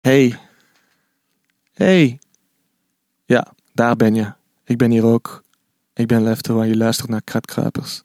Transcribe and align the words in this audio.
Hey. 0.00 0.38
Hey. 1.72 2.18
Ja, 3.24 3.54
daar 3.72 3.96
ben 3.96 4.14
je. 4.14 4.32
Ik 4.64 4.78
ben 4.78 4.90
hier 4.90 5.04
ook. 5.04 5.44
Ik 5.94 6.06
ben 6.06 6.22
Lefto 6.22 6.60
en 6.60 6.68
je 6.68 6.76
luistert 6.76 7.08
naar 7.08 7.22
Kratkruipers. 7.22 8.02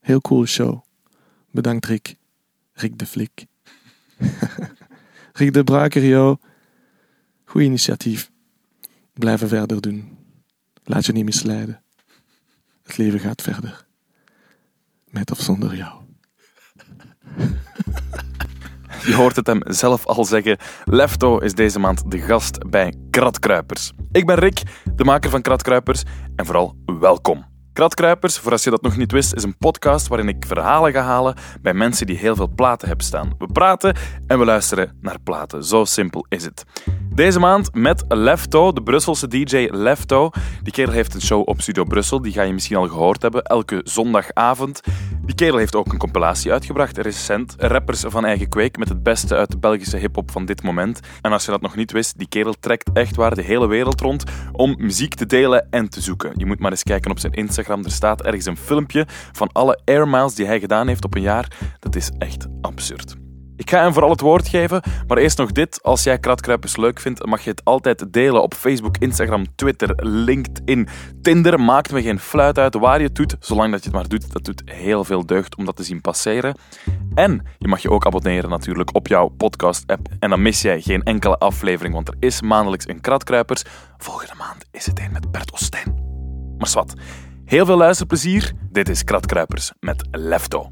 Heel 0.00 0.20
cool 0.20 0.46
show. 0.46 0.84
Bedankt 1.50 1.86
Rick. 1.86 2.16
Rick 2.72 2.98
de 2.98 3.06
Flik. 3.06 3.46
Rick 5.32 5.52
de 5.52 5.64
Braker, 5.64 6.04
yo. 6.04 6.38
Goed 7.44 7.62
initiatief. 7.62 8.30
Blijven 9.12 9.48
verder 9.48 9.80
doen. 9.80 10.18
Laat 10.84 11.06
je 11.06 11.12
niet 11.12 11.24
misleiden. 11.24 11.82
Het 12.82 12.96
leven 12.96 13.20
gaat 13.20 13.42
verder. 13.42 13.86
Met 15.04 15.30
of 15.30 15.40
zonder 15.40 15.76
jou. 15.76 16.02
Je 19.04 19.14
hoort 19.14 19.36
het 19.36 19.46
hem 19.46 19.60
zelf 19.64 20.06
al 20.06 20.24
zeggen. 20.24 20.56
Lefto 20.84 21.38
is 21.38 21.54
deze 21.54 21.78
maand 21.78 22.10
de 22.10 22.18
gast 22.18 22.70
bij 22.70 22.94
Kratkruipers. 23.10 23.92
Ik 24.12 24.26
ben 24.26 24.36
Rick, 24.36 24.62
de 24.94 25.04
maker 25.04 25.30
van 25.30 25.42
Kratkruipers, 25.42 26.02
en 26.36 26.46
vooral 26.46 26.76
welkom. 27.00 27.49
Kratkruipers, 27.72 28.38
voor 28.38 28.52
als 28.52 28.64
je 28.64 28.70
dat 28.70 28.82
nog 28.82 28.96
niet 28.96 29.12
wist, 29.12 29.34
is 29.34 29.42
een 29.42 29.56
podcast 29.56 30.08
waarin 30.08 30.28
ik 30.28 30.44
verhalen 30.46 30.92
ga 30.92 31.02
halen 31.02 31.34
bij 31.62 31.74
mensen 31.74 32.06
die 32.06 32.16
heel 32.16 32.36
veel 32.36 32.50
platen 32.54 32.88
hebben 32.88 33.06
staan. 33.06 33.34
We 33.38 33.46
praten 33.46 33.96
en 34.26 34.38
we 34.38 34.44
luisteren 34.44 34.98
naar 35.00 35.20
platen. 35.24 35.64
Zo 35.64 35.84
simpel 35.84 36.26
is 36.28 36.44
het. 36.44 36.64
Deze 37.14 37.38
maand 37.38 37.74
met 37.74 38.04
Lefto, 38.08 38.72
de 38.72 38.82
Brusselse 38.82 39.28
DJ 39.28 39.68
Lefto. 39.70 40.30
Die 40.62 40.72
kerel 40.72 40.92
heeft 40.92 41.14
een 41.14 41.20
show 41.20 41.48
op 41.48 41.60
Studio 41.60 41.84
Brussel, 41.84 42.22
die 42.22 42.32
ga 42.32 42.42
je 42.42 42.52
misschien 42.52 42.76
al 42.76 42.88
gehoord 42.88 43.22
hebben, 43.22 43.42
elke 43.42 43.80
zondagavond. 43.84 44.80
Die 45.24 45.34
kerel 45.34 45.58
heeft 45.58 45.74
ook 45.74 45.92
een 45.92 45.98
compilatie 45.98 46.52
uitgebracht, 46.52 46.98
recent. 46.98 47.54
Rappers 47.58 48.04
van 48.06 48.24
eigen 48.24 48.48
kweek 48.48 48.76
met 48.76 48.88
het 48.88 49.02
beste 49.02 49.34
uit 49.34 49.50
de 49.50 49.58
Belgische 49.58 49.96
hip-hop 49.96 50.30
van 50.30 50.44
dit 50.44 50.62
moment. 50.62 51.00
En 51.20 51.32
als 51.32 51.44
je 51.44 51.50
dat 51.50 51.60
nog 51.60 51.76
niet 51.76 51.92
wist, 51.92 52.18
die 52.18 52.28
kerel 52.28 52.54
trekt 52.60 52.90
echt 52.92 53.16
waar 53.16 53.34
de 53.34 53.42
hele 53.42 53.66
wereld 53.66 54.00
rond 54.00 54.24
om 54.52 54.74
muziek 54.78 55.14
te 55.14 55.26
delen 55.26 55.66
en 55.70 55.88
te 55.88 56.00
zoeken. 56.00 56.32
Je 56.36 56.46
moet 56.46 56.58
maar 56.58 56.70
eens 56.70 56.82
kijken 56.82 57.10
op 57.10 57.18
zijn 57.18 57.32
Instagram. 57.32 57.58
Er 57.68 57.90
staat 57.90 58.22
ergens 58.22 58.46
een 58.46 58.56
filmpje 58.56 59.06
van 59.32 59.52
alle 59.52 59.80
air 59.84 60.08
miles 60.08 60.34
die 60.34 60.46
hij 60.46 60.60
gedaan 60.60 60.88
heeft 60.88 61.04
op 61.04 61.14
een 61.14 61.22
jaar. 61.22 61.52
Dat 61.78 61.96
is 61.96 62.10
echt 62.18 62.46
absurd. 62.60 63.16
Ik 63.60 63.70
ga 63.70 63.82
hem 63.82 63.92
vooral 63.92 64.10
het 64.10 64.20
woord 64.20 64.48
geven, 64.48 64.82
maar 65.06 65.18
eerst 65.18 65.38
nog 65.38 65.52
dit. 65.52 65.82
Als 65.82 66.02
jij 66.02 66.18
Kratkruipers 66.18 66.76
leuk 66.76 67.00
vindt, 67.00 67.26
mag 67.26 67.44
je 67.44 67.50
het 67.50 67.64
altijd 67.64 68.12
delen 68.12 68.42
op 68.42 68.54
Facebook, 68.54 68.96
Instagram, 68.98 69.54
Twitter, 69.54 70.06
LinkedIn, 70.06 70.88
Tinder. 71.22 71.60
Maakt 71.60 71.92
me 71.92 72.02
geen 72.02 72.18
fluit 72.18 72.58
uit 72.58 72.74
waar 72.74 72.98
je 72.98 73.06
het 73.06 73.14
doet, 73.14 73.36
zolang 73.40 73.70
dat 73.72 73.84
je 73.84 73.90
het 73.90 73.98
maar 73.98 74.08
doet. 74.08 74.32
Dat 74.32 74.44
doet 74.44 74.62
heel 74.64 75.04
veel 75.04 75.26
deugd 75.26 75.56
om 75.56 75.64
dat 75.64 75.76
te 75.76 75.82
zien 75.82 76.00
passeren. 76.00 76.56
En 77.14 77.46
je 77.58 77.68
mag 77.68 77.82
je 77.82 77.90
ook 77.90 78.06
abonneren 78.06 78.50
natuurlijk 78.50 78.94
op 78.94 79.06
jouw 79.06 79.28
podcast-app. 79.28 80.08
En 80.18 80.30
dan 80.30 80.42
mis 80.42 80.62
jij 80.62 80.80
geen 80.80 81.02
enkele 81.02 81.38
aflevering, 81.38 81.94
want 81.94 82.08
er 82.08 82.16
is 82.18 82.42
maandelijks 82.42 82.88
een 82.88 83.00
Kratkruipers. 83.00 83.62
Volgende 83.98 84.34
maand 84.38 84.64
is 84.70 84.86
het 84.86 84.98
een 84.98 85.12
met 85.12 85.30
Bert 85.30 85.52
Ostijn. 85.52 85.94
Maar 86.58 86.68
zwart, 86.68 86.92
heel 87.50 87.66
veel 87.66 87.76
luisterplezier. 87.76 88.52
Dit 88.70 88.88
is 88.88 89.04
Kratkruipers 89.04 89.72
met 89.80 90.02
Lefto. 90.10 90.70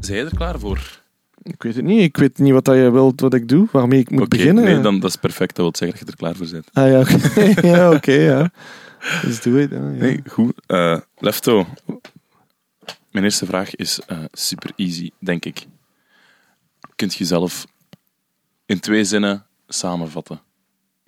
Zijn 0.00 0.18
je 0.18 0.24
er 0.24 0.36
klaar 0.36 0.58
voor? 0.58 1.02
Ik 1.42 1.62
weet 1.62 1.74
het 1.74 1.84
niet. 1.84 2.02
Ik 2.02 2.16
weet 2.16 2.38
niet 2.38 2.52
wat 2.52 2.64
dat 2.64 2.76
je 2.76 2.90
wilt 2.90 3.20
wat 3.20 3.34
ik 3.34 3.48
doe, 3.48 3.68
waarmee 3.72 4.00
ik 4.00 4.10
moet 4.10 4.20
Oké, 4.20 4.36
beginnen. 4.36 4.64
Nee, 4.64 4.80
dan, 4.80 5.00
dat 5.00 5.10
is 5.10 5.16
perfect. 5.16 5.56
Dat 5.56 5.64
wil 5.64 5.76
zeggen 5.76 5.98
dat 5.98 6.06
je 6.06 6.12
er 6.12 6.18
klaar 6.18 6.36
voor 6.36 6.50
bent. 6.50 6.68
Ah 6.72 6.88
ja, 6.90 7.00
oké. 7.00 7.60
ja, 7.76 7.90
oké, 7.90 8.12
ja. 8.12 8.50
Dus 9.22 9.42
doe 9.42 9.58
het. 9.58 9.70
Ja. 9.70 9.78
Nee, 9.78 10.22
goed. 10.26 10.52
Eh, 10.66 11.00
Lefto. 11.18 11.66
Mijn 13.10 13.24
eerste 13.24 13.46
vraag 13.46 13.74
is 13.74 14.00
eh, 14.06 14.18
super 14.32 14.70
easy, 14.76 15.10
denk 15.18 15.44
ik. 15.44 15.66
Kunt 16.94 17.14
je 17.14 17.24
zelf 17.24 17.66
in 18.66 18.80
twee 18.80 19.04
zinnen 19.04 19.46
samenvatten? 19.66 20.40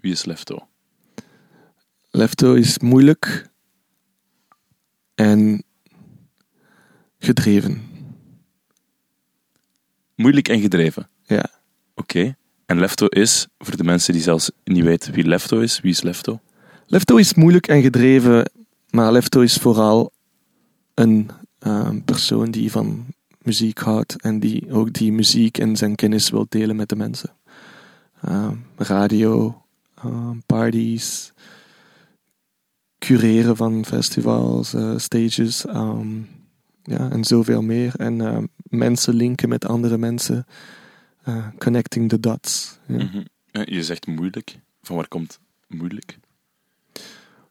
Wie 0.00 0.12
is 0.12 0.24
Lefto? 0.24 0.68
Lefto 2.10 2.54
is 2.54 2.78
moeilijk 2.78 3.48
en 5.14 5.64
gedreven. 7.18 7.82
Moeilijk 10.14 10.48
en 10.48 10.60
gedreven. 10.60 11.08
Ja. 11.26 11.50
Oké. 11.94 12.36
En 12.66 12.78
Lefto 12.78 13.06
is, 13.06 13.46
voor 13.58 13.76
de 13.76 13.84
mensen 13.84 14.12
die 14.12 14.22
zelfs 14.22 14.50
niet 14.64 14.84
weten 14.84 15.12
wie 15.12 15.26
Lefto 15.26 15.60
is, 15.60 15.80
wie 15.80 15.90
is 15.90 16.02
Lefto? 16.02 16.40
Lefto 16.86 17.16
is 17.16 17.34
moeilijk 17.34 17.66
en 17.66 17.82
gedreven, 17.82 18.50
maar 18.90 19.12
Lefto 19.12 19.40
is 19.40 19.54
vooral 19.54 20.12
een 20.94 21.30
eh, 21.58 21.90
persoon 22.04 22.50
die 22.50 22.70
van 22.70 23.06
muziek 23.42 23.78
houdt 23.78 24.20
en 24.22 24.40
die 24.40 24.72
ook 24.72 24.92
die 24.92 25.12
muziek 25.12 25.58
en 25.58 25.76
zijn 25.76 25.94
kennis 25.94 26.30
wil 26.30 26.46
delen 26.48 26.76
met 26.76 26.88
de 26.88 26.96
mensen. 26.96 27.30
Eh, 28.20 28.50
radio, 28.76 29.62
eh, 30.02 30.30
parties, 30.46 31.32
cureren 32.98 33.56
van 33.56 33.84
festivals, 33.84 34.74
eh, 34.74 34.98
stages 34.98 35.66
ehm, 35.66 36.20
ja, 36.82 37.10
en 37.10 37.24
zoveel 37.24 37.62
meer. 37.62 37.92
En 37.96 38.20
eh, 38.20 38.38
mensen 38.62 39.14
linken 39.14 39.48
met 39.48 39.66
andere 39.66 39.98
mensen, 39.98 40.46
eh, 41.22 41.46
connecting 41.58 42.08
the 42.08 42.20
dots. 42.20 42.78
Ja. 42.86 42.96
Mhm. 42.96 43.22
Je 43.64 43.82
zegt 43.82 44.06
moeilijk. 44.06 44.58
Van 44.82 44.96
waar 44.96 45.08
komt 45.08 45.40
moeilijk? 45.66 46.18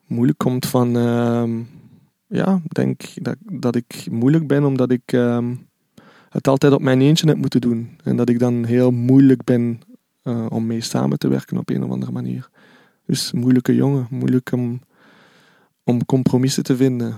moeilijk 0.07 0.37
komt 0.37 0.65
van, 0.65 0.97
ehm, 0.97 1.59
ja, 2.27 2.61
denk 2.67 3.01
dat, 3.23 3.35
dat 3.39 3.75
ik 3.75 4.07
moeilijk 4.11 4.47
ben 4.47 4.63
omdat 4.63 4.91
ik 4.91 5.01
ehm, 5.05 5.55
het 6.29 6.47
altijd 6.47 6.73
op 6.73 6.81
mijn 6.81 7.01
eentje 7.01 7.27
heb 7.27 7.37
moeten 7.37 7.61
doen. 7.61 7.97
En 8.03 8.15
dat 8.15 8.29
ik 8.29 8.39
dan 8.39 8.63
heel 8.63 8.91
moeilijk 8.91 9.43
ben 9.43 9.81
eh, 10.27 10.45
om 10.49 10.65
mee 10.65 10.81
samen 10.81 11.17
te 11.17 11.27
werken 11.27 11.57
op 11.57 11.69
een 11.69 11.83
of 11.83 11.89
andere 11.89 12.11
manier. 12.11 12.49
Dus 13.05 13.31
moeilijke 13.31 13.75
jongen, 13.75 14.07
moeilijk 14.09 14.51
om, 14.51 14.81
om 15.83 16.05
compromissen 16.05 16.63
te 16.63 16.75
vinden. 16.75 17.15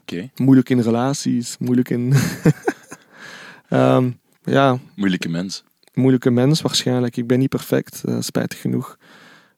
Oké. 0.00 0.30
Moeilijk 0.36 0.68
in 0.70 0.80
relaties, 0.80 1.58
moeilijk 1.58 1.90
in. 1.90 2.12
Ehm, 3.68 4.10
ja, 4.44 4.78
Moeilijke 4.96 5.28
mens. 5.28 5.64
moeilijke 5.94 6.30
mens 6.30 6.62
waarschijnlijk. 6.62 7.16
Ik 7.16 7.26
ben 7.26 7.38
niet 7.38 7.48
perfect, 7.48 8.04
eh, 8.04 8.20
spijtig 8.20 8.60
genoeg. 8.60 8.98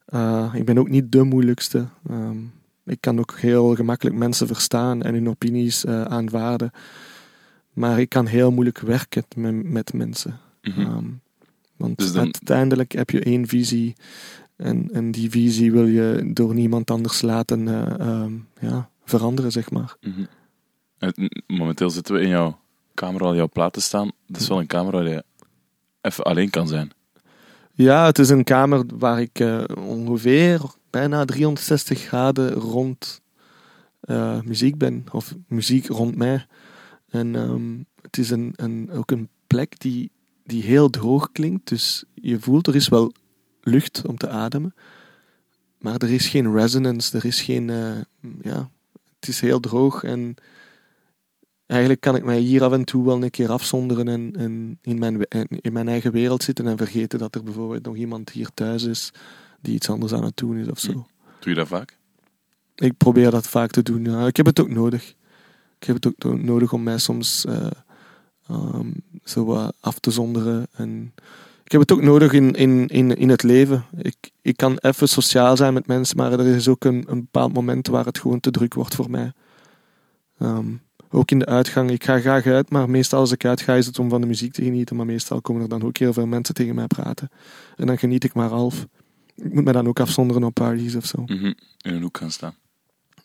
Eh, 0.05 0.53
ik 0.55 0.65
ben 0.65 0.79
ook 0.79 0.89
niet 0.89 1.13
de 1.13 1.23
moeilijkste. 1.23 1.87
Ehm, 2.09 2.39
ik 2.85 3.01
kan 3.01 3.19
ook 3.19 3.39
heel 3.39 3.75
gemakkelijk 3.75 4.17
mensen 4.17 4.47
verstaan 4.47 5.03
en 5.03 5.15
hun 5.15 5.29
opinies 5.29 5.85
eh, 5.85 6.03
aanvaarden. 6.03 6.71
Maar 7.73 8.01
ik 8.01 8.09
kan 8.09 8.27
heel 8.27 8.51
moeilijk 8.53 8.79
werken 8.79 9.25
met, 9.37 9.63
met 9.65 9.93
mensen. 9.93 10.39
Ehm, 10.61 11.05
want 11.81 11.99
Dus 11.99 12.13
dan- 12.13 12.23
uiteindelijk 12.25 12.93
heb 12.93 13.11
je 13.11 13.21
één 13.21 13.47
visie. 13.47 13.95
En, 14.57 14.89
en 14.93 15.11
die 15.11 15.31
visie 15.31 15.73
wil 15.73 15.87
je 15.87 16.31
door 16.35 16.55
niemand 16.55 16.91
anders 16.91 17.23
laten 17.23 17.69
eh, 17.69 18.01
ehm, 18.09 18.33
ja, 18.61 18.91
veranderen, 19.05 19.53
zeg 19.53 19.71
maar. 19.71 19.97
Mhm. 20.01 20.25
En 20.99 21.15
Momenteel 21.47 21.91
zitten 21.91 22.15
we 22.15 22.21
in 22.21 22.29
jouw 22.29 22.59
kamer 22.95 23.23
al 23.23 23.35
jouw 23.35 23.49
platen 23.49 23.83
staan. 23.83 24.11
Dat 24.27 24.41
is 24.41 24.49
wel 24.49 24.59
een 24.61 24.67
kamer 24.67 24.93
waar 24.93 25.09
je 25.09 25.25
even 26.01 26.25
alleen 26.25 26.51
kan 26.51 26.69
zijn. 26.69 26.91
Ja, 27.73 28.05
het 28.07 28.19
is 28.19 28.29
een 28.29 28.45
kamer 28.45 28.83
waar 28.99 29.21
ik 29.21 29.39
eh, 29.41 29.63
ongeveer 29.87 30.61
bijna 30.91 31.25
360 31.25 31.99
graden 32.01 32.53
rond 32.53 33.21
eh, 34.01 34.41
muziek 34.41 34.79
ben. 34.79 35.05
Of 35.13 35.35
muziek 35.49 35.87
rond 35.87 36.17
mij. 36.17 36.47
En 37.09 37.37
ehm, 37.37 37.79
het 38.03 38.19
is 38.19 38.31
een, 38.31 38.53
een, 38.57 38.91
ook 38.93 39.11
een 39.11 39.29
plek 39.47 39.81
die, 39.81 40.11
die 40.51 40.63
heel 40.63 40.91
droog 40.91 41.33
klinkt. 41.33 41.69
Dus 41.69 42.05
je 42.15 42.41
voelt 42.41 42.67
er 42.67 42.75
is 42.75 42.89
wel 42.89 43.13
lucht 43.61 44.07
om 44.07 44.17
te 44.17 44.29
ademen. 44.29 44.75
Maar 45.79 45.97
er 45.97 46.11
is 46.11 46.29
geen 46.29 46.53
resonance. 46.53 47.17
Er 47.17 47.25
is 47.25 47.43
geen... 47.43 47.71
eh, 47.71 48.01
ja, 48.43 48.71
het 49.19 49.29
is 49.29 49.41
heel 49.41 49.61
droog 49.61 50.03
en... 50.05 50.35
Eigenlijk 51.67 52.01
kan 52.01 52.17
ik 52.17 52.25
mij 52.25 52.39
hier 52.39 52.63
af 52.63 52.73
en 52.73 52.85
toe 52.85 53.05
wel 53.05 53.23
een 53.23 53.31
keer 53.31 53.51
afzonderen 53.51 54.09
en, 54.09 54.33
en 54.37 54.79
in, 54.83 54.99
mijn, 54.99 55.25
en 55.25 55.47
in 55.49 55.73
mijn 55.73 55.89
eigen 55.89 56.13
wereld 56.13 56.43
zitten 56.43 56.67
en 56.67 56.77
vergeten 56.77 57.19
dat 57.19 57.35
er 57.35 57.43
bijvoorbeeld 57.43 57.85
nog 57.85 57.97
iemand 57.97 58.31
hier 58.31 58.51
thuis 58.55 58.83
is 58.83 59.13
die 59.61 59.75
iets 59.75 59.91
anders 59.91 60.13
aan 60.13 60.25
het 60.25 60.37
doen 60.37 60.57
is 60.57 60.69
of 60.69 60.79
zo. 60.79 60.93
Doe 60.93 61.05
je 61.41 61.55
dat 61.55 61.69
vaak? 61.69 61.99
Ik 62.75 62.97
probeer 62.97 63.31
dat 63.31 63.49
vaak 63.49 63.71
te 63.71 63.83
doen. 63.83 64.05
Ja. 64.05 64.27
Ik 64.27 64.37
heb 64.37 64.47
het 64.47 64.61
ook 64.61 64.69
nodig. 64.69 65.15
Ik 65.79 65.87
heb 65.87 66.03
het 66.03 66.25
ook 66.27 66.43
nodig 66.43 66.73
om 66.73 66.83
mij 66.83 66.99
soms 66.99 67.45
eh, 67.45 67.67
ehm, 68.51 68.91
zo 69.25 69.45
wat 69.45 69.75
af 69.81 69.99
te 69.99 70.11
zonderen. 70.11 70.67
En 70.73 71.13
ik 71.65 71.73
heb 71.73 71.81
het 71.81 71.93
ook 71.93 72.03
nodig 72.03 72.33
in, 72.33 72.53
in, 72.55 72.87
in, 72.87 73.17
in 73.17 73.29
het 73.29 73.43
leven. 73.43 73.85
Ik, 73.97 74.17
ik 74.43 74.57
kan 74.57 74.79
even 74.81 75.09
sociaal 75.09 75.57
zijn 75.57 75.75
met 75.75 75.87
mensen, 75.87 76.17
maar 76.17 76.33
er 76.33 76.47
is 76.47 76.69
ook 76.69 76.85
een, 76.85 77.05
een 77.09 77.21
bepaald 77.21 77.53
moment 77.53 77.87
waar 77.87 78.05
het 78.05 78.19
gewoon 78.19 78.41
te 78.41 78.51
druk 78.51 78.75
wordt 78.75 78.95
voor 78.95 79.11
mij. 79.11 79.33
Ehm, 80.39 80.67
ook 81.11 81.31
in 81.31 81.39
de 81.39 81.47
uitgang. 81.47 81.91
Ik 81.91 82.05
ga 82.05 82.21
graag 82.21 82.47
uit, 82.47 82.71
maar 82.71 82.91
meestal 82.91 83.21
als 83.21 83.33
ik 83.33 83.45
uitga 83.45 83.75
is 83.75 83.87
het 83.87 83.99
om 83.99 84.09
van 84.09 84.21
de 84.21 84.27
muziek 84.27 84.53
te 84.53 84.63
genieten. 84.63 84.97
Maar 84.97 85.07
meestal 85.07 85.41
komen 85.41 85.63
er 85.63 85.69
dan 85.69 85.83
ook 85.83 85.97
heel 85.97 86.13
veel 86.13 86.27
mensen 86.27 86.55
tegen 86.55 86.75
mij 86.75 86.87
praten. 86.87 87.29
En 87.77 87.87
dan 87.87 87.99
geniet 87.99 88.25
ik 88.25 88.35
maar 88.35 88.49
half. 88.49 88.87
Ik 89.37 89.55
moet 89.55 89.65
me 89.65 89.73
dan 89.73 89.89
ook 89.89 90.01
afzonderen 90.01 90.45
op 90.45 90.55
parties 90.55 90.95
of 90.95 91.05
zo 91.05 91.23
Mhm. 91.27 91.53
In 91.83 91.95
een 91.95 92.03
hoek 92.03 92.19
gaan 92.19 92.31
staan. 92.31 92.55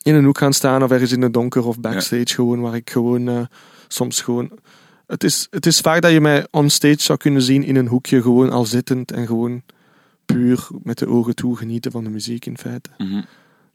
in 0.02 0.14
een 0.14 0.24
hoek 0.24 0.38
gaan 0.38 0.52
staan 0.52 0.82
of 0.82 0.90
ergens 0.90 1.12
in 1.12 1.22
het 1.22 1.32
donker 1.32 1.66
of 1.66 1.80
backstage 1.80 2.34
gewoon, 2.34 2.60
waar 2.60 2.74
ik 2.74 2.90
gewoon 2.90 3.28
eh, 3.28 3.40
soms 3.88 4.20
gewoon 4.20 4.50
het 5.06 5.24
is, 5.24 5.46
het 5.50 5.66
is 5.66 5.80
vaak 5.80 6.02
dat 6.02 6.12
je 6.12 6.20
mij 6.20 6.46
onstage 6.50 7.02
zou 7.02 7.18
kunnen 7.18 7.42
zien 7.42 7.62
in 7.64 7.76
een 7.76 7.86
hoekje, 7.86 8.22
gewoon 8.22 8.50
al 8.50 8.64
zittend 8.64 9.12
en 9.12 9.26
gewoon 9.26 9.62
puur 10.24 10.68
met 10.82 10.98
de 10.98 11.06
ogen 11.06 11.34
toe 11.34 11.56
genieten 11.56 11.90
van 11.90 12.04
de 12.04 12.10
muziek 12.10 12.46
in 12.46 12.58
feite. 12.58 12.90
Mhm. 12.98 13.22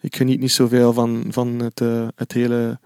Ik 0.01 0.15
geniet 0.15 0.39
niet 0.39 0.51
zoveel 0.51 0.93
van, 0.93 1.25
van 1.29 1.59
het, 1.59 1.81
eh, 1.81 2.07
het 2.15 2.31
hele, 2.31 2.79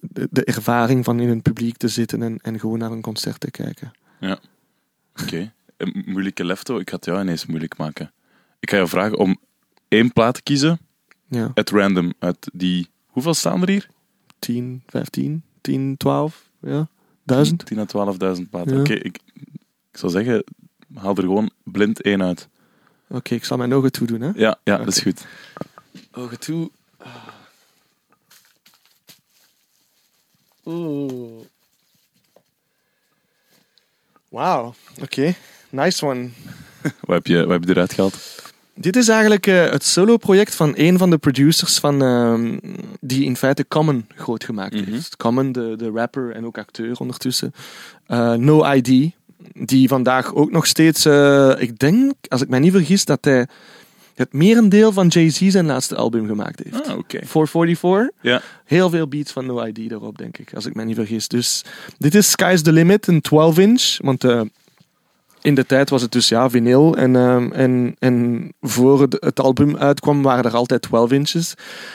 de, 0.00 0.28
de 0.30 0.44
ervaring 0.44 1.04
van 1.04 1.20
in 1.20 1.28
een 1.28 1.42
publiek 1.42 1.76
te 1.76 1.88
zitten 1.88 2.22
en, 2.22 2.38
en 2.38 2.60
gewoon 2.60 2.78
naar 2.78 2.90
een 2.90 3.00
concert 3.00 3.40
te 3.40 3.50
kijken. 3.50 3.92
Oké. 5.20 5.52
Een 5.76 6.02
moeilijke 6.06 6.44
lefto. 6.44 6.78
Ik 6.78 6.90
ga 6.90 6.96
het 6.96 7.04
jou 7.04 7.20
ineens 7.20 7.46
moeilijk 7.46 7.76
maken. 7.76 8.12
Ik 8.60 8.70
ga 8.70 8.76
jou 8.76 8.88
vragen 8.88 9.18
om 9.18 9.38
één 9.88 10.12
plaat 10.12 10.34
te 10.34 10.42
kiezen, 10.42 10.78
Ja, 11.28 11.50
at 11.54 11.70
random, 11.70 12.12
uit 12.18 12.48
die... 12.52 12.88
Hoeveel 13.06 13.34
staan 13.34 13.62
er 13.62 13.68
hier? 13.68 13.88
10, 14.38 14.82
15, 14.86 15.42
10, 15.60 15.96
12, 15.96 16.50
ja, 16.60 16.88
1000. 17.22 17.66
10 17.66 17.78
à 17.78 17.86
12.000 18.36 18.48
platen. 18.50 18.74
Ja. 18.74 18.80
Oké, 18.80 18.92
ik, 18.92 19.18
ik 19.92 19.98
zou 19.98 20.12
zeggen, 20.12 20.44
haal 20.94 21.16
er 21.16 21.22
gewoon 21.22 21.50
blind 21.62 22.02
één 22.02 22.22
uit. 22.22 22.48
Oké, 23.08 23.34
ik 23.34 23.44
zal 23.44 23.56
mijn 23.56 23.74
ogen 23.74 23.92
toe 23.92 24.06
doen, 24.06 24.20
hè. 24.20 24.30
Ja, 24.34 24.58
ja 24.64 24.76
dat 24.76 24.88
is 24.88 24.98
goed. 24.98 25.26
Ogen 26.12 26.40
toe. 26.40 26.70
Oeh. 30.64 31.44
Wauw, 34.28 34.74
oké. 35.00 35.34
Nice 35.70 36.06
one. 36.06 36.28
Wat 37.00 37.16
heb 37.16 37.26
je, 37.26 37.40
wat 37.46 37.50
heb 37.50 37.64
je 37.64 37.70
eruit 37.70 37.92
gehaald? 37.92 38.51
Dit 38.74 38.96
is 38.96 39.08
eigenlijk 39.08 39.46
eh, 39.46 39.70
het 39.70 39.84
solo-project 39.84 40.54
van 40.54 40.72
een 40.76 40.98
van 40.98 41.10
de 41.10 41.18
producers 41.18 41.78
van, 41.78 42.02
ehm, 42.02 42.58
die 43.00 43.24
in 43.24 43.36
feite 43.36 43.68
Common 43.68 44.06
groot 44.16 44.44
gemaakt 44.44 44.74
Mhm. 44.80 44.92
heeft. 44.92 45.16
Common, 45.16 45.52
de, 45.52 45.74
de 45.76 45.90
rapper 45.94 46.30
en 46.30 46.46
ook 46.46 46.58
acteur 46.58 46.96
ondertussen. 46.98 47.52
Eh, 48.06 48.32
no 48.34 48.72
ID, 48.72 49.10
die 49.52 49.88
vandaag 49.88 50.34
ook 50.34 50.50
nog 50.50 50.66
steeds, 50.66 51.04
eh, 51.04 51.52
ik 51.58 51.78
denk, 51.78 52.12
als 52.28 52.40
ik 52.42 52.48
mij 52.48 52.58
niet 52.58 52.72
vergis, 52.72 53.04
dat 53.04 53.24
hij 53.24 53.46
het 54.14 54.32
merendeel 54.32 54.92
van 54.92 55.06
Jay-Z 55.08 55.48
zijn 55.48 55.66
laatste 55.66 55.94
album 55.96 56.26
gemaakt 56.26 56.60
heeft. 56.64 56.88
Ah, 56.88 56.98
oké. 56.98 57.18
444. 57.24 58.10
Ja. 58.20 58.42
Heel 58.64 58.90
veel 58.90 59.08
beats 59.08 59.32
van 59.32 59.46
No 59.46 59.64
ID 59.64 59.88
daarop, 59.88 60.18
denk 60.18 60.38
ik, 60.38 60.54
als 60.54 60.66
ik 60.66 60.74
mij 60.74 60.84
niet 60.84 60.96
vergis. 60.96 61.28
Dus 61.28 61.64
dit 61.98 62.14
is 62.14 62.30
Sky's 62.30 62.62
the 62.62 62.72
Limit, 62.72 63.06
een 63.06 63.20
12-inch. 63.22 63.96
Want 64.02 64.24
in 65.42 65.54
de 65.54 65.66
tijd 65.66 65.90
was 65.90 66.02
het 66.02 66.12
dus 66.12 66.28
ja, 66.28 66.50
vinyl. 66.50 66.96
En, 66.96 67.16
ehm, 67.16 67.52
en, 67.52 67.96
en 67.98 68.48
voor 68.60 69.00
het, 69.00 69.16
het 69.20 69.40
album 69.40 69.76
uitkwam 69.76 70.22
waren 70.22 70.44
er 70.44 70.56
altijd 70.56 70.82
12 70.82 71.12
inches. 71.12 71.54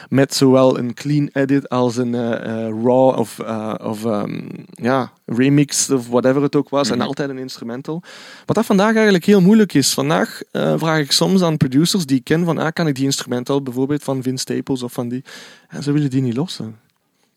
Met 0.10 0.34
zowel 0.34 0.78
een 0.78 0.94
clean 0.94 1.30
edit 1.34 1.70
als 1.70 1.98
een 1.98 2.16
eh, 2.16 2.34
eh, 2.34 2.74
raw 2.84 3.20
of, 3.20 3.40
eh, 3.40 3.74
of 3.84 4.06
ehm, 4.06 4.40
ja, 4.72 5.12
remix 5.26 5.90
of 5.90 6.08
whatever 6.08 6.42
het 6.42 6.56
ook 6.56 6.70
was. 6.70 6.90
Mhm. 6.90 7.00
En 7.00 7.08
altijd 7.08 7.30
een 7.30 7.38
instrumental. 7.38 8.02
Wat 8.46 8.56
dat 8.56 8.66
vandaag 8.66 8.94
eigenlijk 8.94 9.26
heel 9.26 9.42
moeilijk 9.42 9.74
is. 9.74 9.94
Vandaag 9.94 10.42
vraag 10.52 11.00
ik 11.00 11.12
soms 11.12 11.42
aan 11.42 11.58
producers 11.58 12.06
die 12.06 12.18
ik 12.18 12.24
ken 12.24 12.46
van 12.46 12.58
ah, 12.58 12.72
kan 12.74 12.88
ik 12.88 12.96
die 12.96 13.06
instrumental 13.06 13.62
bijvoorbeeld 13.62 14.04
van 14.04 14.24
Vince 14.24 14.42
Staples 14.42 14.84
of 14.84 14.94
van 14.94 15.08
die. 15.08 15.24
En 15.68 15.84
ze 15.84 15.92
willen 15.92 16.10
die 16.10 16.22
niet 16.22 16.36
lossen 16.36 16.87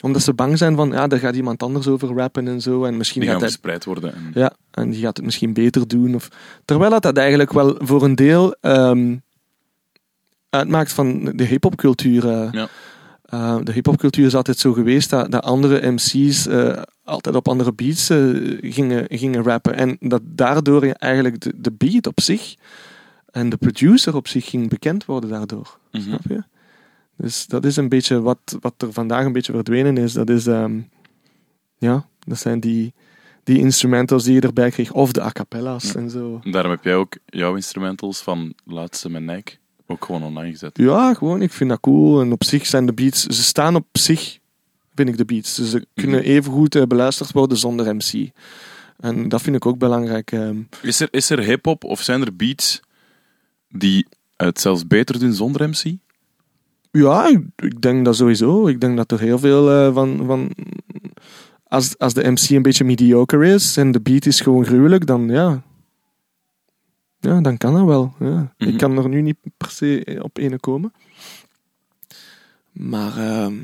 omdat 0.00 0.22
ze 0.22 0.34
bang 0.34 0.58
zijn 0.58 0.76
van, 0.76 0.90
ja, 0.90 1.06
daar 1.06 1.18
gaat 1.18 1.34
iemand 1.34 1.62
anders 1.62 1.86
over 1.86 2.14
rappen 2.14 2.48
en 2.48 2.60
zo. 2.60 2.84
En 2.84 2.96
misschien 2.96 3.20
Die 3.20 3.30
gaat 3.30 3.40
gaan 3.40 3.48
hij 3.48 3.56
verspreid 3.56 3.84
worden. 3.84 4.14
En... 4.14 4.30
ja, 4.34 4.52
en 4.70 4.90
die 4.90 5.00
gaat 5.00 5.16
het 5.16 5.26
misschien 5.26 5.52
beter 5.52 5.88
doen. 5.88 6.14
Of, 6.14 6.28
terwijl 6.64 6.90
dat, 6.90 7.02
dat 7.02 7.16
eigenlijk 7.16 7.52
wel 7.52 7.74
voor 7.78 8.02
een 8.02 8.14
deel 8.14 8.54
ehm, 8.60 9.16
uitmaakt 10.50 10.92
van 10.92 11.24
de 11.34 11.44
hip-hopcultuur. 11.44 12.28
eh. 12.28 12.48
Ja. 12.52 12.68
Eh, 13.24 13.56
de 13.62 13.72
hip-hopcultuur 13.72 14.26
is 14.26 14.34
altijd 14.34 14.58
zo 14.58 14.72
geweest 14.72 15.10
dat, 15.10 15.30
dat 15.30 15.42
andere 15.42 15.90
MC's 15.90 16.46
eh, 16.46 16.82
altijd 17.04 17.34
op 17.34 17.48
andere 17.48 17.72
beats 17.72 18.06
gingen, 18.60 19.04
gingen 19.08 19.42
rappen. 19.42 19.74
En 19.74 19.96
dat 20.00 20.22
daardoor 20.24 20.82
eigenlijk 20.84 21.40
de, 21.40 21.52
de 21.56 21.72
beat 21.72 22.06
op 22.06 22.20
zich 22.20 22.54
en 23.30 23.48
de 23.48 23.56
producer 23.56 24.16
op 24.16 24.28
zich 24.28 24.50
ging 24.50 24.68
bekend 24.68 25.04
worden 25.04 25.30
daardoor. 25.30 25.78
Mhm. 25.92 26.02
Snap 26.02 26.22
je? 26.28 26.42
Dus 27.20 27.46
dat 27.46 27.64
is 27.64 27.76
een 27.76 27.88
beetje 27.88 28.20
wat, 28.20 28.56
wat 28.60 28.74
er 28.82 28.92
vandaag 28.92 29.24
een 29.24 29.32
beetje 29.32 29.52
verdwenen 29.52 29.96
is. 29.96 30.12
Dat 30.12 30.30
is, 30.30 30.46
ehm, 30.46 30.80
ja, 31.78 32.06
dat 32.26 32.38
zijn 32.38 32.60
die, 32.60 32.92
die 33.44 33.58
instrumentals 33.58 34.24
die 34.24 34.34
je 34.34 34.40
erbij 34.40 34.70
kreeg, 34.70 34.92
of 34.92 35.12
de 35.12 35.22
a 35.22 35.30
cappella's 35.30 35.92
Ja. 35.92 36.00
en 36.00 36.10
zo. 36.10 36.40
Daarom 36.44 36.70
heb 36.70 36.84
jij 36.84 36.94
ook 36.94 37.16
jouw 37.26 37.54
instrumentals 37.54 38.20
van 38.20 38.54
laatste 38.64 39.10
met 39.10 39.22
Nike 39.22 39.52
ook 39.86 40.04
gewoon 40.04 40.22
online 40.22 40.50
gezet. 40.50 40.78
Ja, 40.78 41.14
gewoon, 41.14 41.42
ik 41.42 41.52
vind 41.52 41.70
dat 41.70 41.80
cool. 41.80 42.20
En 42.20 42.32
op 42.32 42.44
zich 42.44 42.66
zijn 42.66 42.86
de 42.86 42.92
beats, 42.92 43.22
ze 43.24 43.42
staan 43.42 43.74
op 43.74 43.86
zich, 43.92 44.38
vind 44.94 45.08
ik 45.08 45.16
de 45.16 45.24
beats. 45.24 45.54
Dus 45.54 45.70
ze 45.70 45.86
kunnen 45.94 46.22
even 46.22 46.52
goed 46.52 46.74
eh, 46.74 46.82
beluisterd 46.82 47.32
worden 47.32 47.58
zonder 47.58 47.94
MC. 47.94 48.30
En 48.98 49.28
dat 49.28 49.42
vind 49.42 49.56
ik 49.56 49.66
ook 49.66 49.78
belangrijk. 49.78 50.32
ehm. 50.32 50.62
Is 50.82 51.00
er, 51.00 51.08
is 51.10 51.30
er 51.30 51.40
hip-hop 51.42 51.84
of 51.84 52.00
zijn 52.02 52.20
er 52.24 52.36
beats 52.36 52.80
die 53.68 54.06
het 54.36 54.60
zelfs 54.60 54.86
beter 54.86 55.18
doen 55.18 55.32
zonder 55.32 55.68
MC? 55.68 55.94
Ja, 56.90 57.26
ik, 57.56 57.80
denk 57.80 58.04
dat 58.04 58.16
sowieso. 58.16 58.66
Ik 58.66 58.80
denk 58.80 58.96
dat 58.96 59.12
er 59.12 59.20
heel 59.20 59.38
veel 59.38 59.70
eh, 59.70 59.94
van. 59.94 60.26
van 60.26 60.50
als, 61.64 61.98
als 61.98 62.14
de 62.14 62.30
MC 62.30 62.48
een 62.48 62.62
beetje 62.62 62.84
mediocre 62.84 63.46
is 63.46 63.76
en 63.76 63.90
de 63.90 64.00
beat 64.00 64.26
is 64.26 64.40
gewoon 64.40 64.64
gruwelijk, 64.64 65.06
dan 65.06 65.28
ja. 65.28 65.62
Ja, 67.20 67.40
dan 67.40 67.56
kan 67.56 67.74
dat 67.74 67.84
wel. 67.84 68.14
Ja. 68.18 68.54
Mhm. 68.58 68.70
Ik 68.70 68.78
kan 68.78 68.98
er 68.98 69.08
nu 69.08 69.20
niet 69.20 69.36
per 69.56 69.70
se 69.70 70.18
op 70.22 70.38
ene 70.38 70.58
komen. 70.58 70.92
Maar 72.72 73.16
ehm, 73.16 73.54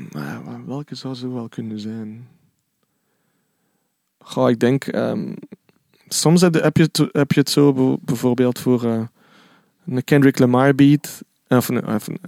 welke 0.65 0.95
zou 0.95 1.15
zo 1.15 1.33
wel 1.33 1.49
kunnen 1.49 1.79
zijn? 1.79 2.27
Goh, 4.17 4.49
ik 4.49 4.59
denk. 4.59 4.85
ehm, 4.85 5.33
soms 6.07 6.41
heb 6.41 6.53
je, 6.55 6.61
heb, 6.61 6.77
je 6.77 6.83
het, 6.83 6.97
heb 7.11 7.31
je 7.31 7.39
het 7.39 7.49
zo 7.49 7.97
bijvoorbeeld 8.01 8.59
voor 8.59 8.83
eh, 8.83 9.01
een 9.85 10.03
Kendrick 10.03 10.39
Lamar 10.39 10.75
beat. 10.75 11.21
Of 11.47 11.69
een, 11.69 11.87
of 11.87 12.07
een, 12.07 12.19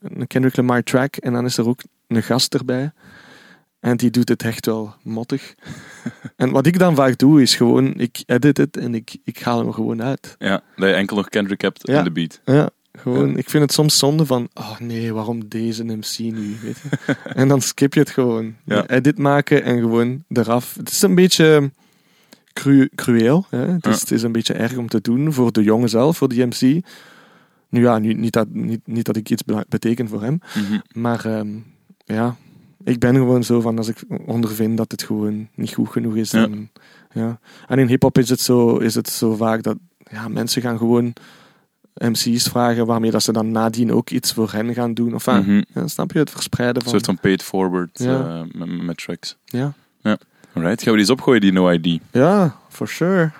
een 0.00 0.26
Kendrick 0.26 0.56
Lamar 0.56 0.82
track 0.82 1.16
en 1.16 1.32
dan 1.32 1.44
is 1.44 1.56
er 1.56 1.68
ook 1.68 1.80
een 2.06 2.22
gast 2.22 2.54
erbij. 2.54 2.92
En 3.80 3.96
die 3.96 4.10
doet 4.10 4.28
het 4.28 4.42
echt 4.42 4.66
wel 4.66 4.94
mottig. 5.02 5.54
en 6.36 6.50
wat 6.50 6.66
ik 6.66 6.78
dan 6.78 6.94
vaak 6.94 7.18
doe, 7.18 7.42
is 7.42 7.54
gewoon, 7.56 7.94
ik 7.94 8.22
edit 8.26 8.56
het 8.56 8.76
en 8.76 8.94
ik, 8.94 9.16
ik 9.24 9.38
haal 9.38 9.58
hem 9.58 9.72
gewoon 9.72 10.02
uit. 10.02 10.34
Ja, 10.38 10.62
dat 10.76 10.88
je 10.88 10.94
enkel 10.94 11.16
nog 11.16 11.28
Kendrick 11.28 11.60
hebt 11.60 11.86
Ja. 11.86 11.98
in 11.98 12.04
de 12.04 12.10
beat. 12.10 12.40
Ja, 12.44 12.70
gewoon, 12.92 13.30
Ja. 13.30 13.36
ik 13.36 13.50
vind 13.50 13.62
het 13.62 13.72
soms 13.72 13.98
zonde 13.98 14.26
van, 14.26 14.48
oh 14.54 14.78
nee, 14.78 15.12
waarom 15.12 15.48
deze 15.48 15.84
MC 15.84 16.18
nu, 16.18 16.56
weet 16.62 16.76
je. 16.82 17.14
en 17.40 17.48
dan 17.48 17.60
skip 17.60 17.94
je 17.94 18.00
het 18.00 18.10
gewoon. 18.10 18.54
Ja. 18.64 18.86
Edit 18.88 19.18
maken 19.18 19.62
en 19.64 19.78
gewoon 19.78 20.24
eraf. 20.28 20.74
Het 20.74 20.90
is 20.90 21.02
een 21.02 21.14
beetje 21.14 21.70
cru 22.52 22.88
crueel. 22.94 23.46
Hè? 23.50 23.66
Het, 23.66 23.86
is, 23.86 24.00
het 24.00 24.10
is 24.10 24.22
een 24.22 24.32
beetje 24.32 24.54
erg 24.54 24.76
om 24.76 24.88
te 24.88 25.00
doen 25.00 25.32
voor 25.32 25.52
de 25.52 25.62
jongen 25.62 25.88
zelf, 25.88 26.16
voor 26.16 26.28
die 26.28 26.46
MC. 26.46 26.84
Nu 27.68 27.80
ja, 27.82 27.98
nu, 27.98 28.12
niet, 28.12 28.32
dat, 28.32 28.48
niet, 28.50 28.80
niet 28.86 29.04
dat 29.04 29.16
ik 29.16 29.30
iets 29.30 29.44
be- 29.44 29.64
beteken 29.68 30.08
voor 30.08 30.22
hem. 30.22 30.38
Mhm. 30.54 30.78
Maar 31.00 31.24
ehm, 31.24 31.48
ja, 32.04 32.36
ik 32.84 32.98
ben 32.98 33.14
gewoon 33.14 33.44
zo 33.44 33.60
van 33.60 33.78
als 33.78 33.88
ik 33.88 34.04
ondervind 34.26 34.76
dat 34.76 34.90
het 34.92 35.02
gewoon 35.02 35.48
niet 35.54 35.74
goed 35.74 35.88
genoeg 35.88 36.16
is. 36.16 36.30
Ja. 36.30 36.40
Dan, 36.40 36.68
ja. 37.12 37.38
En 37.68 37.78
in 37.78 37.86
hip-hop 37.88 38.18
is, 38.18 38.28
het 38.28 38.40
zo- 38.40 38.76
is 38.76 38.94
het 38.94 39.08
zo 39.08 39.34
vaak 39.36 39.62
dat 39.62 39.76
ja, 40.10 40.28
mensen 40.28 40.62
gaan 40.62 40.78
gewoon 40.78 41.12
MC's 41.94 42.48
vragen 42.48 42.86
waarmee 42.86 43.10
dat 43.10 43.22
ze 43.22 43.32
dan 43.32 43.50
nadien 43.50 43.92
ook 43.92 44.10
iets 44.10 44.32
voor 44.32 44.52
hen 44.52 44.74
gaan 44.74 44.94
doen. 44.94 45.14
Of 45.14 45.28
ah, 45.28 45.38
Mhm. 45.46 45.62
ja, 45.74 45.86
snap 45.86 46.12
je 46.12 46.18
het 46.18 46.30
verspreiden 46.30 46.76
Een 46.76 46.82
van. 46.82 46.90
soort 46.92 47.04
van 47.04 47.18
paid 47.18 47.42
forward 47.42 47.98
Ja. 47.98 48.24
eh, 48.28 48.58
met, 48.58 48.82
met 48.82 48.96
tracks. 48.96 49.36
Ja. 49.44 49.72
Alright, 50.54 50.82
gaan 50.82 50.92
we 50.92 50.98
die 50.98 51.08
eens 51.08 51.10
opgooien, 51.10 51.40
die 51.40 51.52
No 51.52 51.70
ID? 51.70 52.00
ja, 52.12 52.56
for 52.68 52.88
sure. 52.88 53.30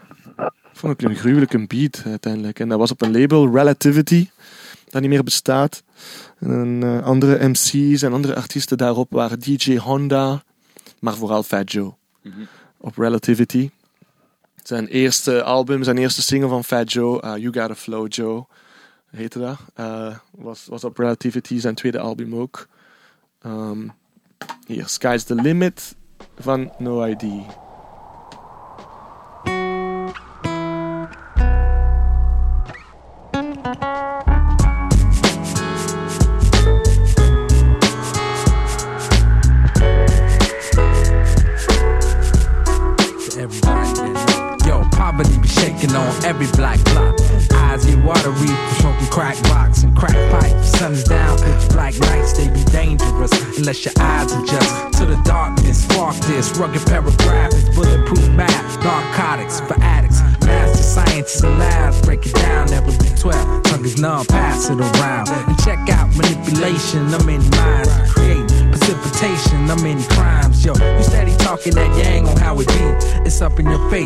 Vond 0.79 1.03
ik 1.03 1.09
een 1.09 1.17
gruwelijke 1.17 1.67
beat 1.67 2.03
uiteindelijk. 2.05 2.61
En 2.61 2.69
dat 2.69 2.79
was 2.79 2.91
op 2.91 3.03
een 3.03 3.21
label, 3.21 3.55
Relativity, 3.55 4.29
dat 4.89 5.01
niet 5.01 5.11
meer 5.11 5.25
bestaat. 5.25 5.83
En 6.39 6.81
eh, 6.83 7.03
andere 7.03 7.49
MC's 7.49 8.03
en 8.03 8.13
andere 8.13 8.35
artiesten 8.35 8.79
daarop 8.79 9.11
waren 9.11 9.41
DJ 9.41 9.77
Honda, 9.77 10.43
maar 10.99 11.15
vooral 11.15 11.43
Fat 11.43 11.73
Joe. 11.73 11.95
op 12.77 12.97
Relativity. 12.97 13.71
Zijn 14.63 14.87
eerste 14.87 15.43
album, 15.43 15.83
zijn 15.83 15.99
eerste 15.99 16.23
single 16.23 16.49
van 16.49 16.65
Fat 16.65 16.93
Joe, 16.93 17.23
uh, 17.25 17.37
You 17.37 17.45
Gotta 17.45 17.75
Flow 17.75 18.13
Joe, 18.13 18.47
heette 19.11 19.39
dat. 19.39 19.59
Uh, 19.81 20.17
was, 20.31 20.67
was 20.69 20.85
op 20.85 20.99
Relativity, 20.99 21.59
zijn 21.59 21.75
tweede 21.75 21.99
album 21.99 22.35
ook. 22.35 22.69
Ehm, 23.43 23.89
hier, 24.67 24.89
Sky's 24.89 25.25
the 25.25 25.35
Limit 25.35 25.95
van 26.39 26.73
No 26.79 27.05
ID. 27.05 27.25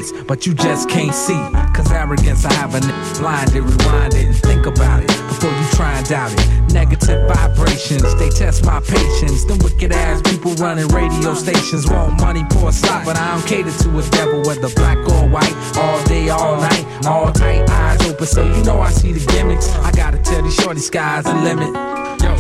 Face, 0.02 0.22
but 0.26 0.46
you 0.46 0.54
just 0.54 0.88
can't 0.88 1.14
see. 1.14 1.38
Cause 1.74 1.90
arrogance, 1.92 2.44
I 2.44 2.52
have 2.54 2.74
a 2.74 2.78
n- 2.78 3.18
blinded, 3.18 3.62
rewind 3.62 4.14
it, 4.14 4.26
and 4.26 4.36
think 4.36 4.66
about 4.66 5.02
it 5.02 5.08
before 5.28 5.50
you 5.50 5.66
try 5.72 5.92
and 5.98 6.06
doubt 6.06 6.32
it. 6.32 6.72
Negative 6.72 7.28
vibrations, 7.28 8.14
they 8.16 8.30
test 8.30 8.64
my 8.64 8.80
patience. 8.80 9.44
Them 9.44 9.58
wicked 9.58 9.92
ass 9.92 10.22
people 10.22 10.54
running 10.54 10.88
radio 10.88 11.34
stations 11.34 11.88
want 11.88 12.20
money 12.20 12.44
for 12.52 12.68
a 12.68 12.72
slot, 12.72 13.04
but 13.04 13.16
I 13.16 13.34
don't 13.34 13.46
cater 13.46 13.70
to 13.70 13.98
a 13.98 14.02
devil, 14.10 14.42
whether 14.42 14.72
black 14.74 14.98
or 14.98 15.28
white, 15.28 15.54
all 15.76 16.02
day, 16.04 16.28
all 16.30 16.56
night, 16.56 17.06
all 17.06 17.32
tight, 17.32 17.68
eyes 17.68 18.00
open, 18.08 18.26
so 18.26 18.44
you 18.44 18.62
know 18.64 18.80
I 18.80 18.90
see 18.90 19.12
the 19.12 19.24
gimmicks. 19.32 19.68
I 19.76 19.92
gotta 19.92 20.18
tell 20.18 20.42
these 20.42 20.54
shorty 20.54 20.80
sky's 20.80 21.24
the 21.24 21.34
limit. 21.34 21.91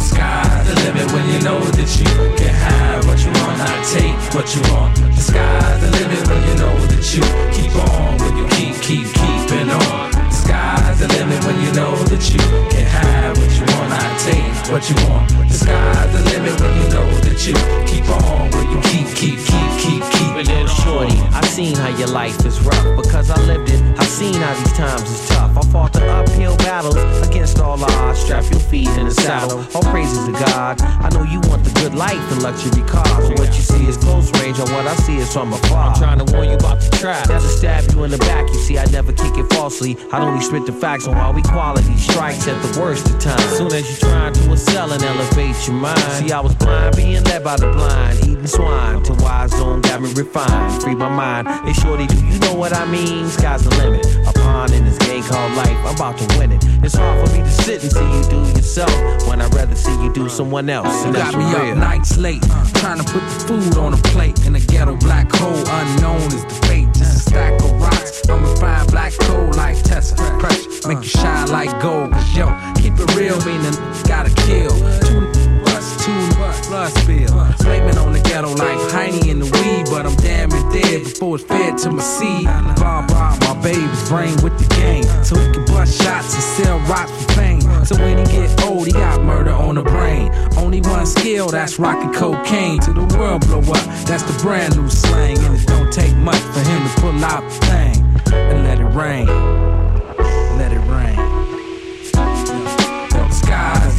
Sky's 0.02 0.66
the 0.66 0.74
limit 0.82 1.12
when 1.12 1.26
you 1.30 1.38
know 1.46 1.60
that 1.60 1.90
you 1.94 2.10
can 2.34 2.52
have 2.52 3.06
what 3.06 3.22
you 3.22 3.30
want, 3.38 3.58
not 3.58 3.86
take 3.94 4.18
what 4.34 4.50
you 4.54 4.62
want. 4.72 4.96
The 4.98 5.22
sky's 5.22 5.80
the 5.80 5.90
limit 5.94 6.26
when 6.26 6.42
you 6.48 6.54
know 6.58 6.74
that 6.90 7.04
you 7.14 7.22
keep 7.54 7.70
on, 7.76 8.18
when 8.18 8.36
you 8.36 8.46
keep, 8.50 8.74
keep, 8.82 9.06
keeping 9.06 9.70
on. 9.70 10.10
The 10.10 10.30
sky's 10.30 10.91
the 11.02 11.08
limit 11.18 11.44
when 11.44 11.60
you 11.60 11.72
know 11.72 11.96
that 12.04 12.22
you 12.30 12.38
can 12.70 12.86
have 12.86 13.36
what 13.36 13.50
you 13.58 13.66
want, 13.74 13.90
not 13.90 14.20
take 14.20 14.52
what 14.70 14.88
you 14.88 14.96
want. 15.10 15.28
The 15.50 15.54
sky's 15.54 16.12
the 16.14 16.22
limit 16.30 16.54
when 16.60 16.72
you 16.78 16.88
know 16.94 17.08
that 17.26 17.38
you 17.42 17.54
keep 17.90 18.06
on, 18.08 18.50
when 18.54 18.70
you 18.70 18.78
keep, 18.86 19.08
keep, 19.18 19.38
keep, 19.42 19.70
keep, 19.82 20.02
keeping 20.14 20.46
Little 20.46 20.66
it 20.66 20.70
shorty, 20.70 21.18
I've 21.34 21.44
seen 21.46 21.74
how 21.74 21.88
your 21.98 22.08
life 22.08 22.44
is 22.46 22.60
rough 22.60 22.96
because 22.96 23.30
I 23.30 23.40
lived 23.46 23.70
it. 23.70 23.82
I've 23.98 24.08
seen 24.08 24.34
how 24.34 24.54
these 24.54 24.72
times 24.72 25.10
is 25.10 25.28
tough. 25.28 25.56
I 25.56 25.62
fought 25.72 25.92
the 25.92 26.06
uphill 26.06 26.56
battles 26.58 26.96
against 27.26 27.58
all 27.58 27.82
odds. 27.82 28.20
Strap 28.20 28.44
your 28.50 28.60
feet 28.60 28.88
in 28.98 29.06
the 29.06 29.14
saddle. 29.14 29.58
All 29.74 29.82
praises 29.90 30.24
to 30.26 30.32
God. 30.32 30.80
I 30.80 31.08
know 31.10 31.24
you 31.24 31.40
want 31.50 31.64
the 31.64 31.72
good 31.80 31.94
life 31.94 32.24
and 32.32 32.42
luxury 32.42 32.82
cars. 32.86 33.28
But 33.28 33.38
what 33.38 33.54
you 33.54 33.62
see 33.62 33.86
is 33.86 33.96
close 33.96 34.30
range, 34.40 34.58
and 34.58 34.70
what 34.70 34.86
I 34.86 34.94
see 34.96 35.18
is 35.18 35.32
from 35.32 35.52
afar. 35.52 35.90
I'm 35.90 35.98
trying 35.98 36.24
to 36.24 36.32
warn 36.32 36.48
you 36.48 36.54
about 36.54 36.80
the 36.80 36.96
trap. 36.96 37.28
Never 37.28 37.48
stab 37.48 37.90
you 37.92 38.04
in 38.04 38.10
the 38.10 38.18
back. 38.18 38.48
You 38.48 38.60
see, 38.60 38.78
I 38.78 38.84
never 38.86 39.12
kick 39.12 39.36
it 39.36 39.52
falsely. 39.52 39.96
I 40.12 40.22
only 40.22 40.42
spit 40.42 40.66
the 40.66 40.72
facts 40.72 40.91
on 40.92 41.14
how 41.14 41.34
equality 41.34 41.96
strikes 41.96 42.46
at 42.46 42.60
the 42.62 42.78
worst 42.78 43.08
of 43.08 43.18
times. 43.18 43.42
Soon 43.56 43.72
as 43.72 43.88
you 43.90 43.96
trying 43.96 44.34
to 44.34 44.52
excel 44.52 44.92
and 44.92 45.02
elevate 45.02 45.56
your 45.66 45.76
mind. 45.76 45.98
See, 46.12 46.30
I 46.30 46.40
was 46.40 46.54
blind, 46.54 46.96
being 46.96 47.24
led 47.24 47.42
by 47.42 47.56
the 47.56 47.72
blind, 47.72 48.18
eating 48.18 48.46
swine. 48.46 49.02
To 49.04 49.14
wise 49.14 49.52
zone 49.52 49.80
got 49.80 50.02
me 50.02 50.12
refined. 50.12 50.82
Free 50.82 50.94
my 50.94 51.08
mind. 51.08 51.48
Hey, 51.66 51.72
shorty, 51.72 52.06
do 52.06 52.16
you 52.26 52.38
know 52.40 52.54
what 52.54 52.74
I 52.74 52.84
mean? 52.84 53.26
Sky's 53.28 53.64
the 53.64 53.70
limit. 53.76 54.04
A 54.28 54.32
pawn 54.34 54.70
in 54.74 54.84
this 54.84 54.98
game 54.98 55.22
called 55.22 55.54
life. 55.54 55.78
I'm 55.86 55.94
about 55.94 56.18
to 56.18 56.38
win 56.38 56.52
it. 56.52 56.62
It's 56.82 56.94
hard 56.94 57.26
for 57.26 57.34
me 57.34 57.40
to 57.40 57.50
sit 57.50 57.82
and 57.82 57.90
see 57.90 58.04
you 58.04 58.22
do 58.28 58.40
yourself 58.58 58.92
when 59.26 59.40
I'd 59.40 59.54
rather 59.54 59.74
see 59.74 59.94
you 60.02 60.12
do 60.12 60.28
someone 60.28 60.68
else. 60.68 61.06
You 61.06 61.12
got 61.14 61.34
me 61.34 61.44
real. 61.46 61.72
up 61.72 61.78
nights 61.78 62.18
late, 62.18 62.42
trying 62.74 62.98
to 62.98 63.04
put 63.04 63.22
the 63.22 63.44
food 63.48 63.76
on 63.78 63.94
a 63.94 64.02
plate 64.12 64.44
in 64.46 64.54
a 64.56 64.60
ghetto 64.60 64.96
black 64.96 65.32
hole. 65.32 65.56
Unknown 65.56 66.26
is 66.26 66.44
the 66.44 66.66
fate, 66.66 66.88
just 66.88 67.16
a 67.16 67.30
stack 67.30 67.60
of 67.62 67.72
rocks. 67.80 68.28
I'm 68.28 68.44
a 68.44 68.56
fine 68.56 68.86
black 68.88 69.12
coal 69.20 69.50
like 69.52 69.80
Tessa. 69.82 70.16
Pressure, 70.38 70.61
make 70.86 71.02
you 71.02 71.08
shine 71.08 71.48
like 71.48 71.70
gold. 71.80 72.12
'Cause 72.12 72.36
yo, 72.36 72.46
keep 72.76 72.94
it 72.98 73.14
real, 73.16 73.38
meaning 73.44 73.76
gotta 74.04 74.30
kill. 74.30 74.70
Two 75.06 75.20
bust, 75.64 76.00
two 76.00 76.22
blood 76.68 76.92
spill. 76.98 77.46
Blaming 77.60 77.98
on 77.98 78.12
the 78.12 78.20
ghetto 78.20 78.50
like 78.54 78.78
Heine 78.90 79.28
in 79.28 79.38
the 79.40 79.46
weed, 79.46 79.86
but 79.90 80.06
I'm 80.06 80.16
damn 80.16 80.50
it 80.52 80.72
dead 80.72 81.04
before 81.04 81.36
it's 81.36 81.44
fed 81.44 81.78
to 81.78 81.90
my 81.90 82.02
seed. 82.02 82.46
Bob 82.76 83.10
rob 83.10 83.40
my 83.40 83.54
baby's 83.62 84.08
brain 84.08 84.34
with 84.42 84.56
the 84.58 84.68
game, 84.74 85.04
so 85.22 85.38
he 85.38 85.52
can 85.52 85.64
bust 85.66 86.02
shots 86.02 86.34
and 86.34 86.42
sell 86.42 86.78
rocks 86.88 87.10
for 87.10 87.32
fame. 87.32 87.60
So 87.84 87.96
when 87.96 88.18
he 88.18 88.24
get 88.24 88.64
old, 88.64 88.86
he 88.86 88.92
got 88.92 89.22
murder 89.22 89.52
on 89.52 89.74
the 89.74 89.82
brain. 89.82 90.32
Only 90.56 90.80
one 90.80 91.06
skill, 91.06 91.48
that's 91.48 91.78
rockin' 91.78 92.12
cocaine. 92.12 92.80
To 92.80 92.92
the 92.92 93.06
world 93.18 93.46
blow 93.46 93.58
up, 93.58 93.84
that's 94.06 94.22
the 94.22 94.36
brand 94.42 94.76
new 94.76 94.88
slang. 94.88 95.38
And 95.38 95.54
it 95.58 95.66
don't 95.66 95.92
take 95.92 96.14
much 96.16 96.42
for 96.54 96.60
him 96.60 96.88
to 96.88 97.00
pull 97.00 97.24
out 97.24 97.42
the 97.48 97.66
thing 97.66 97.96
and 98.32 98.64
let 98.64 98.78
it 98.80 98.90
rain. 98.94 99.81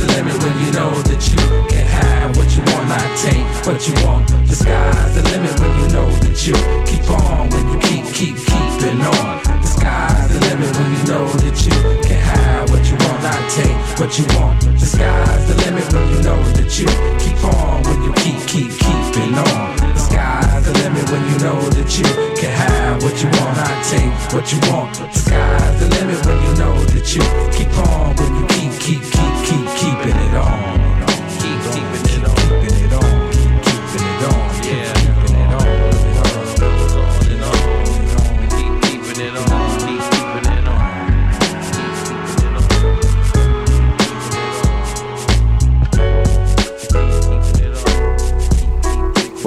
The 0.05 0.13
limit 0.13 0.43
when 0.43 0.65
you 0.65 0.71
know 0.73 0.91
that 1.03 1.21
you 1.31 1.37
can 1.69 1.85
have 1.85 2.35
what 2.35 2.49
you 2.55 2.61
want, 2.73 2.89
not 2.89 3.17
take 3.19 3.45
what 3.65 3.87
you 3.87 3.93
want. 4.05 4.27
The 4.47 4.55
sky's 4.55 5.15
the 5.15 5.23
limit 5.31 5.57
when 5.59 5.71
you 5.79 5.87
know 5.95 6.09
that 6.23 6.45
you 6.45 6.55
keep 6.85 7.09
on, 7.09 7.49
when 7.49 7.65
you 7.71 7.79
keep, 7.79 8.05
keep, 8.13 8.35
keeping 8.35 9.01
on. 9.01 9.62
Sky's 9.83 10.31
the 10.31 10.39
limit 10.47 10.71
when 10.77 10.91
you 10.95 11.03
know 11.11 11.27
that 11.43 11.59
you 11.67 11.75
can 12.07 12.15
have 12.15 12.71
what 12.71 12.87
you 12.87 12.95
want, 13.03 13.19
not 13.19 13.43
take 13.51 13.99
what 13.99 14.17
you 14.17 14.23
want. 14.39 14.63
The 14.79 14.87
sky's 14.87 15.43
the 15.43 15.55
limit 15.67 15.83
when 15.91 16.07
you 16.07 16.23
know 16.23 16.39
that 16.55 16.71
you 16.79 16.87
keep 17.19 17.43
on, 17.43 17.83
when 17.83 17.99
you 18.07 18.13
keep, 18.23 18.39
keep, 18.47 18.71
keeping 18.79 19.35
on. 19.35 19.75
The 19.75 19.99
sky's 19.99 20.63
the 20.63 20.71
limit 20.87 21.03
when 21.11 21.23
you 21.27 21.37
know 21.43 21.59
that 21.75 21.99
you 21.99 22.07
can 22.39 22.51
have 22.63 23.03
what 23.03 23.19
you 23.19 23.27
want, 23.35 23.59
not 23.59 23.83
take 23.91 24.15
what 24.31 24.47
you 24.55 24.59
want. 24.71 24.95
The 24.95 25.19
sky's 25.19 25.75
the 25.81 25.87
limit 25.99 26.25
when 26.25 26.39
you 26.47 26.53
know 26.55 26.79
that 26.95 27.07
you 27.11 27.23
keep 27.51 27.75
on, 27.83 28.15
when 28.15 28.31
you 28.39 28.47
keep, 28.55 28.71
keep, 28.79 29.03
keep, 29.03 29.35
keep, 29.43 29.67
keeping 29.83 30.15
it 30.15 30.35
on. 30.39 31.02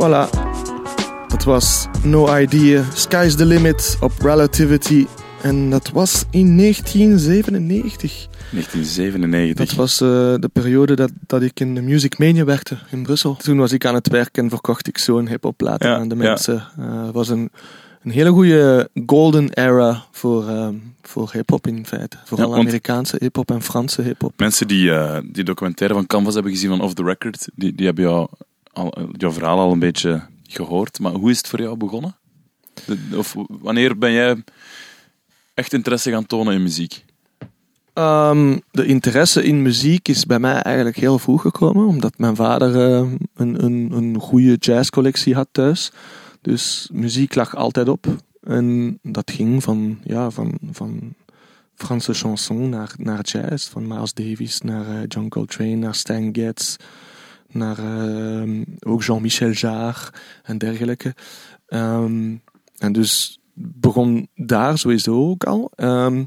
Voilà. 0.06 0.28
Dat 1.28 1.44
was 1.44 1.86
No 2.02 2.36
Idea, 2.36 2.84
Sky's 2.94 3.34
the 3.36 3.44
Limit 3.44 3.96
op 4.00 4.12
Relativity. 4.18 5.06
En 5.42 5.70
dat 5.70 5.90
was 5.90 6.24
in 6.30 6.56
1997. 6.56 8.26
1997. 8.50 9.66
Dat 9.66 9.76
was 9.76 10.00
eh, 10.00 10.08
de 10.40 10.50
periode 10.52 10.94
dat, 10.96 11.10
dat 11.26 11.42
ik 11.42 11.60
in 11.60 11.74
de 11.74 11.80
Music 11.80 12.18
Mania 12.18 12.44
werkte 12.44 12.78
in 12.90 13.02
Brussel. 13.02 13.36
Toen 13.36 13.58
was 13.58 13.72
ik 13.72 13.84
aan 13.84 13.94
het 13.94 14.08
werk 14.08 14.36
en 14.38 14.48
verkocht 14.50 14.88
ik 14.88 14.98
zo'n 14.98 15.28
hip-hop 15.28 15.56
plaat 15.56 15.82
Ja, 15.82 15.96
aan 15.96 16.08
de 16.08 16.16
mensen. 16.16 16.64
Eh, 16.78 17.04
Het 17.04 17.14
was 17.14 17.28
een, 17.28 17.50
een 18.02 18.10
hele 18.10 18.30
goede 18.30 18.88
golden 19.06 19.50
era 19.52 20.04
voor, 20.10 20.48
ehm, 20.48 20.74
voor 21.02 21.30
hip-hop 21.32 21.66
in 21.66 21.86
feite. 21.86 22.16
Vooral 22.24 22.50
Ja, 22.54 22.58
Amerikaanse 22.60 23.16
hip-hop 23.18 23.50
en 23.50 23.62
Franse 23.62 24.02
hip-hop. 24.02 24.32
Mensen 24.36 24.68
die 24.68 24.92
eh, 24.92 25.18
die 25.32 25.44
documentaire 25.44 25.94
van 25.94 26.06
Canvas 26.06 26.34
hebben 26.34 26.52
gezien 26.52 26.70
van 26.70 26.80
Off 26.80 26.94
the 26.94 27.04
Record, 27.04 27.48
die, 27.54 27.74
die 27.74 27.86
hebben 27.86 28.04
jou 28.04 28.28
al, 28.76 29.08
jouw 29.12 29.32
verhaal 29.32 29.58
al 29.58 29.72
een 29.72 29.78
beetje 29.78 30.22
gehoord. 30.42 31.00
Maar 31.00 31.12
hoe 31.12 31.30
is 31.30 31.36
het 31.36 31.48
voor 31.48 31.60
jou 31.60 31.76
begonnen? 31.76 32.16
Of 33.16 33.34
wanneer 33.48 33.98
ben 33.98 34.12
jij 34.12 34.44
echt 35.54 35.72
interesse 35.72 36.10
gaan 36.10 36.26
tonen 36.26 36.54
in 36.54 36.62
muziek? 36.62 37.04
Ehm, 37.92 38.58
de 38.70 38.86
interesse 38.86 39.44
in 39.44 39.62
muziek 39.62 40.08
is 40.08 40.26
bij 40.26 40.38
mij 40.38 40.62
eigenlijk 40.62 40.96
heel 40.96 41.18
vroeg 41.18 41.42
gekomen, 41.42 41.86
omdat 41.86 42.18
mijn 42.18 42.36
vader 42.36 42.74
eh, 42.74 43.10
een, 43.34 43.64
een, 43.64 43.92
een 43.92 44.20
goede 44.20 44.56
jazzcollectie 44.56 45.34
had 45.34 45.48
thuis. 45.52 45.92
Dus 46.40 46.88
muziek 46.92 47.34
lag 47.34 47.56
altijd 47.56 47.88
op. 47.88 48.06
En 48.42 48.98
dat 49.02 49.30
ging 49.30 49.62
van, 49.62 49.98
ja, 50.04 50.30
van, 50.30 50.58
van 50.70 51.14
Franse 51.74 52.14
chanson 52.14 52.68
naar, 52.68 52.94
naar 52.98 53.20
jazz, 53.22 53.68
van 53.68 53.86
Miles 53.86 54.14
Davis 54.14 54.60
naar 54.60 54.88
eh, 54.88 55.02
John 55.08 55.28
Coltrane, 55.28 55.74
naar 55.74 55.94
Stan 55.94 56.28
Getz, 56.32 56.76
naar 57.48 57.78
ehm, 57.78 58.64
ook 58.80 59.02
Jean-Michel 59.02 59.50
Jarre 59.50 60.12
en 60.42 60.58
dergelijke. 60.58 61.14
Ehm, 61.66 62.36
en 62.78 62.92
dus 62.92 63.40
begon 63.54 64.28
daar 64.34 64.78
sowieso 64.78 65.28
ook 65.28 65.44
al. 65.44 65.70
Ehm, 65.74 66.24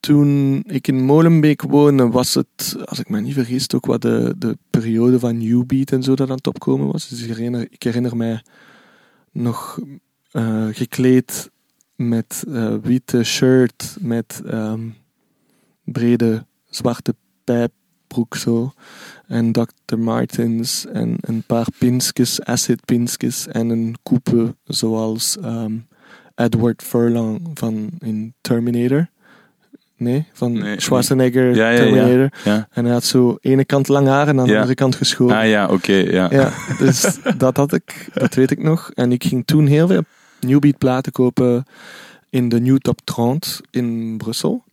toen 0.00 0.62
ik 0.66 0.88
in 0.88 1.04
Molenbeek 1.04 1.62
woonde, 1.62 2.08
was 2.08 2.34
het, 2.34 2.76
als 2.84 2.98
ik 2.98 3.08
me 3.08 3.20
niet 3.20 3.34
vergis, 3.34 3.72
ook 3.72 3.86
wat 3.86 4.02
de, 4.02 4.34
de 4.38 4.58
periode 4.70 5.18
van 5.18 5.38
New 5.38 5.64
Beat 5.66 5.92
en 5.92 6.02
zo 6.02 6.14
dat 6.14 6.30
aan 6.30 6.36
het 6.36 6.46
opkomen 6.46 6.92
was. 6.92 7.08
Dus 7.08 7.22
ik 7.22 7.28
herinner, 7.28 7.66
ik 7.70 7.82
herinner 7.82 8.16
mij 8.16 8.42
nog 9.32 9.78
eh, 10.30 10.66
gekleed 10.70 11.50
met 11.96 12.44
eh, 12.48 12.74
witte 12.82 13.24
shirt, 13.24 13.96
met 14.00 14.42
brede 15.84 16.46
zwarte 16.70 17.14
pijpbroek 17.44 18.36
zo. 18.36 18.72
En 19.28 19.52
Dr. 19.52 19.98
Martens 19.98 20.86
en 20.86 21.16
een 21.20 21.42
paar 21.42 21.66
pinskes, 21.78 22.42
acid 22.42 22.84
pinskes 22.84 23.46
en 23.46 23.68
een 23.68 23.96
coupe 24.02 24.54
zoals 24.64 25.38
ehm, 25.38 25.72
Edward 26.34 26.82
Furlong 26.82 27.50
van 27.54 27.90
in 27.98 28.34
Terminator. 28.40 29.08
Nee, 29.96 30.26
van 30.32 30.52
Nee, 30.52 30.80
Schwarzenegger, 30.80 31.54
Ja, 31.54 31.70
ja, 31.70 31.70
ja. 31.70 31.76
Terminator. 31.76 32.30
Ja. 32.44 32.68
En 32.70 32.84
hij 32.84 32.92
had 32.92 33.04
zo 33.04 33.36
ene 33.40 33.64
kant 33.64 33.88
lang 33.88 34.06
haar 34.06 34.28
en 34.28 34.40
aan 34.40 34.46
de 34.46 34.54
andere 34.54 34.74
kant 34.74 34.94
geschoren. 34.94 35.36
Ah 35.36 35.48
ja, 35.48 35.68
oké, 35.68 35.92
ja. 35.92 36.28
Ja, 36.30 36.52
dus 36.78 37.18
dat 37.38 37.56
had 37.56 37.72
ik, 37.72 38.08
dat 38.14 38.34
weet 38.34 38.50
ik 38.50 38.62
nog. 38.62 38.90
En 38.94 39.12
ik 39.12 39.24
ging 39.24 39.46
toen 39.46 39.66
heel 39.66 39.86
veel 39.86 40.02
Newbeat 40.40 40.78
platen 40.78 41.12
kopen 41.12 41.64
in 42.30 42.48
de 42.48 42.60
New 42.60 42.78
Top 42.78 43.00
30 43.04 43.60
in 43.70 44.16
Brussel. 44.16 44.64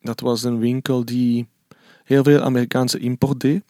Dat 0.00 0.20
was 0.20 0.42
een 0.42 0.58
winkel 0.58 1.04
die 1.04 1.46
heel 2.04 2.22
veel 2.22 2.40
Amerikaanse 2.40 2.98
import 2.98 3.40
deed. 3.40 3.62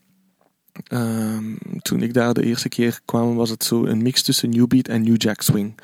Ehm, 0.84 1.44
toen 1.82 2.02
ik 2.02 2.14
daar 2.14 2.34
de 2.34 2.44
eerste 2.44 2.68
keer 2.68 3.00
kwam, 3.04 3.34
was 3.34 3.50
het 3.50 3.64
zo 3.64 3.84
een 3.84 4.02
mix 4.02 4.22
tussen 4.22 4.50
Newbeat 4.50 4.88
en 4.88 5.02
New 5.02 5.22
Jack 5.22 5.42
Swing. 5.42 5.74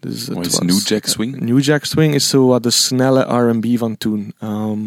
Dus 0.00 0.26
Wat 0.28 0.46
is 0.46 0.52
was- 0.52 0.60
New 0.60 0.80
Jack 0.86 1.06
Swing? 1.06 1.40
New 1.40 1.60
Jack 1.62 1.84
Swing 1.84 2.14
is 2.14 2.28
zo 2.28 2.46
wat 2.46 2.62
de 2.62 2.70
snelle 2.70 3.20
R&B 3.48 3.78
van 3.78 3.96
toen. 3.96 4.34
Ehm, 4.38 4.80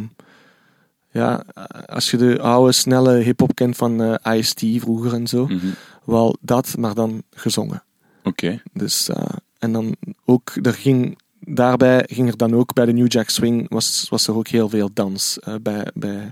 ja, 1.12 1.44
als 1.86 2.12
je 2.12 2.17
de 2.17 2.39
oude 2.41 2.72
snelle 2.72 3.15
hip-hop 3.17 3.56
kent 3.56 3.75
van 3.77 4.01
eh 4.01 4.38
Ice-T 4.38 4.82
vroeger 4.82 5.13
en 5.13 5.27
zo, 5.27 5.46
Mhm. 5.48 5.67
wel 6.03 6.38
dat, 6.41 6.77
maar 6.77 6.94
dan 6.94 7.24
gezongen. 7.32 7.84
Oké. 8.24 8.62
Dus, 8.74 9.10
eh, 9.10 9.24
en 9.60 9.72
dan 9.72 9.96
ook, 10.25 10.51
er 10.62 10.74
ging, 10.74 11.17
daarbij 11.39 12.03
ging 12.12 12.27
er 12.29 12.38
dan 12.38 12.53
ook 12.56 12.74
bij 12.74 12.86
de 12.86 12.94
New 12.94 13.12
Jack 13.12 13.29
Swing, 13.29 13.70
was, 13.70 14.06
was 14.10 14.27
er 14.27 14.36
ook 14.36 14.48
heel 14.48 14.70
veel 14.70 14.89
dans. 14.94 15.39
eh, 15.39 15.56
bij, 15.62 15.88
bij, 15.94 16.32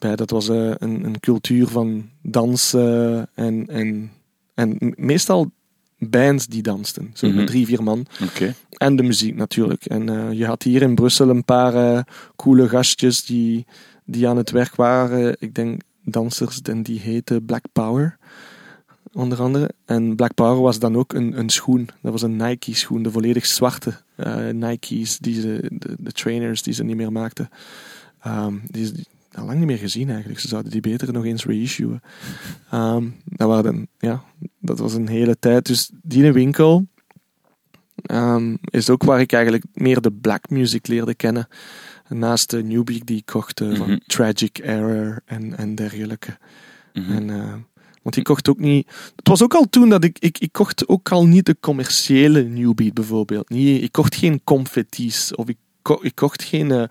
bij, 0.00 0.16
dat 0.16 0.30
was 0.30 0.48
eh, 0.48 0.70
een, 0.78 1.04
een 1.04 1.20
cultuur 1.20 1.66
van 1.66 2.08
dans 2.22 2.74
eh, 2.74 3.18
en, 3.18 3.66
en, 3.68 4.10
en 4.54 4.94
meestal 4.96 5.50
bands 5.98 6.46
die 6.46 6.62
dansten. 6.62 7.10
Zo 7.14 7.28
Mhm. 7.28 7.46
drie, 7.46 7.66
vier 7.66 7.82
man. 7.82 8.06
En 8.70 8.96
de 8.96 9.02
muziek 9.02 9.36
natuurlijk. 9.36 9.84
En 9.84 10.08
eh, 10.08 10.32
je 10.32 10.46
had 10.46 10.62
hier 10.62 10.82
in 10.82 10.94
Brussel 10.94 11.28
een 11.28 11.44
paar 11.44 12.06
coole 12.36 12.68
gastjes 12.68 13.24
die, 13.24 13.66
die 14.04 14.28
aan 14.28 14.36
het 14.36 14.50
werk 14.50 14.74
waren. 14.74 15.36
Ik 15.38 15.54
denk 15.54 15.80
dansers 16.04 16.62
en 16.62 16.82
die 16.82 17.00
heten 17.00 17.44
Black 17.44 17.64
Power. 17.72 18.18
Onder 19.12 19.40
andere. 19.40 19.70
En 19.84 20.16
Black 20.16 20.34
Power 20.34 20.62
was 20.62 20.78
dan 20.78 20.96
ook 20.96 21.12
een, 21.12 21.38
een 21.38 21.50
schoen. 21.50 21.88
Dat 22.02 22.12
was 22.12 22.22
een 22.22 22.36
Nike 22.36 22.74
schoen. 22.74 23.02
De 23.02 23.10
volledig 23.10 23.46
zwarte 23.46 23.94
Nike's. 24.52 25.18
Die 25.18 25.40
ze, 25.40 25.70
de, 25.72 25.94
de 25.98 26.12
trainers 26.12 26.62
die 26.62 26.74
ze 26.74 26.84
niet 26.84 26.96
meer 26.96 27.12
maakten. 27.12 27.48
Ehm, 28.20 28.54
die 28.70 28.92
al 29.34 29.44
lang 29.44 29.58
niet 29.58 29.66
meer 29.66 29.78
gezien 29.78 30.08
eigenlijk. 30.10 30.40
Ze 30.40 30.48
zouden 30.48 30.72
die 30.72 30.80
beter 30.80 31.12
nog 31.12 31.24
eens 31.24 31.44
reissuen. 31.44 32.00
Ehm, 32.70 33.08
dat, 33.24 33.48
waren 33.48 33.88
ja, 33.98 34.22
dat 34.58 34.78
was 34.78 34.94
een 34.94 35.08
hele 35.08 35.38
tijd. 35.38 35.66
Dus 35.66 35.90
die 36.02 36.32
winkel 36.32 36.86
ehm, 38.02 38.56
is 38.60 38.90
ook 38.90 39.02
waar 39.04 39.20
ik 39.20 39.32
eigenlijk 39.32 39.64
meer 39.72 40.00
de 40.00 40.12
black 40.12 40.50
music 40.50 40.86
leerde 40.86 41.14
kennen. 41.14 41.48
Naast 42.08 42.50
de 42.50 42.62
Newbeat 42.62 43.06
die 43.06 43.16
ik 43.16 43.26
kocht 43.26 43.60
eh, 43.60 43.74
van 43.76 43.88
Mhm. 43.90 43.98
Tragic 44.06 44.58
Error 44.58 45.20
en, 45.24 45.56
en 45.56 45.74
dergelijke. 45.74 46.38
Mhm. 46.92 47.12
En, 47.12 47.30
eh, 47.30 47.54
want 48.02 48.16
ik 48.16 48.24
kocht 48.24 48.48
ook 48.48 48.58
niet... 48.58 48.88
Het 49.16 49.28
was 49.28 49.42
ook 49.42 49.54
al 49.54 49.66
toen 49.70 49.88
dat 49.88 50.04
ik... 50.04 50.18
Ik, 50.18 50.38
ik 50.38 50.52
kocht 50.52 50.88
ook 50.88 51.10
al 51.12 51.26
niet 51.26 51.46
de 51.46 51.56
commerciële 51.60 52.42
Newbeat 52.42 52.94
bijvoorbeeld. 52.94 53.48
Niet, 53.48 53.82
ik 53.82 53.92
kocht 53.92 54.14
geen 54.14 54.40
confetti's. 54.44 55.34
Of 55.34 55.48
ik, 55.48 55.56
ko- 55.82 55.98
ik 56.02 56.14
kocht 56.14 56.42
geen... 56.42 56.70
eh, 56.70 56.84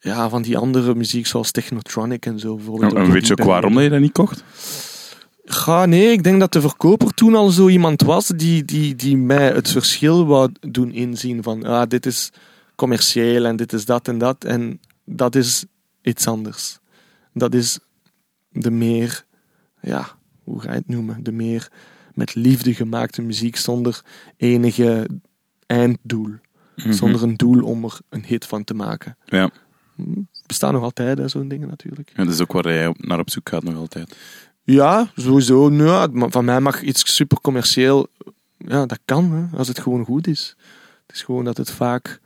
ja, 0.00 0.28
van 0.28 0.42
die 0.42 0.58
andere 0.58 0.94
muziek 0.94 1.26
zoals 1.26 1.50
Technotronic 1.50 2.26
en 2.26 2.38
zo 2.38 2.54
bijvoorbeeld. 2.54 2.92
En, 2.92 3.02
en 3.02 3.10
weet 3.10 3.26
je 3.26 3.32
ook 3.32 3.46
waarom 3.46 3.74
dat 3.74 3.82
je 3.82 3.88
dat 3.88 4.00
niet 4.00 4.12
kocht? 4.12 4.44
Ga, 5.44 5.86
nee, 5.86 6.12
ik 6.12 6.22
denk 6.22 6.40
dat 6.40 6.52
de 6.52 6.60
verkoper 6.60 7.14
toen 7.14 7.34
al 7.34 7.48
zo 7.48 7.68
iemand 7.68 8.02
was 8.02 8.26
die, 8.26 8.64
die, 8.64 8.94
die 8.94 9.16
mij 9.16 9.52
het 9.52 9.70
verschil 9.70 10.26
wou 10.26 10.50
doen 10.60 10.92
inzien 10.92 11.42
van 11.42 11.64
ah, 11.64 11.88
dit 11.88 12.06
is 12.06 12.32
commercieel 12.74 13.44
en 13.44 13.56
dit 13.56 13.72
is 13.72 13.84
dat 13.84 14.08
en 14.08 14.18
dat 14.18 14.44
en 14.44 14.80
dat 15.04 15.34
is 15.34 15.64
iets 16.02 16.26
anders. 16.26 16.78
Dat 17.32 17.54
is 17.54 17.78
de 18.48 18.70
meer, 18.70 19.24
ja, 19.80 20.08
hoe 20.42 20.60
ga 20.60 20.70
je 20.70 20.78
het 20.78 20.88
noemen? 20.88 21.22
De 21.22 21.32
meer 21.32 21.68
met 22.14 22.34
liefde 22.34 22.74
gemaakte 22.74 23.22
muziek 23.22 23.56
zonder 23.56 24.02
enige 24.36 25.08
einddoel. 25.66 26.34
Mhm. 26.76 26.92
Zonder 26.92 27.22
een 27.22 27.36
doel 27.36 27.64
om 27.64 27.84
er 27.84 27.98
een 28.08 28.24
hit 28.24 28.46
van 28.46 28.64
te 28.64 28.74
maken. 28.74 29.16
Ja. 29.24 29.50
Bestaan 30.46 30.72
nog 30.72 30.82
altijd, 30.82 31.18
hè, 31.18 31.28
zo'n 31.28 31.48
dingen 31.48 31.68
natuurlijk. 31.68 32.12
ja, 32.16 32.24
dat 32.24 32.32
is 32.32 32.40
ook 32.40 32.52
waar 32.52 32.72
jij 32.72 32.94
naar 32.98 33.18
op 33.18 33.30
zoek 33.30 33.48
gaat 33.48 33.62
nog 33.62 33.74
altijd. 33.76 34.16
Ja, 34.62 35.10
sowieso. 35.16 35.68
Nou, 35.68 36.18
ja, 36.18 36.28
van 36.28 36.44
mij 36.44 36.60
mag 36.60 36.82
iets 36.82 37.14
super 37.14 37.40
commercieel. 37.40 38.06
Ja, 38.58 38.86
dat 38.86 38.98
kan, 39.04 39.32
hè, 39.32 39.56
als 39.58 39.68
het 39.68 39.78
gewoon 39.78 40.04
goed 40.04 40.26
is. 40.26 40.56
Het 41.06 41.16
is 41.16 41.22
gewoon 41.22 41.44
dat 41.44 41.56
het 41.56 41.70
vaak. 41.70 42.20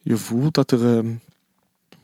Je 0.00 0.16
voelt 0.16 0.54
dat, 0.54 0.70
er, 0.70 0.96
ehm, 0.98 1.10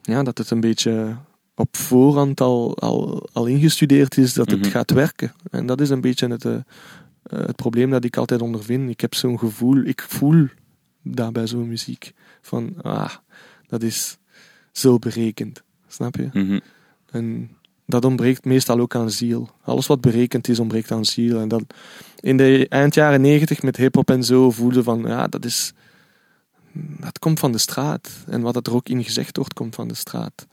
ja, 0.03 0.23
dat 0.23 0.39
het 0.39 0.51
een 0.51 0.61
beetje 0.61 1.17
op 1.55 1.77
voorhand 1.77 2.41
al, 2.41 2.79
al, 2.79 3.29
al 3.33 3.47
ingestudeerd 3.47 4.17
is 4.17 4.35
dat 4.35 4.51
het 4.51 4.61
Mhm. 4.61 4.71
gaat 4.71 4.91
werken. 4.91 5.33
En 5.51 5.67
dat 5.67 5.81
is 5.81 5.91
een 5.91 6.01
beetje 6.01 6.29
het, 6.29 6.45
eh, 6.45 6.57
het 7.23 7.57
probleem 7.57 7.91
dat 7.91 8.05
ik 8.05 8.17
altijd 8.17 8.43
ondervind. 8.43 8.91
Ik 8.91 9.01
heb 9.01 9.15
zo'n 9.15 9.39
gevoel, 9.39 9.77
ik 9.85 10.01
voel 10.09 10.47
dat 11.03 11.33
bij 11.33 11.47
zo'n 11.47 11.69
muziek. 11.69 12.13
Van, 12.43 12.75
ah, 12.83 13.11
dat 13.67 13.83
is 13.83 14.19
zo 14.79 14.99
berekend. 14.99 15.63
Snap 15.89 16.17
je? 16.17 16.29
Mhm. 16.33 16.59
En 17.11 17.51
dat 17.87 18.05
ontbreekt 18.05 18.45
meestal 18.45 18.81
ook 18.81 18.95
aan 18.95 19.11
ziel. 19.11 19.51
Alles 19.63 19.87
wat 19.87 20.01
berekend 20.01 20.49
is, 20.49 20.59
ontbreekt 20.59 20.91
aan 20.93 21.05
ziel. 21.05 21.41
En 21.41 21.49
dat 21.49 21.65
in 22.21 22.37
de 22.37 22.67
eind 22.69 22.95
jaren 22.95 23.21
negentig 23.21 23.63
met 23.63 23.77
hip-hop 23.77 24.11
en 24.11 24.25
zo 24.25 24.51
voelde 24.51 24.83
van 24.83 25.03
ja, 25.07 25.27
dat 25.27 25.45
is. 25.45 25.73
Dat 27.01 27.19
komt 27.19 27.39
van 27.39 27.53
de 27.53 27.59
straat. 27.59 28.11
En 28.27 28.41
wat 28.41 28.67
er 28.67 28.75
ook 28.75 28.89
in 28.89 29.05
gezegd 29.05 29.37
wordt, 29.37 29.55
komt 29.55 29.75
van 29.75 29.89
de 29.89 29.95
straat. 29.95 30.47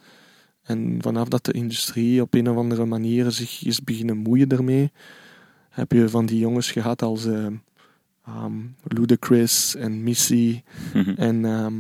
En 0.63 0.97
vanaf 1.01 1.27
dat 1.27 1.45
de 1.45 1.51
industrie 1.51 2.21
op 2.21 2.33
een 2.33 2.49
of 2.49 2.57
andere 2.57 2.85
manier 2.85 3.31
zich 3.31 3.65
is 3.65 3.83
beginnen 3.83 4.17
moeien 4.17 4.49
ermee, 4.49 4.91
heb 5.69 5.91
je 5.91 6.09
van 6.09 6.25
die 6.25 6.39
jongens 6.39 6.71
gehad 6.71 7.01
als 7.01 7.25
eh, 7.25 7.45
ehm, 8.25 8.53
Ludacris 8.83 9.75
en 9.75 10.03
Missy 10.03 10.61
Mhm. 10.93 11.09
en, 11.09 11.45
ehm, 11.45 11.73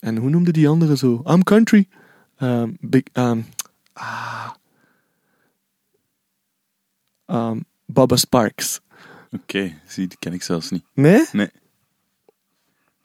en 0.00 0.16
hoe 0.16 0.30
noemde 0.30 0.50
die 0.52 0.68
andere 0.68 0.96
zo? 0.96 1.22
I'm 1.26 1.42
country. 1.42 1.88
Ehm, 2.36 2.70
big, 2.80 3.02
ehm, 3.12 3.40
ah, 3.92 4.50
Ehm, 7.26 7.60
Bubba 7.86 8.16
Sparks. 8.16 8.80
Oké, 9.30 9.72
zie, 9.86 10.06
die 10.06 10.18
ken 10.18 10.32
ik 10.32 10.42
zelfs 10.42 10.70
niet. 10.70 10.84
Nee? 10.94 11.24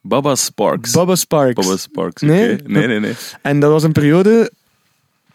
Baba 0.01 0.35
Sparks. 0.35 0.91
Bubba 0.91 1.15
Sparks. 1.15 1.65
Baba 1.65 1.77
Sparks, 1.77 2.21
Nee? 2.21 2.53
oké. 2.53 2.63
Nee, 2.71 2.87
nee, 2.87 2.99
nee. 2.99 3.13
En 3.41 3.59
dat 3.59 3.71
was 3.71 3.83
een 3.83 3.91
periode. 3.91 4.51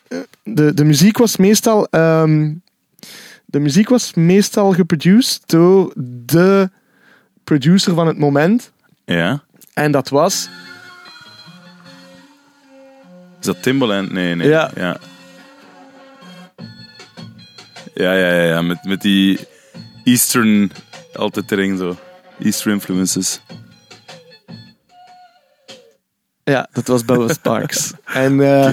eh, 0.09 0.19
De, 0.43 0.75
de 0.75 0.85
muziek 0.85 1.19
was 1.19 1.37
meestal. 1.37 1.87
de 3.45 3.59
muziek 3.61 3.89
was 3.89 4.15
meestal 4.15 4.73
geproduced 4.73 5.43
door 5.49 5.93
de 6.27 6.71
producer 7.45 7.95
van 7.95 8.07
het 8.07 8.19
moment. 8.19 8.73
Ja? 9.05 9.43
En 9.75 9.93
dat 9.93 10.09
was. 10.09 10.49
Is 13.41 13.47
dat 13.47 13.63
Timbaland? 13.63 14.13
Nee, 14.13 14.35
nee. 14.35 14.49
Ja. 14.49 14.71
Ja, 14.75 14.99
ja, 17.95 18.13
ja, 18.13 18.33
ja, 18.33 18.43
ja. 18.43 18.63
Met, 18.63 18.85
met 18.85 19.01
die 19.01 19.39
Eastern 20.05 20.71
altijd 21.15 21.53
erin 21.53 21.77
zo. 21.77 21.97
Eastern 22.39 22.75
influences. 22.75 23.41
Ja, 26.45 26.69
dat 26.73 26.87
was 26.87 27.05
Bubba 27.05 27.29
Sparks. 27.39 27.93
en 28.05 28.41
eh, 28.41 28.73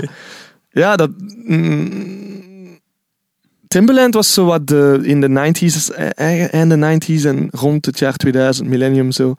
ja, 0.69 0.95
dat. 0.95 1.09
mm, 1.45 2.79
Timbaland 3.67 4.13
was 4.13 4.33
zo 4.33 4.45
wat 4.45 4.67
de, 4.67 4.99
in 5.03 5.21
de 5.21 5.29
90s, 5.29 5.95
eh, 5.95 6.53
eind 6.53 6.69
de 6.69 7.17
90s 7.17 7.25
en 7.25 7.47
rond 7.51 7.85
het 7.85 7.99
jaar 7.99 8.15
2000, 8.15 8.67
millennium 8.67 9.11
zo, 9.11 9.35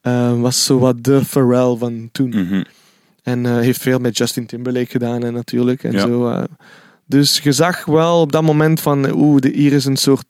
eh, 0.00 0.40
was 0.40 0.64
zo 0.64 0.78
wat 0.78 1.04
de 1.04 1.24
Pharrell 1.24 1.76
van 1.78 2.08
toen. 2.12 2.28
Mhm. 2.28 2.62
En 3.24 3.46
eh, 3.46 3.52
heeft 3.58 3.80
veel 3.82 3.98
met 3.98 4.16
Justin 4.18 4.46
Timberlake 4.46 4.90
gedaan 4.90 5.24
en 5.24 5.32
natuurlijk. 5.32 5.84
En 5.84 5.92
Ja. 5.92 5.98
zo, 6.00 6.28
eh. 6.28 6.42
dus 7.06 7.38
je 7.38 7.52
zag 7.52 7.84
wel 7.84 8.20
op 8.20 8.32
dat 8.32 8.42
moment 8.42 8.80
van, 8.80 9.06
eh, 9.06 9.16
oeh, 9.16 9.40
de- 9.40 9.52
hier 9.54 9.72
is 9.72 9.84
een 9.84 9.96
soort 9.96 10.24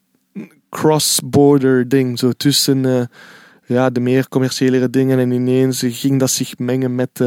cross-border 0.70 1.88
ding. 1.88 2.18
Zo 2.18 2.32
tussen 2.32 3.08
ja, 3.66 3.90
de 3.90 4.00
meer 4.00 4.28
commerciële 4.28 4.90
dingen 4.90 5.18
en 5.18 5.30
ineens 5.30 5.82
ging 5.86 6.20
dat 6.20 6.30
zich 6.30 6.58
mengen 6.58 6.94
met, 6.94 7.20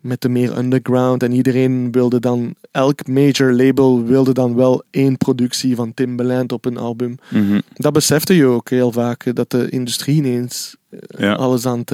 met 0.00 0.20
de 0.20 0.28
meer 0.28 0.58
underground. 0.58 1.22
En 1.22 1.32
iedereen 1.32 1.92
wilde 1.92 2.20
dan, 2.20 2.54
elk 2.70 3.06
major 3.06 3.52
label 3.52 4.04
wilde 4.04 4.32
dan 4.32 4.54
wel 4.54 4.82
één 4.90 5.16
productie 5.16 5.74
van 5.76 5.94
Timbaland 5.94 6.52
op 6.52 6.64
een 6.64 6.76
album. 6.76 7.14
Mhm. 7.30 7.60
Dat 7.74 7.92
besefte 7.92 8.34
je 8.36 8.44
ook 8.46 8.70
heel 8.70 8.92
vaak, 8.92 9.34
dat 9.34 9.50
de 9.50 9.68
industrie 9.68 10.16
ineens 10.16 10.76
Ja. 11.18 11.32
alles 11.32 11.66
aan, 11.66 11.84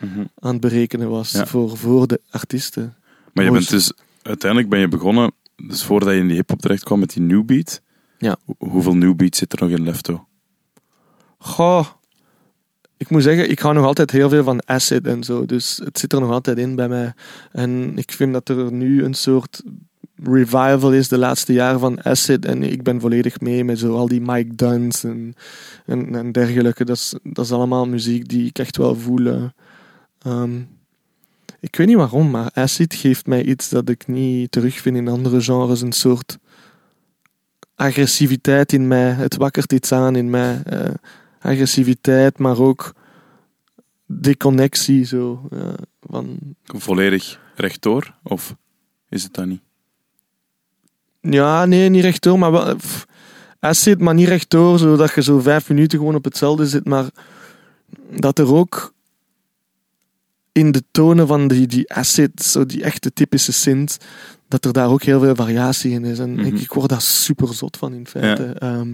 Mhm. 0.00 0.24
aan 0.38 0.52
het 0.52 0.60
berekenen 0.60 1.10
was 1.10 1.30
Ja. 1.32 1.46
voor, 1.46 1.76
voor 1.76 2.06
de 2.06 2.20
artiesten. 2.30 2.96
Maar 3.32 3.44
je 3.44 3.50
bent 3.50 3.68
dus... 3.70 3.92
Uiteindelijk 4.22 4.70
ben 4.70 4.80
je 4.80 4.88
begonnen... 4.88 5.32
Dus 5.66 5.84
voordat 5.84 6.08
je 6.14 6.18
in 6.20 6.26
die 6.26 6.36
hip-hop 6.36 6.60
terecht 6.60 6.84
kwam 6.84 6.98
met 6.98 7.12
die 7.12 7.22
new 7.22 7.44
beat. 7.44 7.80
Ja. 8.18 8.36
Ho- 8.44 8.54
hoeveel 8.58 8.96
new 8.96 9.14
beat 9.16 9.36
zit 9.36 9.52
er 9.52 9.58
nog 9.60 9.70
in 9.78 9.82
Lefto? 9.84 10.26
Goh, 11.38 11.86
ik 12.96 13.10
moet 13.10 13.22
zeggen, 13.22 13.50
ik 13.50 13.58
hou 13.58 13.74
nog 13.74 13.84
altijd 13.84 14.10
heel 14.10 14.28
veel 14.28 14.42
van 14.44 14.62
acid 14.68 15.06
en 15.06 15.24
zo. 15.24 15.46
Dus 15.46 15.80
het 15.84 15.98
zit 15.98 16.12
er 16.12 16.20
nog 16.20 16.30
altijd 16.30 16.58
in 16.58 16.74
bij 16.74 16.88
mij. 16.88 17.12
En 17.52 17.92
ik 17.96 18.12
vind 18.12 18.32
dat 18.32 18.48
er 18.48 18.72
nu 18.72 19.04
een 19.04 19.14
soort 19.14 19.62
revival 20.22 20.92
is 20.92 21.08
de 21.08 21.18
laatste 21.18 21.52
jaren 21.52 21.80
van 21.80 22.04
acid. 22.04 22.44
En 22.44 22.62
ik 22.62 22.82
ben 22.82 23.00
volledig 23.00 23.40
mee 23.40 23.64
met 23.64 23.78
zo 23.78 23.96
al 23.96 24.08
die 24.08 24.20
Mike 24.20 24.54
Duns 24.54 25.04
en, 25.04 25.34
en, 25.86 26.14
en 26.14 26.32
dergelijke. 26.32 26.84
Dat 26.84 26.96
is, 26.96 27.14
dat 27.22 27.44
is 27.44 27.52
allemaal 27.52 27.86
muziek 27.86 28.28
die 28.28 28.46
ik 28.46 28.58
echt 28.58 28.76
wel 28.76 28.94
voel. 28.96 29.50
Eh. 30.22 30.32
Ehm, 30.32 30.60
ik 31.60 31.76
weet 31.76 31.86
niet 31.86 31.96
waarom, 31.96 32.30
maar 32.30 32.50
acid 32.54 32.94
geeft 32.94 33.26
mij 33.26 33.44
iets 33.44 33.68
dat 33.68 33.88
ik 33.88 34.06
niet 34.06 34.50
terugvind 34.52 34.96
in 34.96 35.08
andere 35.08 35.40
genres. 35.40 35.80
Een 35.80 35.92
soort 35.92 36.38
agressiviteit 37.74 38.72
in 38.72 38.88
mij. 38.88 39.10
Het 39.10 39.36
wakkert 39.36 39.72
iets 39.72 39.92
aan 39.92 40.16
in 40.16 40.30
mij. 40.30 40.62
eh, 40.64 40.90
agressiviteit, 41.40 42.38
maar 42.38 42.58
ook 42.58 42.92
deconnectie. 44.06 45.04
Zo, 45.04 45.48
eh, 45.50 45.68
van, 46.00 46.38
Volledig 46.64 47.40
rechtdoor? 47.54 48.14
Of 48.22 48.54
is 49.08 49.22
het 49.22 49.34
dat 49.34 49.46
niet? 49.46 49.60
ja, 51.20 51.64
nee, 51.64 51.88
niet 51.88 52.02
rechtdoor, 52.02 52.38
maar 52.38 52.52
wel. 52.52 52.76
pff, 52.76 53.06
acid, 53.58 54.00
maar 54.00 54.14
niet 54.14 54.28
rechtdoor, 54.28 54.78
zodat 54.78 55.14
je 55.14 55.22
zo 55.22 55.40
vijf 55.40 55.68
minuten 55.68 55.98
gewoon 55.98 56.14
op 56.14 56.24
hetzelfde 56.24 56.66
zit. 56.66 56.84
Maar 56.84 57.10
dat 58.10 58.38
er 58.38 58.54
ook 58.54 58.92
in 60.52 60.72
de 60.72 60.82
tonen 60.90 61.26
van 61.26 61.48
die, 61.48 61.66
die 61.66 61.92
acid, 61.94 62.42
zo 62.42 62.66
die 62.66 62.82
echte 62.82 63.12
typische 63.12 63.52
synth, 63.52 63.96
dat 64.48 64.64
er 64.64 64.72
daar 64.72 64.88
ook 64.90 65.02
heel 65.02 65.20
veel 65.20 65.34
variatie 65.34 65.90
in 65.92 66.04
is. 66.04 66.18
En 66.18 66.30
Mhm. 66.32 66.44
ik, 66.46 66.60
ik 66.60 66.72
word 66.72 66.88
daar 66.88 67.00
super 67.02 67.54
zot 67.54 67.76
van 67.76 67.92
in 67.92 68.06
feite. 68.06 68.44
Ehm, 68.44 68.92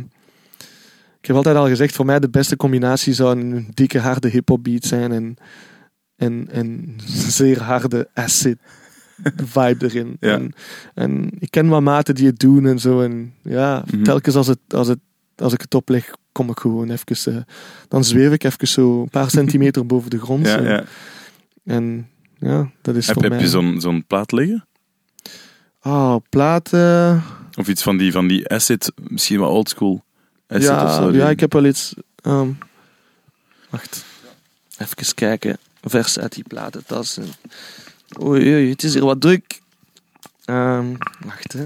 ik 1.21 1.27
heb 1.27 1.37
altijd 1.37 1.57
al 1.57 1.69
gezegd, 1.69 1.95
voor 1.95 2.05
mij 2.07 2.21
de 2.21 2.29
beste 2.29 2.57
combinatie 2.57 3.13
zou 3.13 3.39
een 3.41 3.69
dikke 3.75 3.99
harde 3.99 4.29
hip-hop 4.29 4.65
beat 4.65 4.85
zijn 4.85 5.13
en, 5.13 5.37
en, 6.17 6.49
en 6.51 6.97
zeer 7.39 7.63
harde 7.63 8.09
acid 8.15 8.59
vibe 9.45 9.85
erin. 9.85 10.17
Ja. 10.21 10.33
En, 10.35 10.53
en 10.95 11.31
ik 11.39 11.51
ken 11.51 11.69
wat 11.69 11.83
maten 11.83 12.15
die 12.15 12.27
het 12.27 12.39
doen 12.39 12.67
en 12.67 12.79
zo. 12.79 13.01
En 13.01 13.33
ja, 13.43 13.85
Mhm. 13.91 14.03
telkens 14.03 14.35
als, 14.37 14.47
het, 14.47 14.59
als, 14.69 14.89
het, 14.89 14.99
als 15.37 15.53
ik 15.53 15.61
het 15.61 15.75
opleg, 15.75 16.11
kom 16.33 16.51
ik 16.51 16.59
gewoon 16.59 16.91
even. 16.91 17.35
eh, 17.37 17.43
dan 17.89 18.05
zweef 18.05 18.33
ik 18.33 18.45
even 18.45 18.69
zo 18.69 19.03
een 19.03 19.09
paar 19.09 19.31
centimeter 19.41 19.87
boven 19.87 20.11
de 20.11 20.19
grond. 20.19 20.47
Ja, 20.47 20.61
ja. 20.63 20.85
En 21.67 22.09
ja, 22.39 22.71
dat 22.83 22.97
is 22.97 23.07
Heb, 23.07 23.15
voor 23.15 23.25
heb 23.31 23.41
je 23.41 23.49
zo'n 23.49 23.81
zo'n 23.81 24.05
plaat 24.07 24.33
liggen? 24.33 24.67
Oh, 25.83 26.17
platen. 26.29 27.23
Of 27.57 27.69
iets 27.69 27.83
van 27.83 27.97
die, 27.97 28.13
van 28.13 28.27
die 28.27 28.49
acid, 28.49 28.93
misschien 29.09 29.39
wel 29.39 29.49
oldschool 29.49 30.05
acid 30.47 30.63
ja, 30.63 30.85
of 30.85 30.95
zo? 30.95 31.13
ja, 31.13 31.29
ik 31.31 31.41
heb 31.41 31.53
wel 31.53 31.65
iets. 31.65 31.95
ehm, 32.23 32.49
wacht. 33.71 34.05
Even 34.79 35.15
kijken. 35.15 35.59
Vers 35.83 36.19
uit 36.19 36.35
die 36.35 36.45
platentas. 36.49 37.19
Oei, 38.23 38.55
oei, 38.55 38.71
het 38.71 38.83
is 38.83 38.93
hier 38.95 39.05
wat 39.05 39.21
druk. 39.21 39.61
Ehm, 40.45 40.87
wacht, 41.25 41.53
hè. 41.53 41.65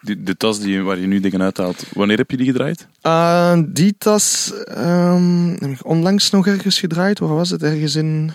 Die, 0.00 0.22
de 0.22 0.36
tas 0.36 0.60
die, 0.60 0.82
waar 0.82 0.98
je 0.98 1.06
nu 1.06 1.20
dingen 1.20 1.42
uithaalt, 1.42 1.84
wanneer 1.92 2.16
heb 2.16 2.30
je 2.30 2.36
die 2.36 2.46
gedraaid? 2.46 2.86
Ah, 3.00 3.58
die 3.66 3.94
tas 3.98 4.52
ehm, 4.64 5.48
heb 5.48 5.70
ik 5.70 5.86
onlangs 5.86 6.30
nog 6.30 6.46
ergens 6.46 6.78
gedraaid. 6.78 7.18
Waar 7.18 7.34
was 7.34 7.50
het? 7.50 7.62
Ergens 7.62 7.94
in 7.94 8.32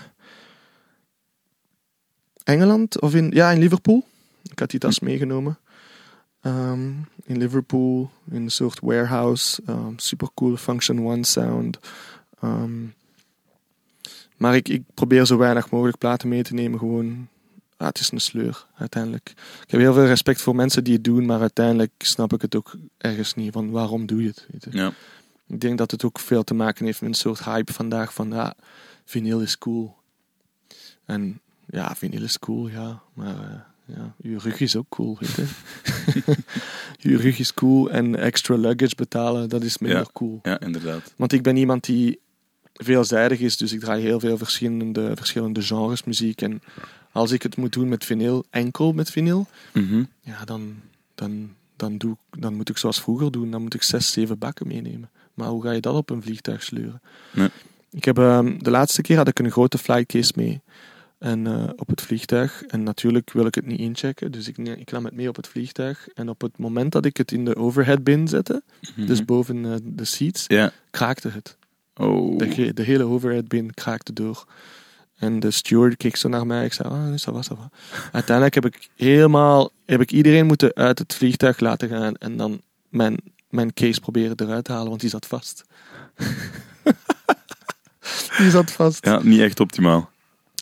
Engeland? 2.44 3.00
Of 3.00 3.14
in, 3.14 3.30
ja, 3.30 3.50
in 3.50 3.58
Liverpool. 3.58 4.04
Ik 4.50 4.58
had 4.58 4.70
die 4.70 4.80
tas 4.80 5.00
meegenomen. 5.00 5.58
Ehm, 6.40 6.90
in 7.24 7.38
Liverpool, 7.38 8.10
in 8.30 8.42
een 8.42 8.50
soort 8.50 8.80
warehouse. 8.80 9.62
Um, 9.68 9.98
super 9.98 10.28
cool 10.34 10.56
Function 10.56 11.06
One 11.06 11.24
sound. 11.24 11.78
Ehm, 12.40 12.82
maar 14.36 14.56
ik, 14.56 14.68
ik 14.68 14.82
probeer 14.94 15.26
zo 15.26 15.36
weinig 15.36 15.70
mogelijk 15.70 15.98
platen 15.98 16.28
mee 16.28 16.42
te 16.42 16.54
nemen. 16.54 16.78
Gewoon, 16.78 17.28
ah, 17.76 17.86
het 17.86 17.98
is 17.98 18.10
een 18.10 18.20
sleur 18.20 18.66
uiteindelijk. 18.76 19.28
Ik 19.64 19.70
heb 19.70 19.80
heel 19.80 19.92
veel 19.92 20.06
respect 20.06 20.42
voor 20.42 20.54
mensen 20.54 20.84
die 20.84 20.94
het 20.94 21.04
doen, 21.04 21.26
maar 21.26 21.40
uiteindelijk 21.40 21.92
snap 21.98 22.32
ik 22.32 22.42
het 22.42 22.56
ook 22.56 22.76
ergens 22.98 23.34
niet. 23.34 23.52
Van 23.52 23.70
waarom 23.70 24.06
doe 24.06 24.22
je 24.22 24.28
het? 24.28 24.46
Weet 24.50 24.64
je? 24.64 24.70
Ja. 24.72 24.92
Ik 25.46 25.60
denk 25.60 25.78
dat 25.78 25.90
het 25.90 26.04
ook 26.04 26.18
veel 26.18 26.44
te 26.44 26.54
maken 26.54 26.84
heeft 26.84 27.00
met 27.00 27.10
een 27.10 27.16
soort 27.16 27.44
hype 27.44 27.72
vandaag 27.72 28.14
van 28.14 28.30
ja, 28.30 28.54
vinyl 29.04 29.40
is 29.40 29.58
cool. 29.58 29.96
En 31.04 31.40
ja, 31.66 31.94
vinyl 31.94 32.22
is 32.22 32.38
cool, 32.38 32.68
ja. 32.68 33.02
Maar 33.14 33.34
eh, 33.34 33.94
ja, 33.96 34.14
je 34.16 34.38
rug 34.38 34.60
is 34.60 34.76
ook 34.76 34.88
cool, 34.88 35.16
weet 35.20 35.30
je. 35.34 35.46
je 37.10 37.16
rug 37.16 37.38
is 37.38 37.54
cool 37.54 37.90
en 37.90 38.16
extra 38.16 38.56
luggage 38.56 38.94
betalen, 38.96 39.48
dat 39.48 39.62
is 39.62 39.78
minder 39.78 39.98
Ja. 40.00 40.06
cool. 40.12 40.38
Ja, 40.42 40.60
inderdaad. 40.60 41.14
Want 41.16 41.32
ik 41.32 41.42
ben 41.42 41.56
iemand 41.56 41.84
die 41.84 42.20
veelzijdig 42.72 43.40
is, 43.40 43.56
dus 43.56 43.72
ik 43.72 43.80
draai 43.80 44.02
heel 44.02 44.20
veel 44.20 44.38
verschillende, 44.38 45.12
verschillende 45.16 45.62
genres 45.62 46.04
muziek. 46.04 46.42
En 46.42 46.62
als 47.12 47.30
ik 47.30 47.42
het 47.42 47.56
moet 47.56 47.72
doen 47.72 47.88
met 47.88 48.04
vinyl, 48.04 48.44
enkel 48.50 48.92
met 48.92 49.10
vinyl, 49.10 49.46
Mhm. 49.72 50.04
ja, 50.20 50.44
dan, 50.44 50.74
dan, 51.14 51.54
dan, 51.76 51.98
doe, 51.98 52.16
dan 52.38 52.54
moet 52.54 52.68
ik 52.68 52.78
zoals 52.78 53.00
vroeger 53.00 53.30
doen. 53.30 53.50
Dan 53.50 53.62
moet 53.62 53.74
ik 53.74 53.82
zes, 53.82 54.12
zeven 54.12 54.38
bakken 54.38 54.66
meenemen. 54.66 55.10
Maar 55.34 55.48
hoe 55.48 55.62
ga 55.62 55.70
je 55.70 55.80
dat 55.80 55.94
op 55.94 56.10
een 56.10 56.22
vliegtuig 56.22 56.62
sleuren? 56.62 57.00
Nee. 57.32 57.48
Ik 57.90 58.04
heb, 58.04 58.18
ehm, 58.18 58.58
de 58.58 58.70
laatste 58.70 59.02
keer 59.02 59.16
had 59.16 59.28
ik 59.28 59.38
een 59.38 59.50
grote 59.50 59.78
flightcase 59.78 60.32
mee. 60.36 60.60
En 61.24 61.46
eh, 61.46 61.68
op 61.76 61.88
het 61.88 62.02
vliegtuig. 62.02 62.62
En 62.62 62.82
natuurlijk 62.82 63.32
wil 63.32 63.46
ik 63.46 63.54
het 63.54 63.66
niet 63.66 63.78
inchecken. 63.78 64.32
Dus 64.32 64.48
ik, 64.48 64.58
ik 64.58 64.90
nam 64.90 65.04
het 65.04 65.14
mee 65.14 65.28
op 65.28 65.36
het 65.36 65.48
vliegtuig. 65.48 66.08
En 66.14 66.28
op 66.28 66.40
het 66.40 66.58
moment 66.58 66.92
dat 66.92 67.04
ik 67.04 67.16
het 67.16 67.32
in 67.32 67.44
de 67.44 67.56
overhead 67.56 68.04
bin 68.04 68.28
zette, 68.28 68.62
Mhm. 68.96 69.06
dus 69.06 69.24
boven 69.24 69.64
eh, 69.64 69.72
de 69.82 70.04
seats, 70.04 70.46
kraakte 70.90 71.28
het. 71.28 71.56
Oh. 71.94 72.38
De, 72.38 72.74
de 72.74 72.82
hele 72.82 73.04
overhead 73.04 73.48
bin 73.48 73.74
kraakte 73.74 74.12
door. 74.12 74.44
En 75.16 75.40
de 75.40 75.50
steward 75.50 75.96
keek 75.96 76.16
zo 76.16 76.28
naar 76.28 76.46
mij. 76.46 76.64
Ik 76.64 76.72
zei, 76.72 76.88
ah, 76.88 77.12
ça 77.12 77.32
va, 77.32 77.42
ça 77.42 77.56
va. 77.56 77.70
Uiteindelijk 78.12 78.54
heb 78.54 78.66
ik 78.66 78.88
helemaal, 78.96 79.70
heb 79.86 80.00
ik 80.00 80.12
iedereen 80.12 80.46
moeten 80.46 80.74
uit 80.74 80.98
het 80.98 81.14
vliegtuig 81.14 81.60
laten 81.60 81.88
gaan. 81.88 82.14
En 82.14 82.36
dan 82.36 82.60
mijn, 82.88 83.16
mijn 83.50 83.72
case 83.74 84.00
proberen 84.00 84.40
eruit 84.40 84.64
te 84.64 84.72
halen, 84.72 84.88
want 84.88 85.00
die 85.00 85.10
zat 85.10 85.26
vast. 85.26 85.64
die 88.38 88.50
zat 88.50 88.72
vast. 88.72 89.04
Ja, 89.04 89.22
niet 89.22 89.40
echt 89.40 89.60
optimaal. 89.60 90.12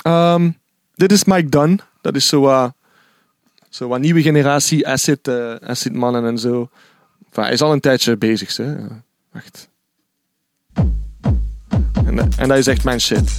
Ehm, 0.03 0.51
dit 0.95 1.13
is 1.13 1.25
Mike 1.25 1.49
Dunn. 1.49 1.81
Dat 2.01 2.17
is 2.17 2.27
zo 2.27 2.41
wat 2.41 2.75
zo 3.69 3.97
nieuwe 3.97 4.23
generatie 4.23 4.85
eh, 4.85 5.55
acid 5.55 5.93
mannen 5.93 6.27
en 6.27 6.39
zo. 6.39 6.71
Hij 7.33 7.53
is 7.53 7.63
al 7.63 7.73
een 7.73 7.81
tijdje 7.81 8.17
bezig, 8.17 8.57
hè. 8.57 8.75
Wacht. 9.33 9.69
En 12.37 12.49
dat 12.49 12.59
is 12.59 12.67
echt 12.67 12.85
mijn 12.85 13.01
shit. 13.01 13.37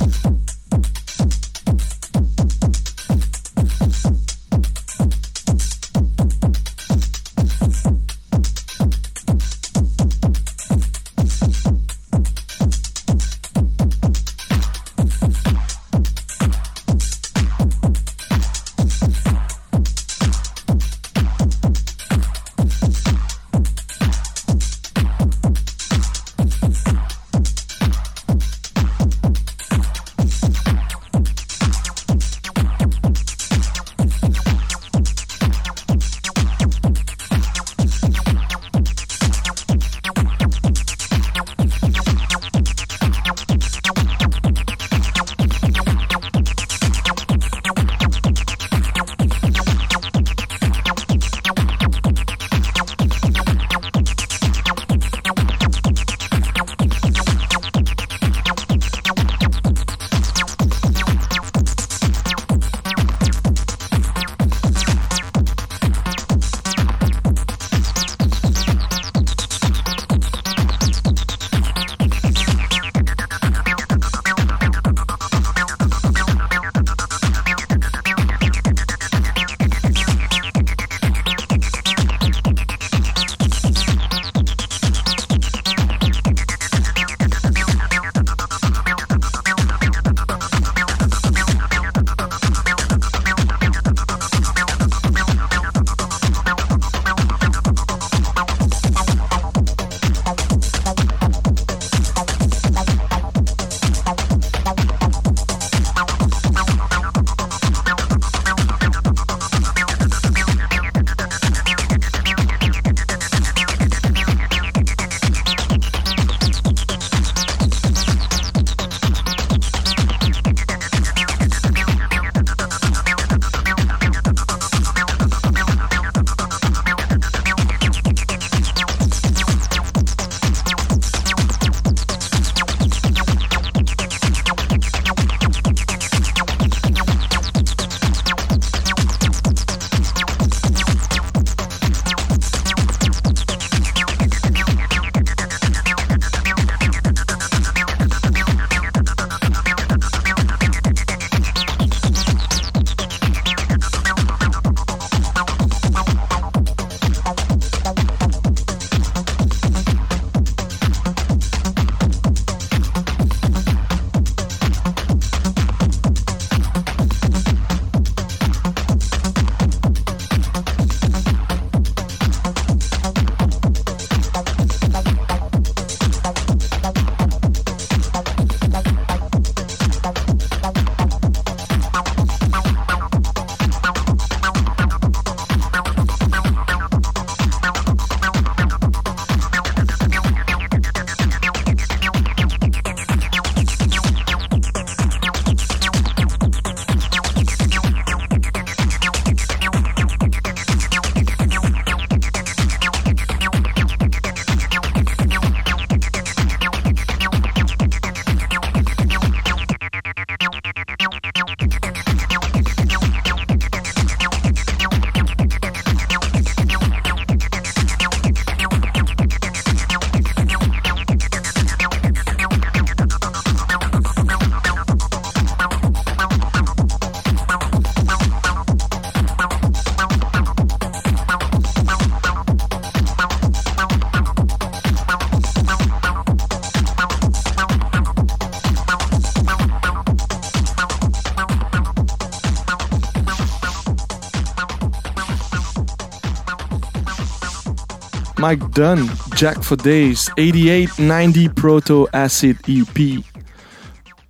Mike 248.43 248.69
Dunn, 248.69 249.10
Jack 249.36 249.63
for 249.63 249.77
Days, 249.77 250.29
8890 250.36 251.53
Proto 251.53 252.08
Acid 252.12 252.58
EP. 252.67 253.23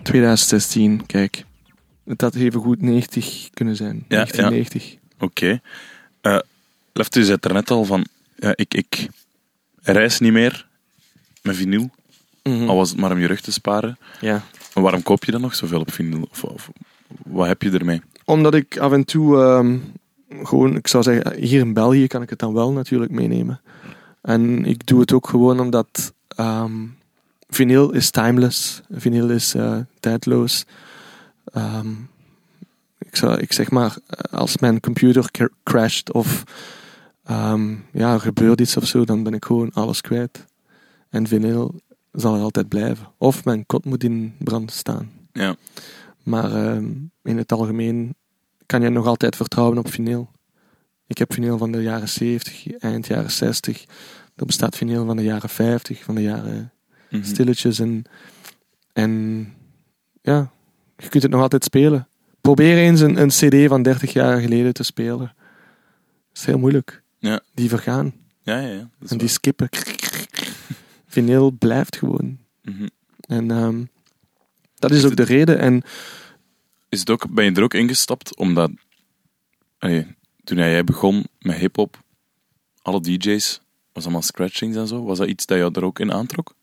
2016, 0.03 1.05
kijk. 1.05 1.45
Het 2.05 2.21
had 2.21 2.35
even 2.35 2.59
goed 2.61 2.81
90 2.81 3.49
kunnen 3.53 3.75
zijn. 3.75 3.95
Ja, 4.07 4.25
1990. 4.25 4.95
Oké. 5.19 5.61
Eh 6.21 6.39
Left, 6.93 7.15
u 7.15 7.23
zei 7.23 7.37
er 7.41 7.53
net 7.53 7.71
al 7.71 7.85
van, 7.85 8.05
ja, 8.35 8.53
ik, 8.55 8.73
ik 8.73 9.07
reis 9.81 10.19
niet 10.19 10.31
meer 10.31 10.67
met 11.41 11.55
vinyl, 11.55 11.89
Mhm. 12.43 12.69
al 12.69 12.75
was 12.75 12.89
het 12.89 12.99
maar 12.99 13.11
om 13.11 13.19
je 13.19 13.27
rug 13.27 13.41
te 13.41 13.51
sparen. 13.51 13.97
Ja. 14.21 14.43
Maar 14.73 14.83
waarom 14.83 15.03
koop 15.03 15.23
je 15.25 15.31
dan 15.31 15.41
nog 15.41 15.55
zoveel 15.55 15.79
op 15.79 15.91
vinyl? 15.91 16.27
Of, 16.31 16.43
of 16.43 16.69
wat 17.25 17.47
heb 17.47 17.61
je 17.61 17.71
ermee? 17.71 18.01
Omdat 18.25 18.53
ik 18.53 18.77
af 18.77 18.91
en 18.91 19.05
toe 19.05 19.41
ehm, 19.41 19.77
gewoon, 20.43 20.75
ik 20.75 20.87
zou 20.87 21.03
zeggen, 21.03 21.35
hier 21.39 21.59
in 21.59 21.73
België 21.73 22.07
kan 22.07 22.21
ik 22.21 22.29
het 22.29 22.39
dan 22.39 22.53
wel 22.53 22.71
natuurlijk 22.71 23.11
meenemen. 23.11 23.61
En 24.23 24.65
ik 24.65 24.85
doe 24.85 24.99
het 24.99 25.13
ook 25.13 25.27
gewoon 25.27 25.59
omdat 25.59 26.13
ehm 26.27 26.85
vinyl 27.53 27.91
is 27.91 28.09
timeless. 28.09 28.81
Vinyl 28.89 29.29
is 29.29 29.53
eh, 29.53 29.77
tijdloos. 29.99 30.65
Ehm, 31.45 31.91
ik, 32.97 33.15
zou, 33.15 33.39
ik 33.39 33.53
zeg 33.53 33.71
maar, 33.71 33.95
als 34.31 34.57
mijn 34.57 34.79
computer 34.79 35.31
cr- 35.31 35.53
crasht 35.63 36.11
of 36.11 36.43
ehm, 37.23 37.75
ja, 37.91 38.13
er 38.13 38.19
gebeurt 38.19 38.61
iets 38.61 38.77
of 38.77 38.85
zo, 38.85 39.05
dan 39.05 39.23
ben 39.23 39.33
ik 39.33 39.45
gewoon 39.45 39.71
alles 39.73 40.01
kwijt. 40.01 40.45
En 41.09 41.27
vinyl 41.27 41.75
zal 42.11 42.35
er 42.35 42.41
altijd 42.41 42.67
blijven. 42.67 43.07
Of 43.17 43.45
mijn 43.45 43.65
kot 43.65 43.85
moet 43.85 44.03
in 44.03 44.35
brand 44.37 44.71
staan. 44.71 45.11
Ja. 45.33 45.55
Maar 46.23 46.51
in 47.23 47.37
het 47.37 47.51
algemeen 47.51 48.15
kan 48.65 48.81
je 48.81 48.89
nog 48.89 49.05
altijd 49.05 49.35
vertrouwen 49.35 49.77
op 49.77 49.91
vinyl. 49.91 50.29
Ik 51.07 51.17
heb 51.17 51.33
vinyl 51.33 51.57
van 51.57 51.71
de 51.71 51.81
jaren 51.81 52.09
70, 52.09 52.67
eind 52.79 53.07
jaren 53.07 53.31
60. 53.31 53.85
Er 54.35 54.45
bestaat 54.45 54.77
vinyl 54.77 55.05
van 55.05 55.15
de 55.17 55.23
jaren 55.23 55.49
50, 55.49 56.03
van 56.03 56.15
de 56.15 56.21
jaren 56.21 56.71
Mhm. 57.09 57.23
stilletjes. 57.23 57.79
En, 57.79 58.03
en 58.93 59.09
ja, 60.21 60.51
je 60.97 61.07
kunt 61.09 61.23
het 61.23 61.31
nog 61.31 61.41
altijd 61.41 61.63
spelen. 61.63 62.07
Probeer 62.41 62.77
eens 62.77 62.99
een, 63.01 63.21
een 63.21 63.27
CD 63.29 63.67
van 63.69 63.81
30 63.83 64.13
jaar 64.13 64.39
geleden 64.41 64.73
te 64.73 64.83
spelen. 64.83 65.33
Dat 65.37 66.41
is 66.41 66.45
heel 66.45 66.59
moeilijk. 66.59 67.03
Ja. 67.19 67.41
Die 67.53 67.69
vergaan 67.69 68.13
Ja, 68.41 68.59
ja, 68.59 68.67
ja. 68.67 68.89
en 69.07 69.17
die 69.17 69.27
skippen. 69.27 69.69
Vinyl 71.07 71.51
blijft 71.51 71.95
gewoon. 71.97 72.37
Mhm. 72.61 72.87
En 73.21 73.51
ehm, 73.51 73.83
dat 74.75 74.91
is 74.91 75.05
ook 75.05 75.15
de 75.15 75.23
reden. 75.23 75.59
En 75.59 75.81
Is 76.89 76.99
het 76.99 77.09
ook, 77.09 77.33
ben 77.33 77.45
je 77.45 77.51
er 77.51 77.63
ook 77.63 77.73
ingestapt 77.73 78.37
omdat 78.37 78.71
allee, 79.77 80.15
toen 80.43 80.57
jij 80.57 80.83
begon 80.83 81.25
met 81.39 81.55
hip-hop, 81.55 82.03
alle 82.81 83.01
DJ's, 83.01 83.61
was 83.93 84.03
allemaal 84.03 84.21
scratchings 84.21 84.75
en 84.75 84.87
zo, 84.87 85.03
was 85.03 85.17
dat 85.17 85.27
iets 85.27 85.45
dat 85.45 85.57
jou 85.57 85.71
er 85.73 85.83
ook 85.83 85.99
in 85.99 86.13
aantrok? 86.13 86.55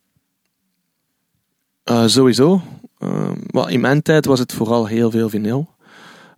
Eh, 1.85 2.07
sowieso. 2.07 2.63
Uh, 2.99 3.67
in 3.69 3.81
mijn 3.81 4.03
tijd 4.03 4.25
was 4.25 4.39
het 4.39 4.53
vooral 4.53 4.87
heel 4.87 5.11
veel 5.11 5.29
vinyl. 5.29 5.69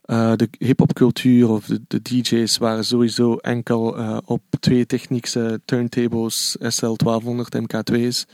Eh, 0.03 0.33
de 0.37 0.49
hip-hopcultuur 0.59 1.49
of 1.49 1.67
de, 1.67 1.81
de 1.89 2.03
DJ's 2.03 2.59
waren 2.59 2.85
sowieso 2.85 3.37
enkel 3.37 3.97
op 4.25 4.43
twee 4.61 4.87
technische 4.87 5.61
turntables, 5.65 6.57
SL1200 6.59 7.61
MK2's 7.63 8.27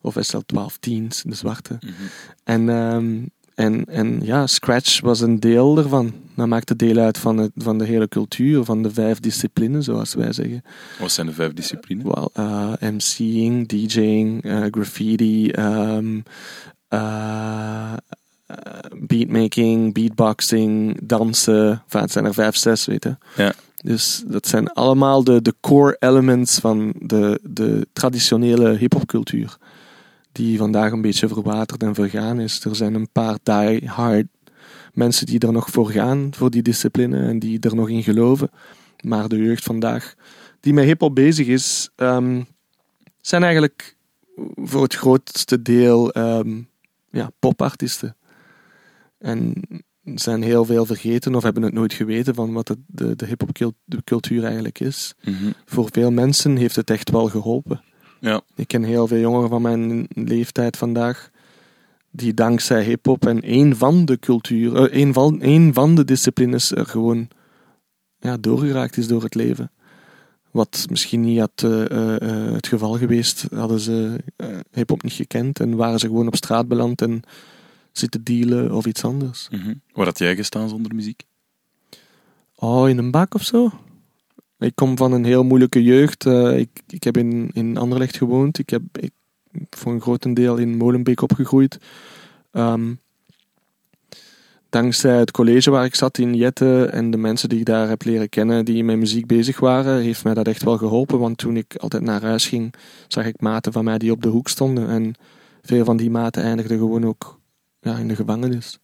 of 0.00 0.14
SL1210's, 0.14 1.22
de 1.22 1.34
zwarte. 1.34 1.78
En, 2.44 2.68
ehm, 2.68 3.24
en, 3.56 3.84
en 3.84 4.20
ja, 4.22 4.46
Scratch 4.46 5.00
was 5.00 5.20
een 5.20 5.40
deel 5.40 5.78
ervan. 5.78 6.12
Dat 6.34 6.46
maakte 6.46 6.76
deel 6.76 6.96
uit 6.96 7.18
van, 7.18 7.36
het, 7.36 7.50
van 7.54 7.78
de 7.78 7.84
hele 7.84 8.08
cultuur, 8.08 8.64
van 8.64 8.82
de 8.82 8.90
vijf 8.90 9.20
disciplines, 9.20 9.84
zoals 9.84 10.14
wij 10.14 10.32
zeggen. 10.32 10.64
Wat 10.98 11.12
zijn 11.12 11.26
de 11.26 11.32
vijf 11.32 11.52
disciplines? 11.52 12.04
Wel, 12.04 12.30
eh, 12.32 12.72
MC'ing, 12.80 13.68
DJing, 13.68 14.44
eh, 14.44 14.64
graffiti, 14.70 15.50
ehm, 15.50 16.20
eh, 16.88 17.92
eh, 18.46 18.56
beatmaking, 18.98 19.94
beatboxing, 19.94 20.98
dansen. 21.02 21.82
Enfin, 21.84 22.00
het 22.00 22.12
zijn 22.12 22.24
er 22.24 22.34
vijf, 22.34 22.56
zes, 22.56 22.84
weet 22.86 23.04
je. 23.04 23.16
Ja. 23.36 23.52
Dus 23.84 24.22
dat 24.26 24.46
zijn 24.46 24.72
allemaal 24.72 25.24
de, 25.24 25.42
de 25.42 25.54
core 25.60 25.96
elements 25.98 26.58
van 26.58 26.92
de, 26.98 27.40
de 27.42 27.86
traditionele 27.92 28.76
hip-hopcultuur. 28.76 29.56
Die 30.36 30.58
vandaag 30.58 30.92
een 30.92 31.00
beetje 31.00 31.28
verwaterd 31.28 31.82
en 31.82 31.94
vergaan 31.94 32.40
is. 32.40 32.64
Er 32.64 32.76
zijn 32.76 32.94
een 32.94 33.08
paar 33.12 33.38
die-hard 33.42 34.26
mensen 34.92 35.26
die 35.26 35.38
er 35.38 35.52
nog 35.52 35.70
voor 35.70 35.90
gaan, 35.90 36.28
voor 36.34 36.50
die 36.50 36.62
discipline, 36.62 37.26
en 37.26 37.38
die 37.38 37.60
er 37.60 37.74
nog 37.74 37.88
in 37.88 38.02
geloven. 38.02 38.50
Maar 39.00 39.28
de 39.28 39.36
jeugd 39.36 39.64
vandaag, 39.64 40.14
die 40.60 40.72
met 40.72 40.84
hip-hop 40.84 41.14
bezig 41.14 41.46
is, 41.46 41.90
ehm, 41.94 42.42
zijn 43.20 43.42
eigenlijk 43.42 43.96
voor 44.54 44.82
het 44.82 44.94
grootste 44.94 45.62
deel 45.62 46.12
ehm, 46.12 46.62
ja, 47.10 47.30
popartiesten. 47.38 48.16
En 49.18 49.54
zijn 50.14 50.42
heel 50.42 50.64
veel 50.64 50.86
vergeten 50.86 51.34
of 51.34 51.42
hebben 51.42 51.62
het 51.62 51.72
nooit 51.72 51.92
geweten 51.92 52.34
van 52.34 52.52
wat 52.52 52.66
de, 52.66 52.78
de, 52.86 53.16
de 53.16 53.26
hip-hop-cultuur 53.26 54.44
eigenlijk 54.44 54.80
is. 54.80 55.14
Mhm. 55.24 55.50
Voor 55.64 55.88
veel 55.92 56.10
mensen 56.10 56.56
heeft 56.56 56.76
het 56.76 56.90
echt 56.90 57.10
wel 57.10 57.28
geholpen. 57.28 57.80
Ja. 58.20 58.40
Ik 58.54 58.68
ken 58.68 58.82
heel 58.82 59.06
veel 59.06 59.18
jongeren 59.18 59.48
van 59.48 59.62
mijn 59.62 60.06
leeftijd 60.08 60.76
vandaag 60.76 61.30
die 62.10 62.34
dankzij 62.34 62.84
hip-hop 62.84 63.26
en 63.26 63.42
één 63.42 63.76
van 63.76 64.04
de 64.04 64.18
cultuur, 64.18 64.76
eh, 64.76 64.98
één 64.98 65.12
van, 65.12 65.40
één 65.40 65.74
van 65.74 65.94
de 65.94 66.04
disciplines 66.04 66.72
er 66.72 66.86
gewoon 66.86 67.28
ja, 68.18 68.36
doorgeraakt 68.36 68.96
is 68.96 69.08
door 69.08 69.22
het 69.22 69.34
leven. 69.34 69.70
Wat 70.50 70.86
misschien 70.90 71.20
niet 71.20 71.38
had 71.38 71.62
eh, 71.62 72.14
eh, 72.14 72.52
het 72.52 72.66
geval 72.66 72.92
geweest, 72.92 73.46
hadden 73.54 73.80
ze 73.80 74.24
eh, 74.36 74.48
hip-hop 74.72 75.02
niet 75.02 75.12
gekend 75.12 75.60
en 75.60 75.76
waren 75.76 75.98
ze 75.98 76.06
gewoon 76.06 76.26
op 76.26 76.36
straat 76.36 76.68
beland 76.68 77.02
en 77.02 77.22
zitten 77.92 78.24
dealen 78.24 78.72
of 78.72 78.86
iets 78.86 79.04
anders. 79.04 79.48
Mhm. 79.50 79.74
Waar 79.92 80.06
had 80.06 80.18
jij 80.18 80.36
gestaan 80.36 80.68
zonder 80.68 80.94
muziek? 80.94 81.22
Oh, 82.54 82.88
in 82.88 82.98
een 82.98 83.10
bak 83.10 83.34
of 83.34 83.42
zo? 83.42 83.72
Ik 84.58 84.74
kom 84.74 84.96
van 84.96 85.12
een 85.12 85.24
heel 85.24 85.44
moeilijke 85.44 85.82
jeugd. 85.82 86.26
Eh, 86.26 86.58
ik, 86.58 86.68
ik 86.88 87.04
heb 87.04 87.16
in, 87.16 87.50
in 87.52 87.76
Anderlecht 87.76 88.16
gewoond. 88.16 88.58
Ik 88.58 88.70
heb 88.70 88.82
ik, 88.92 89.10
voor 89.70 89.92
een 89.92 90.00
grotendeel 90.00 90.56
in 90.56 90.76
Molenbeek 90.76 91.22
opgegroeid. 91.22 91.78
Ehm, 92.50 92.94
dankzij 94.68 95.18
het 95.18 95.30
college 95.30 95.70
waar 95.70 95.84
ik 95.84 95.94
zat 95.94 96.18
in 96.18 96.34
Jette 96.34 96.84
en 96.84 97.10
de 97.10 97.16
mensen 97.16 97.48
die 97.48 97.58
ik 97.58 97.64
daar 97.64 97.88
heb 97.88 98.04
leren 98.04 98.28
kennen 98.28 98.64
die 98.64 98.84
met 98.84 98.96
muziek 98.96 99.26
bezig 99.26 99.60
waren, 99.60 100.00
heeft 100.00 100.24
mij 100.24 100.34
dat 100.34 100.46
echt 100.46 100.62
wel 100.62 100.78
geholpen. 100.78 101.18
Want 101.18 101.38
toen 101.38 101.56
ik 101.56 101.76
altijd 101.76 102.02
naar 102.02 102.22
huis 102.22 102.46
ging, 102.46 102.74
zag 103.08 103.26
ik 103.26 103.40
maten 103.40 103.72
van 103.72 103.84
mij 103.84 103.98
die 103.98 104.12
op 104.12 104.22
de 104.22 104.28
hoek 104.28 104.48
stonden. 104.48 104.88
En 104.88 105.14
veel 105.62 105.84
van 105.84 105.96
die 105.96 106.10
maten 106.10 106.42
eindigden 106.42 106.78
gewoon 106.78 107.06
ook 107.06 107.40
ja, 107.80 107.96
in 107.96 108.08
de 108.08 108.16
gevangenis. 108.16 108.78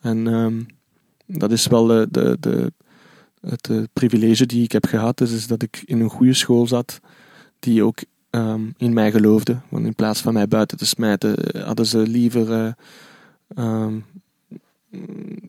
En 0.00 0.26
ehm, 0.26 0.62
dat 1.26 1.50
is 1.52 1.66
wel 1.66 1.86
de, 1.86 2.08
de, 2.10 2.36
de, 2.40 2.72
het 3.40 3.70
eh, 3.70 3.82
privilege 3.92 4.46
die 4.46 4.62
ik 4.62 4.72
heb 4.72 4.86
gehad. 4.86 5.18
Dus 5.18 5.32
is 5.32 5.46
dat 5.46 5.62
ik 5.62 5.82
in 5.84 6.00
een 6.00 6.10
goede 6.10 6.34
school 6.34 6.66
zat 6.66 7.00
die 7.58 7.82
ook 7.82 7.98
ehm, 8.30 8.70
in 8.76 8.92
mij 8.92 9.10
geloofde. 9.10 9.60
Want 9.68 9.86
in 9.86 9.94
plaats 9.94 10.20
van 10.20 10.32
mij 10.32 10.48
buiten 10.48 10.78
te 10.78 10.86
smijten, 10.86 11.36
eh, 11.36 11.64
hadden 11.64 11.86
ze 11.86 11.98
liever 11.98 12.52
eh, 12.52 12.72
ehm, 13.54 13.98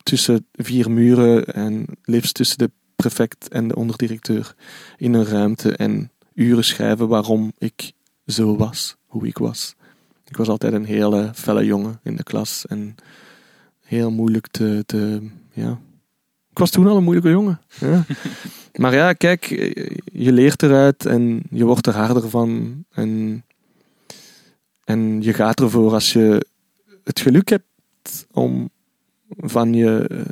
tussen 0.03 0.45
vier 0.53 0.91
muren 0.91 1.45
en 1.45 1.85
liefst 2.03 2.33
tussen 2.33 2.57
de 2.57 2.71
prefect 2.95 3.47
en 3.47 3.67
de 3.67 3.75
onderdirecteur 3.75 4.55
in 4.97 5.13
een 5.13 5.25
ruimte 5.25 5.75
en 5.75 6.11
uren 6.33 6.63
schrijven 6.63 7.07
waarom 7.07 7.51
ik 7.57 7.91
zo 8.25 8.57
was, 8.57 8.95
hoe 9.05 9.27
ik 9.27 9.37
was. 9.37 9.75
Ik 10.25 10.37
was 10.37 10.47
altijd 10.47 10.73
een 10.73 10.85
hele 10.85 11.31
felle 11.33 11.65
jongen 11.65 11.99
in 12.03 12.15
de 12.15 12.23
klas 12.23 12.65
en 12.67 12.95
heel 13.81 14.11
moeilijk 14.11 14.47
te, 14.47 14.83
te 14.85 15.29
ja. 15.53 15.79
Was 16.61 16.69
toen 16.69 16.87
al 16.87 16.97
een 16.97 17.03
moeilijke 17.03 17.29
jongen. 17.29 17.61
Ja. 17.79 18.05
maar 18.81 18.93
ja, 18.93 19.13
kijk, 19.13 19.45
je 20.11 20.31
leert 20.31 20.63
eruit 20.63 21.05
en 21.05 21.43
je 21.49 21.65
wordt 21.65 21.87
er 21.87 21.95
harder 21.95 22.29
van. 22.29 22.83
En, 22.91 23.43
en 24.83 25.21
je 25.21 25.33
gaat 25.33 25.59
ervoor 25.59 25.93
als 25.93 26.13
je 26.13 26.45
het 27.03 27.19
geluk 27.19 27.49
hebt 27.49 28.27
om 28.31 28.69
van 29.37 29.73
je 29.73 30.25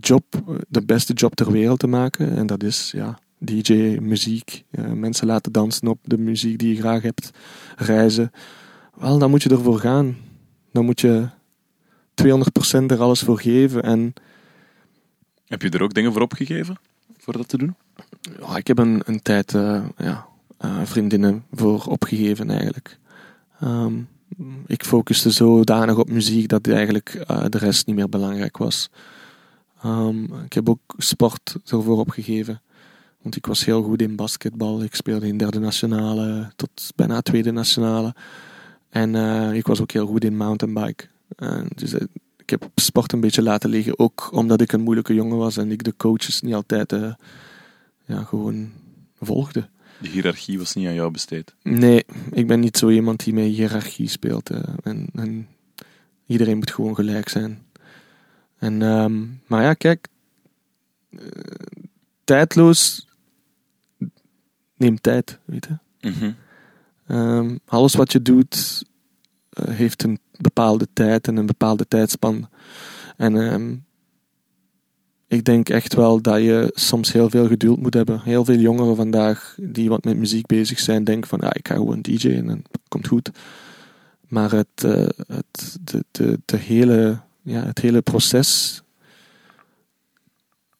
job 0.00 0.24
de 0.68 0.84
beste 0.84 1.12
job 1.12 1.34
ter 1.34 1.52
wereld 1.52 1.78
te 1.78 1.86
maken. 1.86 2.36
En 2.36 2.46
dat 2.46 2.62
is 2.62 2.90
ja, 2.96 3.18
DJ, 3.38 3.98
muziek, 4.00 4.64
ja, 4.70 4.94
mensen 4.94 5.26
laten 5.26 5.52
dansen 5.52 5.88
op 5.88 5.98
de 6.02 6.18
muziek 6.18 6.58
die 6.58 6.74
je 6.74 6.80
graag 6.80 7.02
hebt, 7.02 7.30
reizen. 7.76 8.32
Wel, 8.94 9.18
dan 9.18 9.30
moet 9.30 9.42
je 9.42 9.48
ervoor 9.50 9.78
gaan. 9.78 10.16
Dan 10.72 10.84
moet 10.84 11.00
je 11.00 11.28
200% 12.24 12.26
er 12.86 13.00
alles 13.00 13.20
voor 13.20 13.40
geven. 13.40 13.82
En 13.82 14.14
Heb 15.46 15.62
je 15.62 15.70
er 15.70 15.82
ook 15.82 15.94
dingen 15.94 16.12
voor 16.12 16.22
opgegeven? 16.22 16.76
Voor 17.18 17.32
dat 17.32 17.48
te 17.48 17.58
doen? 17.58 17.74
ja, 18.40 18.56
ik 18.56 18.66
heb 18.66 18.78
een, 18.78 19.02
een 19.04 19.22
tijd 19.22 19.54
eh, 19.54 19.84
ja, 19.96 20.26
eh, 20.58 20.80
vriendinnen 20.84 21.44
voor 21.52 21.84
opgegeven 21.84 22.50
eigenlijk. 22.50 22.98
Ehm, 23.60 23.94
ik 24.66 24.84
focuste 24.84 25.30
zodanig 25.30 25.98
op 25.98 26.10
muziek 26.10 26.48
dat 26.48 26.66
eigenlijk 26.66 27.14
eh, 27.14 27.44
de 27.48 27.58
rest 27.58 27.86
niet 27.86 27.96
meer 27.96 28.08
belangrijk 28.08 28.56
was. 28.56 28.90
Ehm, 29.82 30.24
ik 30.44 30.52
heb 30.52 30.68
ook 30.68 30.94
sport 30.96 31.56
ervoor 31.64 31.98
opgegeven. 31.98 32.62
Want 33.22 33.36
ik 33.36 33.46
was 33.46 33.64
heel 33.64 33.82
goed 33.82 34.02
in 34.02 34.16
basketbal. 34.16 34.82
Ik 34.82 34.94
speelde 34.94 35.26
in 35.26 35.38
derde 35.38 35.58
nationale 35.58 36.52
tot 36.56 36.92
bijna 36.96 37.20
tweede 37.20 37.50
nationale. 37.50 38.14
En 38.88 39.14
ik 39.54 39.66
was 39.66 39.80
ook 39.80 39.90
heel 39.90 40.06
goed 40.06 40.24
in 40.24 40.36
mountainbike. 40.36 41.06
En 41.36 41.68
dus 41.74 41.94
ik 42.44 42.50
heb 42.50 42.68
sport 42.74 43.12
een 43.12 43.20
beetje 43.20 43.42
laten 43.42 43.70
liggen. 43.70 43.98
Ook 43.98 44.28
omdat 44.32 44.60
ik 44.60 44.72
een 44.72 44.80
moeilijke 44.80 45.14
jongen 45.14 45.36
was 45.36 45.56
en 45.56 45.70
ik 45.70 45.84
de 45.84 45.96
coaches 45.96 46.40
niet 46.40 46.54
altijd 46.54 46.92
eh, 46.92 47.12
ja, 48.04 48.22
gewoon 48.22 48.72
volgde. 49.20 49.68
De 49.98 50.08
hiërarchie 50.08 50.58
was 50.58 50.74
niet 50.74 50.86
aan 50.86 50.94
jou 50.94 51.10
besteed. 51.10 51.54
Nee, 51.62 52.04
ik 52.30 52.46
ben 52.46 52.60
niet 52.60 52.76
zo 52.78 52.88
iemand 52.90 53.24
die 53.24 53.34
met 53.34 53.44
hiërarchie 53.44 54.08
speelt. 54.08 54.50
eh, 54.50 54.62
en, 54.82 55.06
en 55.14 55.48
iedereen 56.26 56.56
moet 56.56 56.70
gewoon 56.70 56.94
gelijk 56.94 57.28
zijn. 57.28 57.62
En, 58.58 58.82
ehm, 58.82 59.22
maar 59.46 59.62
ja, 59.62 59.74
kijk. 59.74 60.08
eh, 61.10 61.18
tijdloos 62.24 63.08
neemt 64.76 65.02
tijd, 65.02 65.38
weet 65.44 65.66
je. 66.00 66.08
Mhm. 66.10 66.32
Ehm, 67.06 67.56
alles 67.66 67.94
wat 67.94 68.12
je 68.12 68.22
doet 68.22 68.84
heeft 69.70 70.02
een 70.02 70.18
bepaalde 70.36 70.88
tijd 70.92 71.28
en 71.28 71.36
een 71.36 71.46
bepaalde 71.46 71.88
tijdspan. 71.88 72.48
En 73.16 73.36
ehm, 73.36 73.74
ik 75.26 75.44
denk 75.44 75.68
echt 75.68 75.94
wel 75.94 76.20
dat 76.20 76.40
je 76.40 76.70
soms 76.74 77.12
heel 77.12 77.30
veel 77.30 77.46
geduld 77.46 77.80
moet 77.80 77.94
hebben. 77.94 78.20
Heel 78.22 78.44
veel 78.44 78.58
jongeren 78.58 78.96
vandaag 78.96 79.56
die 79.60 79.88
wat 79.88 80.04
met 80.04 80.16
muziek 80.16 80.46
bezig 80.46 80.78
zijn, 80.78 81.04
denken 81.04 81.28
van 81.28 81.38
ja, 81.42 81.54
ik 81.54 81.68
ga 81.68 81.74
gewoon 81.74 82.00
DJ 82.00 82.28
en 82.28 82.46
dan 82.46 82.62
komt 82.88 83.06
goed. 83.06 83.30
Maar 84.28 84.50
het, 84.50 84.84
eh, 84.84 85.06
het, 85.26 85.76
de, 85.80 86.04
de, 86.10 86.40
de 86.44 86.56
hele, 86.56 87.18
ja, 87.42 87.64
het 87.64 87.78
hele 87.78 88.00
proces 88.02 88.82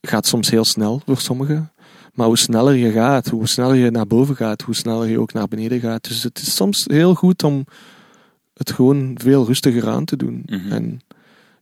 gaat 0.03 0.27
soms 0.27 0.51
heel 0.51 0.65
snel 0.65 1.03
voor 1.07 1.21
sommigen. 1.21 1.73
Maar 2.15 2.27
hoe 2.27 2.39
sneller 2.39 2.75
je 2.75 2.91
gaat, 2.91 3.29
hoe 3.29 3.49
sneller 3.49 3.77
je 3.77 3.91
naar 3.91 4.07
boven 4.07 4.37
gaat, 4.37 4.63
hoe 4.63 4.75
sneller 4.75 5.09
je 5.09 5.21
ook 5.21 5.33
naar 5.33 5.49
beneden 5.49 5.81
gaat. 5.81 6.09
Dus 6.09 6.23
het 6.23 6.39
is 6.39 6.55
soms 6.55 6.85
heel 6.87 7.15
goed 7.15 7.43
om 7.43 7.65
het 8.55 8.71
gewoon 8.71 9.19
veel 9.21 9.47
rustiger 9.47 9.89
aan 9.89 10.05
te 10.05 10.17
doen. 10.17 10.43
Mhm. 10.47 10.73
En 10.73 11.01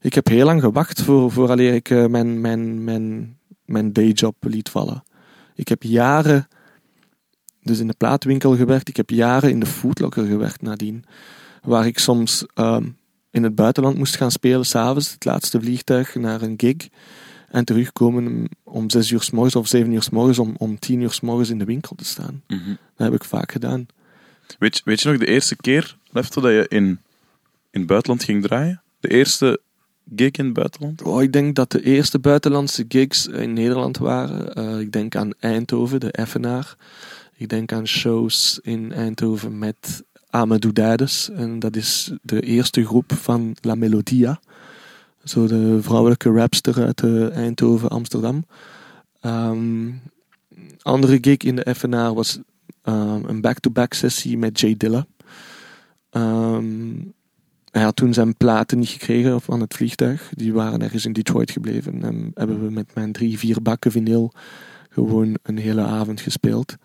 ik 0.01 0.13
heb 0.13 0.27
heel 0.27 0.45
lang 0.45 0.61
gewacht 0.61 1.01
voor, 1.01 1.31
voor 1.31 1.59
ik 1.59 1.89
eh, 1.89 2.05
mijn, 2.05 2.41
mijn, 2.41 2.83
mijn, 2.83 3.37
mijn 3.65 3.93
dayjob 3.93 4.35
liet 4.39 4.69
vallen. 4.69 5.03
Ik 5.55 5.67
heb 5.67 5.83
jaren 5.83 6.47
dus 7.61 7.79
in 7.79 7.87
de 7.87 7.95
plaatwinkel 7.97 8.55
gewerkt. 8.55 8.89
Ik 8.89 8.97
heb 8.97 9.09
jaren 9.09 9.49
in 9.49 9.59
de 9.59 9.65
foodlocker 9.65 10.25
gewerkt 10.25 10.61
nadien. 10.61 11.03
Waar 11.61 11.85
ik 11.85 11.99
soms 11.99 12.45
ehm, 12.53 12.87
in 13.31 13.43
het 13.43 13.55
buitenland 13.55 13.97
moest 13.97 14.15
gaan 14.15 14.31
spelen, 14.31 14.65
s'avonds, 14.65 15.11
het 15.11 15.25
laatste 15.25 15.61
vliegtuig 15.61 16.15
naar 16.15 16.41
een 16.41 16.53
gig. 16.57 16.89
En 17.49 17.65
terugkomen 17.65 18.49
om 18.63 18.89
zes 18.89 19.11
uur 19.11 19.21
s 19.21 19.31
morgens 19.31 19.55
of 19.55 19.67
zeven 19.67 19.91
uur 19.91 20.03
s 20.03 20.09
morgens 20.09 20.39
om, 20.39 20.55
om 20.57 20.79
tien 20.79 21.01
uur 21.01 21.11
s 21.11 21.21
morgens 21.21 21.49
in 21.49 21.57
de 21.57 21.65
winkel 21.65 21.95
te 21.95 22.05
staan. 22.05 22.43
Mhm. 22.47 22.69
Dat 22.95 23.07
heb 23.07 23.13
ik 23.13 23.23
vaak 23.23 23.51
gedaan. 23.51 23.85
Weet, 24.59 24.81
weet 24.83 25.01
je 25.01 25.09
nog 25.09 25.19
de 25.19 25.25
eerste 25.25 25.55
keer, 25.55 25.97
Lefto, 26.13 26.41
dat 26.41 26.51
je 26.51 26.65
in, 26.67 26.85
in 27.69 27.79
het 27.79 27.87
buitenland 27.87 28.23
ging 28.23 28.43
draaien? 28.43 28.81
De 28.99 29.07
eerste 29.07 29.59
gig 30.15 30.31
in 30.31 30.45
het 30.45 30.53
buitenland? 30.53 31.01
Oh, 31.01 31.21
ik 31.21 31.33
denk 31.33 31.55
dat 31.55 31.71
de 31.71 31.83
eerste 31.83 32.19
buitenlandse 32.19 32.85
gigs 32.87 33.27
in 33.27 33.53
Nederland 33.53 33.97
waren. 33.97 34.55
Eh, 34.55 34.79
ik 34.79 34.91
denk 34.91 35.15
aan 35.15 35.31
Eindhoven, 35.39 35.99
de 35.99 36.11
Effenaar. 36.11 36.75
Ik 37.37 37.49
denk 37.49 37.71
aan 37.71 37.87
shows 37.87 38.59
in 38.61 38.91
Eindhoven 38.91 39.57
met 39.57 40.03
Amadou 40.29 40.73
Dades. 40.73 41.29
En 41.29 41.59
dat 41.59 41.75
is 41.75 42.11
de 42.21 42.41
eerste 42.41 42.85
groep 42.85 43.13
van 43.13 43.55
La 43.61 43.75
Melodia. 43.75 44.39
Zo 45.23 45.47
de 45.47 45.81
vrouwelijke 45.81 46.29
rapster 46.29 46.85
uit 46.85 47.01
eh, 47.01 47.35
Eindhoven, 47.35 47.89
Amsterdam. 47.89 48.45
Ehm, 49.19 49.91
andere 50.81 51.17
gig 51.21 51.37
in 51.37 51.55
de 51.55 51.63
Effenaar 51.63 52.13
was 52.13 52.39
ehm, 52.81 53.25
een 53.25 53.41
back-to-back 53.41 53.93
sessie 53.93 54.37
met 54.37 54.59
Jay 54.59 54.75
Dilla. 54.77 55.05
Ehm, 56.13 56.91
hij 57.71 57.81
had 57.83 57.95
toen 57.95 58.13
zijn 58.13 58.37
platen 58.37 58.79
niet 58.79 58.89
gekregen 58.89 59.41
van 59.41 59.59
het 59.61 59.73
vliegtuig. 59.73 60.29
Die 60.35 60.53
waren 60.53 60.81
ergens 60.81 61.05
in 61.05 61.13
Detroit 61.13 61.51
gebleven. 61.51 62.03
En 62.03 62.31
hebben 62.33 62.65
we 62.65 62.71
met 62.71 62.95
mijn 62.95 63.11
drie, 63.11 63.37
vier 63.39 63.61
bakken 63.61 63.91
vinyl 63.91 64.31
gewoon 64.89 65.37
een 65.43 65.57
hele 65.57 65.81
avond 65.81 66.21
gespeeld. 66.21 66.75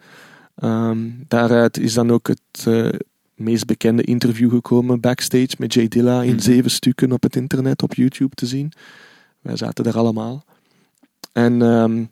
Ehm, 0.55 0.99
daaruit 1.29 1.79
is 1.79 1.95
dan 1.95 2.11
ook 2.11 2.26
het 2.29 2.66
eh, 2.66 2.89
meest 3.35 3.66
bekende 3.66 4.03
interview 4.03 4.51
gekomen 4.51 5.01
backstage 5.01 5.49
met 5.59 5.74
Jay 5.74 5.89
Dilla 5.89 6.22
in 6.22 6.31
Mhm. 6.35 6.41
zeven 6.41 6.70
stukken 6.70 7.12
op 7.12 7.22
het 7.22 7.37
internet, 7.37 7.83
op 7.83 7.95
YouTube 7.95 8.35
te 8.35 8.47
zien. 8.47 8.72
Wij 9.41 9.57
zaten 9.57 9.85
daar 9.85 9.97
allemaal. 9.97 10.45
En 11.33 11.62
ehm, 11.62 12.05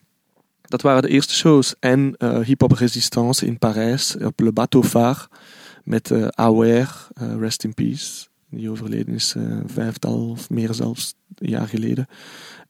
dat 0.63 0.83
waren 0.83 1.03
de 1.03 1.09
eerste 1.09 1.35
shows. 1.35 1.75
En 1.81 2.15
eh 2.19 2.39
Hip 2.41 2.61
Hop 2.61 2.73
Resistance 2.73 3.47
in 3.47 3.59
Parijs, 3.59 4.17
op 4.17 4.41
Le 4.41 4.53
Bateau 4.53 4.87
Phare, 4.87 5.29
met 5.87 6.11
eh, 6.11 6.29
Rest 7.39 7.65
in 7.65 7.75
Peace. 7.75 8.27
Die 8.51 8.71
overleden 8.71 9.15
is 9.15 9.35
eh, 9.35 9.59
vijftal 9.67 10.31
of 10.31 10.51
meer 10.51 10.75
zelfs 10.75 11.15
jaar 11.35 11.69
geleden. 11.69 12.07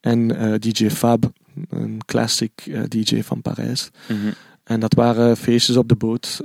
En 0.01 0.29
DJ 0.61 0.91
Fab, 0.91 1.33
een 1.69 2.01
classic 2.07 2.51
DJ 2.89 3.23
van 3.23 3.43
Parijs. 3.43 3.91
Mhm. 4.09 4.33
En 4.65 4.81
dat 4.81 4.95
waren 4.95 5.37
feestjes 5.37 5.77
op 5.77 5.89
de 5.89 5.97
boot, 5.97 6.41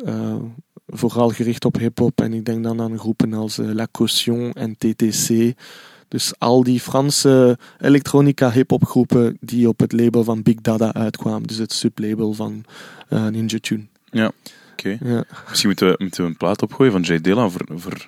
vooral 0.87 1.29
gericht 1.29 1.65
op 1.65 1.77
hip-hop. 1.77 2.21
En 2.21 2.33
ik 2.33 2.45
denk 2.45 2.63
dan 2.63 2.81
aan 2.81 2.99
groepen 2.99 3.33
als 3.33 3.57
La 3.57 3.87
Caution 3.91 4.51
en 4.51 4.75
TTC. 4.77 5.53
Dus 6.07 6.33
al 6.37 6.63
die 6.63 6.79
Franse 6.79 7.57
elektronica 7.79 8.51
hip-hop 8.51 8.85
groepen 8.85 9.37
die 9.39 9.67
op 9.67 9.79
het 9.79 9.91
label 9.91 10.23
van 10.23 10.41
Big 10.41 10.55
Dada 10.55 10.93
uitkwamen. 10.93 11.47
Dus 11.47 11.57
het 11.57 11.73
sublabel 11.73 12.33
van 12.33 12.65
Ninja 13.09 13.57
Tune. 13.61 13.85
Oké. 14.71 14.97
Ja. 15.03 15.23
Misschien 15.47 15.69
moeten 15.69 15.87
we, 15.89 15.95
moeten 15.97 16.23
we 16.23 16.29
een 16.29 16.37
plaat 16.37 16.61
opgooien 16.61 16.91
van 16.91 17.01
Jay 17.01 17.21
Dilla 17.21 17.49
voor, 17.49 17.61
voor 17.75 18.07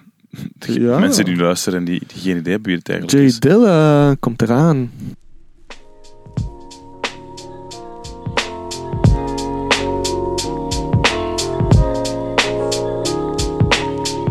de 0.53 0.82
Ja. 0.82 0.99
mensen 0.99 1.26
die 1.26 1.36
luisteren 1.36 1.80
en 1.80 1.86
die, 1.86 2.01
die 2.07 2.22
geen 2.22 2.38
idee 2.38 2.51
hebben 2.53 2.70
wie 2.72 2.78
het 2.80 2.89
eigenlijk 2.89 3.18
Jay 3.20 3.28
is. 3.28 3.39
Dilla 3.39 4.16
komt 4.20 4.41
eraan. 4.41 4.91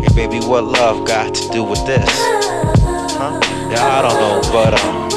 Hey 0.03 0.13
baby, 0.15 0.39
what 0.47 0.65
love 0.65 1.07
got 1.07 1.35
to 1.35 1.49
do 1.53 1.63
with 1.65 1.85
this? 1.87 2.09
Huh? 3.19 3.39
Yeah, 3.71 3.99
I 3.99 4.03
don't 4.03 4.19
know, 4.19 4.41
but 4.53 4.73
um, 4.83 5.12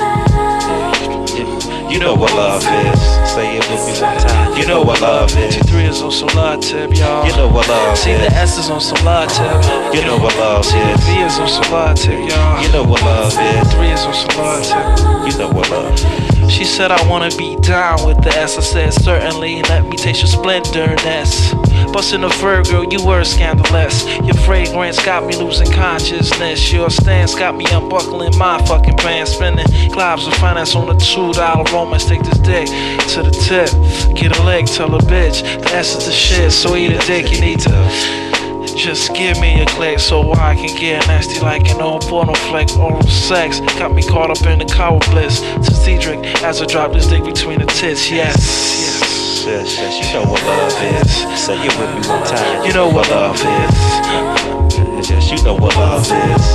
you 1.96 2.02
know 2.02 2.14
what 2.14 2.34
love 2.34 2.62
is. 2.62 3.00
Say 3.32 3.56
it 3.56 3.64
with 3.70 3.80
me 3.88 3.94
one 4.04 4.18
time. 4.18 4.58
You 4.58 4.68
know 4.68 4.82
what 4.82 5.00
love 5.00 5.32
is. 5.38 5.56
T3 5.56 5.88
is 5.88 6.02
on 6.02 6.12
some 6.12 6.28
live 6.36 6.60
tip, 6.60 6.94
y'all. 6.94 7.26
You 7.26 7.34
know 7.38 7.48
what 7.48 7.70
love 7.70 7.94
is. 7.94 8.00
See 8.02 8.12
the. 8.12 8.30
S 8.34 8.58
is 8.58 8.70
on 8.70 8.82
some 8.82 9.06
live 9.06 9.30
tip. 9.30 9.96
You 9.96 10.06
know 10.06 10.18
what 10.18 10.36
love 10.36 10.66
is. 10.66 11.00
V 11.08 11.22
is 11.22 11.40
on 11.40 11.48
some 11.48 11.72
live 11.72 11.96
tip, 11.96 12.20
y'all. 12.30 12.62
You 12.62 12.70
know 12.74 12.84
what 12.84 13.02
love 13.02 13.32
is. 13.32 13.74
Three 13.74 13.92
is 13.92 14.02
on 14.02 14.14
some 14.14 14.38
live 14.38 14.66
tip. 14.66 15.32
You 15.32 15.40
know 15.40 15.50
what 15.50 15.70
love. 15.72 15.94
is. 15.94 16.52
She 16.52 16.66
said 16.66 16.92
I 16.92 17.02
wanna 17.10 17.30
be 17.38 17.56
down 17.62 18.06
with 18.06 18.22
the 18.22 18.32
S. 18.32 18.58
I 18.58 18.62
said 18.62 18.94
certainly. 18.94 19.62
Let 19.64 19.86
me 19.86 19.96
taste 19.96 20.20
your 20.20 20.28
splendor. 20.28 20.98
splendorness. 20.98 21.75
Bustin' 21.96 22.26
a 22.26 22.30
Virgo, 22.42 22.82
you 22.92 23.02
were 23.06 23.24
scandalous. 23.24 24.04
Your 24.18 24.34
fragrance 24.34 25.02
got 25.06 25.26
me 25.26 25.34
losing 25.38 25.72
consciousness. 25.72 26.74
Your 26.74 26.90
stance 26.90 27.34
got 27.34 27.56
me 27.56 27.66
unbuckling 27.72 28.38
my 28.38 28.62
fucking 28.66 28.98
pants. 28.98 29.32
Spending 29.32 29.66
globs 29.94 30.28
of 30.28 30.34
finance 30.34 30.76
on 30.76 30.94
a 30.94 31.00
two 31.00 31.32
dollar 31.32 31.64
romance. 31.72 32.04
Take 32.04 32.22
this 32.24 32.38
dick 32.40 32.68
to 33.12 33.24
the 33.24 33.32
tip. 33.32 33.70
Get 34.14 34.38
a 34.38 34.44
leg, 34.44 34.68
tell 34.68 34.94
a 34.94 35.00
bitch. 35.00 35.42
The 35.64 35.80
is 35.80 36.06
the 36.06 36.12
shit, 36.12 36.52
so 36.52 36.76
eat 36.76 36.92
a 36.92 37.00
dick. 37.08 37.32
You 37.32 37.40
need 37.40 37.62
to. 37.62 38.45
Just 38.74 39.14
give 39.14 39.40
me 39.40 39.62
a 39.62 39.66
click 39.66 40.00
so 40.00 40.34
I 40.34 40.56
can 40.56 40.76
get 40.78 41.08
nasty 41.08 41.40
like 41.40 41.70
an 41.70 41.82
old 41.82 42.04
porno 42.04 42.34
flick. 42.34 42.76
Oral 42.78 43.02
sex 43.04 43.60
got 43.60 43.94
me 43.94 44.04
caught 44.04 44.30
up 44.30 44.46
in 44.48 44.60
the 44.60 44.66
cow 44.66 45.00
bliss. 45.12 45.42
To 45.42 45.74
Cedric 45.74 46.26
as 46.44 46.62
I 46.62 46.66
drop 46.66 46.94
this 46.94 47.08
dick 47.08 47.24
between 47.24 47.60
the 47.60 47.66
tits. 47.66 48.10
Yes, 48.10 48.38
yes. 48.40 49.46
Yes, 49.46 49.78
yes, 49.78 50.08
you 50.08 50.14
know 50.14 50.26
what 50.32 50.42
love 50.44 50.74
is. 50.82 51.40
Say 51.40 51.56
it 51.56 51.78
with 51.78 51.90
me 51.94 52.02
one 52.10 52.24
time. 52.26 52.66
You 52.66 52.74
know 52.74 52.88
what 52.90 53.08
love 53.12 53.36
is. 53.36 53.44
Yes, 53.46 55.10
yes, 55.10 55.32
you 55.32 55.44
know 55.44 55.54
what 55.54 55.76
love 55.76 56.02
is. 56.02 56.46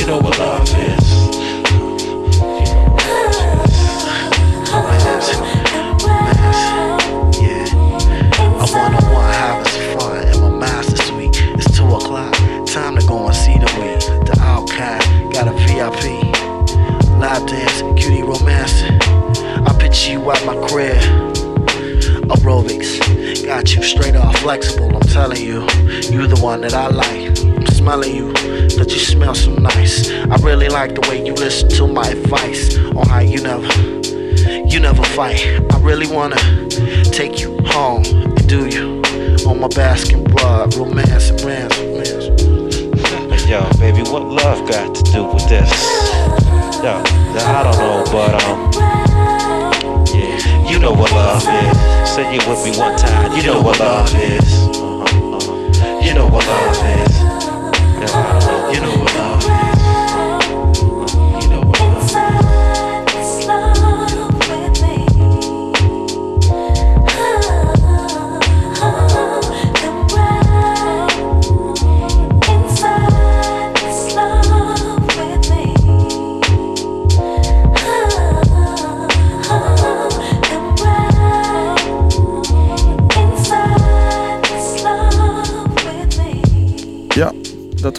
You 0.00 0.06
know 0.06 0.18
what 0.18 0.38
love 0.38 0.68
is. 0.78 0.99
Got 15.44 15.48
a 15.48 15.58
VIP. 15.66 16.04
Live 17.18 17.46
dance, 17.46 17.80
cutie 17.98 18.22
romance. 18.22 18.82
I 19.66 19.74
picture 19.80 20.12
you 20.12 20.30
at 20.30 20.44
my 20.44 20.54
crib. 20.68 21.00
Aerobics, 22.28 23.46
got 23.46 23.74
you 23.74 23.82
straight 23.82 24.16
off 24.16 24.36
flexible. 24.40 24.94
I'm 24.94 25.00
telling 25.00 25.42
you, 25.42 25.62
you 26.12 26.26
the 26.26 26.38
one 26.42 26.60
that 26.60 26.74
I 26.74 26.88
like. 26.88 27.38
I'm 27.42 27.66
smelling 27.68 28.14
you, 28.14 28.32
that 28.76 28.88
you 28.90 28.98
smell 28.98 29.34
so 29.34 29.54
nice. 29.54 30.10
I 30.10 30.36
really 30.42 30.68
like 30.68 30.94
the 30.94 31.08
way 31.08 31.24
you 31.24 31.32
listen 31.32 31.70
to 31.70 31.86
my 31.86 32.06
advice 32.06 32.76
on 32.76 33.08
how 33.08 33.20
you 33.20 33.40
never. 33.40 33.72
You 34.68 34.78
never 34.78 35.04
fight. 35.04 35.40
I 35.72 35.80
really 35.80 36.06
wanna 36.06 36.36
take 37.12 37.40
you 37.40 37.56
home 37.64 38.04
and 38.04 38.46
do 38.46 38.66
you 38.66 39.00
on 39.48 39.58
my 39.58 39.68
basking 39.68 40.26
and 40.42 40.74
romance. 40.74 41.30
But 48.10 48.42
um, 48.44 48.72
yeah, 50.12 50.68
you 50.68 50.78
know 50.80 50.92
what 50.92 51.12
love 51.12 51.42
is. 51.42 52.10
Say 52.10 52.34
you 52.34 52.40
with 52.48 52.64
me 52.64 52.76
one 52.76 52.98
time. 52.98 53.36
You 53.36 53.44
know 53.44 53.60
what 53.62 53.78
love 53.78 54.12
is. 54.14 54.79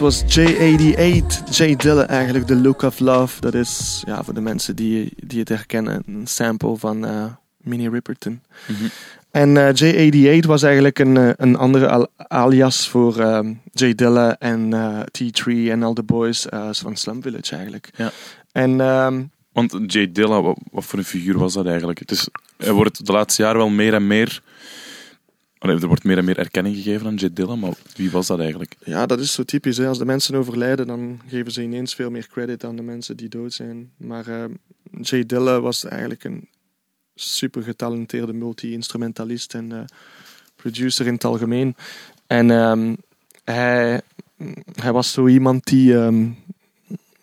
Was 0.02 0.22
J88, 0.22 1.50
J 1.50 1.76
Dilla 1.76 2.06
eigenlijk, 2.06 2.46
The 2.46 2.56
Look 2.56 2.82
of 2.82 2.98
Love. 2.98 3.40
Dat 3.40 3.54
is, 3.54 4.02
ja, 4.06 4.24
voor 4.24 4.34
de 4.34 4.40
mensen 4.40 4.76
die, 4.76 5.12
die 5.16 5.38
het 5.38 5.48
herkennen, 5.48 6.02
een 6.06 6.26
sample 6.26 6.76
van 6.76 7.06
eh, 7.06 7.24
Minnie 7.56 7.90
Riperton. 7.90 8.40
Mhm. 8.66 8.84
En 9.30 9.56
eh, 9.56 9.74
J88 10.40 10.46
was 10.46 10.62
eigenlijk 10.62 10.98
een, 10.98 11.16
eh, 11.16 11.30
een 11.36 11.56
andere 11.56 11.88
al- 11.88 12.08
alias 12.16 12.88
voor 12.88 13.18
ehm, 13.20 13.52
J 13.72 13.94
Dilla 13.94 14.36
en 14.38 14.72
eh, 14.72 15.00
T3 15.00 15.70
en 15.70 15.82
al 15.82 15.94
de 15.94 16.02
boys 16.02 16.48
eh, 16.48 16.68
van 16.72 16.96
Slum 16.96 17.22
Village 17.22 17.54
eigenlijk. 17.54 17.90
Ja. 17.96 18.10
En 18.52 18.80
ehm, 18.80 19.22
Want 19.52 19.76
Jay 19.86 20.12
Dilla, 20.12 20.42
wat, 20.42 20.58
wat 20.70 20.84
voor 20.84 20.98
een 20.98 21.04
figuur 21.04 21.38
was 21.38 21.52
dat 21.52 21.66
eigenlijk? 21.66 21.98
Het 21.98 22.10
is, 22.10 22.28
er 22.56 22.72
wordt 22.72 23.06
de 23.06 23.12
laatste 23.12 23.42
jaren 23.42 23.58
wel 23.58 23.68
meer 23.68 23.94
en 23.94 24.06
meer... 24.06 24.42
Er 25.70 25.86
wordt 25.86 26.04
meer 26.04 26.18
en 26.18 26.24
meer 26.24 26.38
erkenning 26.38 26.76
gegeven 26.76 27.06
aan 27.06 27.14
Jay 27.14 27.32
Dilla, 27.32 27.56
maar 27.56 27.72
wie 27.96 28.10
was 28.10 28.26
dat 28.26 28.40
eigenlijk? 28.40 28.76
ja, 28.84 29.06
dat 29.06 29.20
is 29.20 29.32
zo 29.32 29.42
typisch. 29.42 29.76
Hè. 29.76 29.86
Als 29.86 29.98
de 29.98 30.04
mensen 30.04 30.34
overlijden, 30.34 30.86
dan 30.86 31.20
geven 31.26 31.52
ze 31.52 31.62
ineens 31.62 31.94
veel 31.94 32.10
meer 32.10 32.26
credit 32.26 32.64
aan 32.64 32.76
de 32.76 32.82
mensen 32.82 33.16
die 33.16 33.28
dood 33.28 33.52
zijn. 33.52 33.90
Maar 33.96 34.26
ehm, 34.26 34.52
J 35.00 35.26
Dilla 35.26 35.60
was 35.60 35.84
eigenlijk 35.84 36.24
een 36.24 36.48
super 37.14 37.62
getalenteerde 37.62 38.32
multi-instrumentalist 38.32 39.54
en 39.54 39.72
eh, 39.72 39.84
producer 40.56 41.06
in 41.06 41.14
het 41.14 41.24
algemeen. 41.24 41.76
En 42.26 42.50
ehm, 42.50 42.94
hij, 43.44 44.00
hij 44.74 44.92
was 44.92 45.12
zo 45.12 45.26
iemand 45.26 45.64
die 45.64 45.96
ehm, 45.96 46.28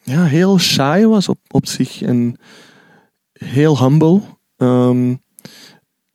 ja, 0.04 0.24
heel 0.24 0.60
shy 0.60 1.04
was 1.06 1.30
op, 1.30 1.40
op 1.48 1.66
zich 1.66 2.02
en 2.02 2.38
heel 3.34 3.80
humble. 3.80 4.22
Ehm, 4.58 5.16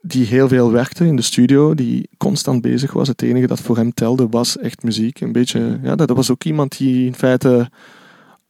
die 0.06 0.26
heel 0.26 0.48
veel 0.48 0.70
werkte 0.70 1.06
in 1.06 1.16
de 1.16 1.22
studio, 1.22 1.74
die 1.74 2.08
constant 2.16 2.62
bezig 2.62 2.92
was. 2.92 3.08
Het 3.08 3.22
enige 3.22 3.46
dat 3.46 3.60
voor 3.60 3.76
hem 3.76 3.94
telde 3.94 4.28
was 4.28 4.58
echt 4.58 4.82
muziek. 4.82 5.20
Een 5.20 5.32
beetje, 5.32 5.78
ja, 5.82 5.94
dat 5.94 6.10
was 6.10 6.30
ook 6.30 6.44
iemand 6.44 6.78
die 6.78 7.06
in 7.06 7.14
feite 7.14 7.70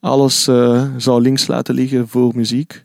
alles 0.01 0.49
eh, 0.49 0.87
zou 0.97 1.23
links 1.23 1.47
laten 1.47 1.75
liggen 1.75 2.09
voor 2.09 2.33
muziek. 2.35 2.85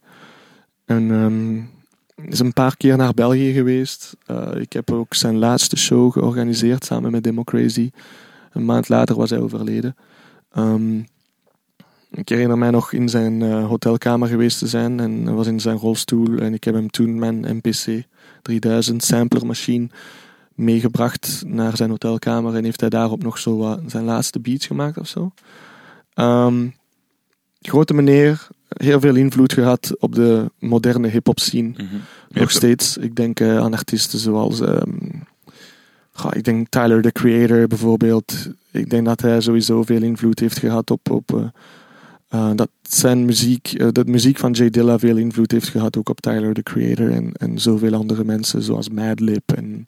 En 0.86 1.12
ehm, 1.12 2.30
is 2.32 2.40
een 2.40 2.54
paar 2.54 2.78
keer 2.78 2.98
naar 2.98 3.14
België 3.14 3.54
geweest. 3.54 4.16
Eh, 4.26 4.48
ik 4.56 4.74
heb 4.74 4.92
ook 4.92 5.14
zijn 5.14 5.38
laatste 5.38 5.78
show 5.78 6.12
georganiseerd 6.12 6.86
samen 6.86 7.12
met 7.12 7.24
Democrazy. 7.24 7.92
Een 8.52 8.66
maand 8.66 8.90
later 8.90 9.16
was 9.16 9.30
hij 9.30 9.40
overleden. 9.40 9.96
Ehm, 10.52 11.00
ik 12.12 12.30
herinner 12.30 12.58
mij 12.58 12.70
nog 12.70 12.94
in 12.94 13.10
zijn 13.10 13.42
eh, 13.42 13.68
hotelkamer 13.68 14.28
geweest 14.28 14.60
te 14.60 14.68
zijn 14.68 15.00
en 15.00 15.36
was 15.36 15.48
in 15.48 15.60
zijn 15.60 15.78
rolstoel 15.78 16.38
en 16.38 16.54
ik 16.54 16.64
heb 16.64 16.74
hem 16.74 16.90
toen 16.90 17.20
mijn 17.20 17.56
MPC 17.56 18.08
3000 18.42 19.04
sampler 19.04 19.46
machine 19.46 19.90
meegebracht 20.56 21.44
naar 21.46 21.76
zijn 21.76 21.90
hotelkamer 21.90 22.56
en 22.56 22.64
heeft 22.64 22.80
hij 22.80 22.90
daarop 22.90 23.24
nog 23.24 23.38
zo 23.38 23.80
zijn 23.88 24.04
laatste 24.04 24.40
beats 24.40 24.66
gemaakt 24.66 24.98
of 24.98 25.08
zo. 25.08 25.32
Ehm, 26.14 26.68
grote 27.62 27.94
meneer, 27.94 28.48
heel 28.68 29.00
veel 29.00 29.16
invloed 29.16 29.54
gehad 29.54 29.96
op 30.00 30.16
de 30.16 30.52
moderne 30.60 31.08
hip-hop 31.08 31.40
scene. 31.40 31.74
Nog 32.30 32.52
steeds. 32.52 32.98
Ik 32.98 33.16
denk 33.16 33.40
eh, 33.40 33.58
aan 33.58 33.74
artiesten 33.74 34.20
zoals. 34.20 34.60
ehm, 34.60 34.98
goh, 36.12 36.32
ik 36.36 36.44
denk 36.44 36.70
Tyler 36.70 37.02
the 37.02 37.12
Creator 37.12 37.68
bijvoorbeeld. 37.68 38.50
Ik 38.72 38.90
denk 38.90 39.06
dat 39.06 39.22
hij 39.22 39.42
sowieso 39.42 39.84
veel 39.84 40.02
invloed 40.02 40.40
heeft 40.40 40.60
gehad 40.60 40.92
op. 40.92 41.10
op 41.10 41.36
eh, 41.36 41.44
eh, 42.30 42.52
dat 42.56 42.70
zijn 42.82 43.26
muziek, 43.26 43.68
eh, 43.68 43.88
dat 43.92 44.08
muziek 44.08 44.38
van 44.38 44.52
Jay 44.52 44.70
Dilla 44.70 45.00
veel 45.00 45.18
invloed 45.18 45.52
heeft 45.52 45.70
gehad 45.70 45.98
ook 45.98 46.10
op 46.10 46.22
Tyler 46.22 46.54
the 46.54 46.64
Creator 46.64 47.12
en, 47.12 47.32
en 47.34 47.60
zoveel 47.60 47.94
andere 47.94 48.24
mensen 48.24 48.62
zoals 48.62 48.90
Madlib 48.90 49.52
en, 49.52 49.86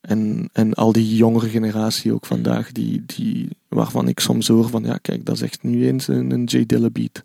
en, 0.00 0.48
en 0.52 0.74
al 0.74 0.92
die 0.92 1.16
jongere 1.16 1.48
generatie 1.48 2.12
ook 2.12 2.26
vandaag, 2.26 2.72
die, 2.72 3.02
die, 3.06 3.48
waarvan 3.68 4.08
ik 4.08 4.20
soms 4.20 4.48
hoor 4.48 4.68
van 4.68 4.84
ja, 4.84 4.96
kijk, 4.96 5.24
dat 5.24 5.34
is 5.34 5.42
echt 5.42 5.62
nu 5.62 5.86
eens 5.86 6.08
een, 6.08 6.30
een 6.30 6.44
Jay 6.44 6.66
Dilla 6.66 6.90
beat. 6.90 7.22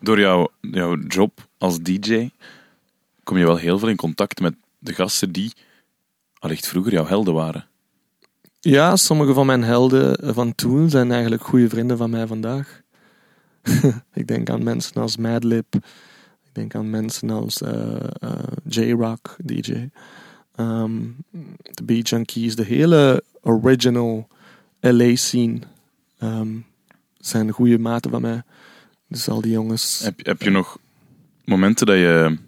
Door 0.00 0.20
jouw, 0.20 0.48
jouw 0.60 0.96
job 0.96 1.48
als 1.58 1.80
DJ 1.80 2.30
kom 3.24 3.36
je 3.36 3.44
wel 3.44 3.56
heel 3.56 3.78
veel 3.78 3.88
in 3.88 3.96
contact 3.96 4.40
met 4.40 4.54
de 4.78 4.92
gasten 4.92 5.32
die 5.32 5.52
allicht 6.38 6.66
vroeger 6.66 6.92
jouw 6.92 7.06
helden 7.06 7.34
waren. 7.34 7.66
Ja, 8.60 8.96
sommige 8.96 9.32
van 9.32 9.46
mijn 9.46 9.62
helden 9.62 10.34
van 10.34 10.54
toen 10.54 10.90
zijn 10.90 11.12
eigenlijk 11.12 11.42
goede 11.42 11.68
vrienden 11.68 11.96
van 11.96 12.10
mij 12.10 12.26
vandaag. 12.26 12.82
ik 14.20 14.26
denk 14.26 14.50
aan 14.50 14.62
mensen 14.62 15.02
als 15.02 15.16
Madlib. 15.16 15.74
Ik 16.44 16.54
denk 16.54 16.74
aan 16.74 16.90
mensen 16.90 17.30
als 17.30 17.62
eh, 17.62 17.96
eh, 18.18 18.32
J-Rock, 18.68 19.36
DJ. 19.44 19.88
Ehm, 20.54 21.02
de 21.60 21.84
Beat 21.84 22.08
Junkies. 22.08 22.56
De 22.56 22.64
hele 22.64 23.22
original 23.40 24.28
LA 24.80 25.14
scene 25.16 25.58
ehm, 26.18 26.48
zijn 27.18 27.50
goede 27.50 27.78
maten 27.78 28.10
van 28.10 28.20
mij. 28.20 28.42
Dus 29.08 29.28
al 29.28 29.40
die 29.40 29.52
jongens. 29.52 29.98
Heb, 29.98 30.26
heb 30.26 30.42
je 30.42 30.50
nog 30.50 30.78
momenten 31.44 31.86
dat 31.86 31.96
je 31.96 32.38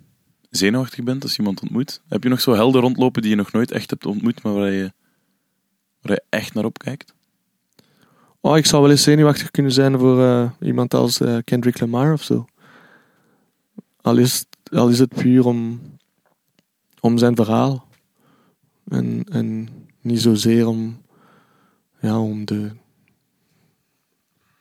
zenuwachtig 0.51 1.05
bent 1.05 1.23
als 1.23 1.33
je 1.33 1.39
iemand 1.39 1.61
ontmoet? 1.61 2.01
Heb 2.09 2.23
je 2.23 2.29
nog 2.29 2.41
zo 2.41 2.53
helden 2.53 2.81
rondlopen 2.81 3.23
die 3.23 3.31
je 3.31 3.37
nog 3.37 3.53
nooit 3.53 3.71
echt 3.71 3.91
hebt 3.91 4.07
ontmoet, 4.07 4.43
maar 4.43 4.55
waar 4.55 4.71
je, 4.71 4.93
waar 6.01 6.13
je 6.13 6.23
echt 6.29 6.55
naar 6.55 6.65
opkijkt? 6.65 7.15
Oh, 8.43 8.57
ik 8.57 8.67
zou 8.67 8.83
wel 8.83 8.91
eens 8.91 9.03
zenuwachtig 9.03 9.51
kunnen 9.51 9.73
zijn 9.73 9.99
voor 9.99 10.23
eh, 10.23 10.51
iemand 10.61 10.95
als 10.95 11.21
eh, 11.21 11.37
Kendrick 11.45 11.81
Lamar 11.81 12.13
of 12.13 12.23
zo. 12.23 12.45
Al 14.01 14.17
is, 14.17 14.45
al 14.73 14.89
is 14.89 14.99
het 14.99 15.15
puur 15.15 15.47
om, 15.47 15.81
om 17.01 17.19
zijn 17.19 17.37
verhaal. 17.37 17.89
En, 18.89 19.25
en 19.33 19.69
niet 20.01 20.21
zozeer 20.21 20.67
om, 20.67 21.03
ja, 22.01 22.21
om 22.21 22.45
de, 22.45 22.71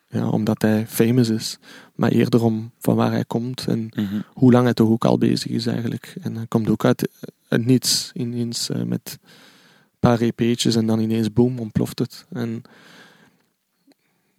ja, 0.08 0.30
omdat 0.30 0.62
hij 0.62 0.88
famous 0.88 1.30
is. 1.30 1.58
Maar 1.96 2.12
eerder 2.12 2.44
om 2.44 2.72
van 2.80 2.96
waar 2.96 3.12
hij 3.12 3.26
komt 3.26 3.68
en 3.68 3.90
hoe 4.34 4.52
lang 4.52 4.64
hij 4.64 4.74
toch 4.74 4.90
ook 4.90 5.06
al 5.06 5.18
bezig 5.18 5.52
is 5.52 5.66
eigenlijk. 5.66 6.16
En 6.22 6.36
hij 6.36 6.48
komt 6.48 6.70
ook 6.70 6.86
uit 6.86 7.10
het 7.48 7.66
niets 7.66 8.12
ineens 8.14 8.70
eh, 8.70 8.82
met 8.82 9.18
een 9.22 10.00
paar 10.00 10.20
EP'tjes 10.20 10.76
en 10.76 10.86
dan 10.86 11.00
ineens 11.00 11.34
boom, 11.34 11.60
ontploft 11.60 12.00
het. 12.00 12.26
En 12.30 12.64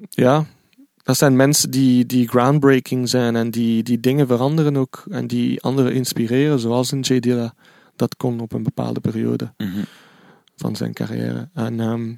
ja, 0.09 0.45
dat 1.03 1.17
zijn 1.17 1.37
mensen 1.37 1.71
die, 1.71 2.07
die 2.07 2.29
groundbreaking 2.29 3.09
zijn 3.09 3.37
en 3.37 3.51
die, 3.51 3.83
die 3.83 4.01
dingen 4.01 4.27
veranderen 4.27 4.77
ook 4.77 5.05
en 5.11 5.27
die 5.27 5.63
anderen 5.63 5.93
inspireren, 5.93 6.59
zoals 6.59 6.93
een 6.93 7.01
J. 7.01 7.19
Dilla 7.21 7.55
dat 8.01 8.17
kon 8.17 8.41
op 8.41 8.53
een 8.53 8.63
bepaalde 8.63 9.01
periode 9.01 9.53
van 10.57 10.77
zijn 10.77 10.93
carrière. 10.93 11.49
En 11.55 11.81
ehm, 11.81 12.15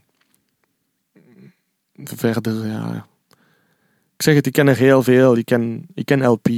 verder, 2.05 2.67
ja. 2.67 3.07
Ik 4.17 4.23
zeg 4.23 4.35
het, 4.35 4.47
ik 4.47 4.53
ken 4.53 4.69
er 4.69 4.77
heel 4.77 5.03
veel. 5.03 5.37
Ik 5.37 5.45
ken, 5.45 5.87
ik 5.95 6.07
ken 6.07 6.27
LP. 6.27 6.49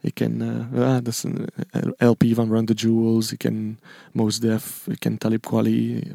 Ik 0.00 0.14
ken, 0.14 0.42
eh, 0.42 0.78
ja, 0.78 1.00
dat 1.00 1.12
is 1.12 1.22
een 1.22 1.46
eh, 1.70 2.08
LP 2.08 2.24
van 2.34 2.50
Run 2.50 2.64
the 2.64 2.72
Jewels. 2.72 3.32
Ik 3.32 3.38
ken 3.38 3.78
Mos 4.12 4.40
Def. 4.40 4.86
Ik 4.86 4.98
ken 4.98 5.18
Talib 5.18 5.46
Kweli. 5.46 6.12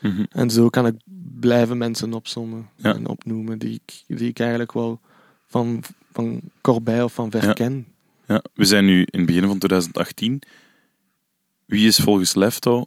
Mhm. 0.00 0.24
en 0.30 0.50
zo 0.50 0.68
kan 0.68 0.86
ik 0.86 0.94
blijven 1.42 1.78
mensen 1.78 2.12
opzommen 2.14 2.68
Ja. 2.76 2.94
en 2.94 3.06
opnoemen 3.08 3.58
die 3.58 3.80
ik, 3.84 4.02
die 4.18 4.28
ik 4.28 4.38
eigenlijk 4.38 4.72
wel 4.72 5.00
van, 5.46 5.82
van 6.12 6.40
Corbij 6.60 7.02
of 7.02 7.12
van 7.14 7.30
ver 7.30 7.44
Ja. 7.44 7.52
ken. 7.52 7.86
Ja, 8.26 8.42
we 8.54 8.64
zijn 8.64 8.84
nu 8.84 8.98
in 9.00 9.18
het 9.18 9.26
begin 9.26 9.46
van 9.46 9.58
2018. 9.58 10.42
Wie 11.64 11.86
is 11.86 11.96
volgens 11.98 12.34
Lefto 12.34 12.86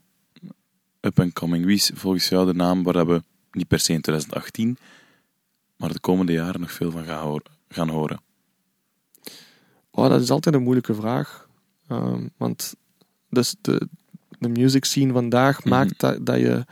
up 1.01 1.20
and 1.20 1.34
coming? 1.34 1.66
Wie 1.66 1.76
is 1.76 1.91
volgens 1.93 2.30
jou 2.30 2.45
de 2.45 2.53
naam 2.53 2.84
waar 2.84 3.06
we 3.08 3.24
niet 3.51 3.68
per 3.68 3.80
se 3.80 3.93
in 3.93 4.01
2018, 4.01 4.78
maar 5.78 5.93
de 5.93 5.99
komende 5.99 6.32
jaren 6.32 6.62
nog 6.62 6.72
veel 6.72 6.91
van 6.91 7.06
gaan 7.06 7.24
horen? 7.24 7.51
Gaan 7.70 7.89
horen? 7.89 8.20
Oh, 9.91 10.10
dat 10.10 10.22
is 10.22 10.30
altijd 10.30 10.56
een 10.56 10.64
moeilijke 10.64 10.95
vraag. 10.95 11.47
Ehm, 11.88 12.28
want 12.38 12.76
dus 13.30 13.56
de, 13.62 13.88
de 14.39 14.49
music 14.49 14.86
scene 14.86 15.14
vandaag 15.14 15.60
Mhm. 15.60 15.70
maakt 15.70 15.99
dat, 15.99 16.26
dat 16.26 16.39
je 16.39 16.66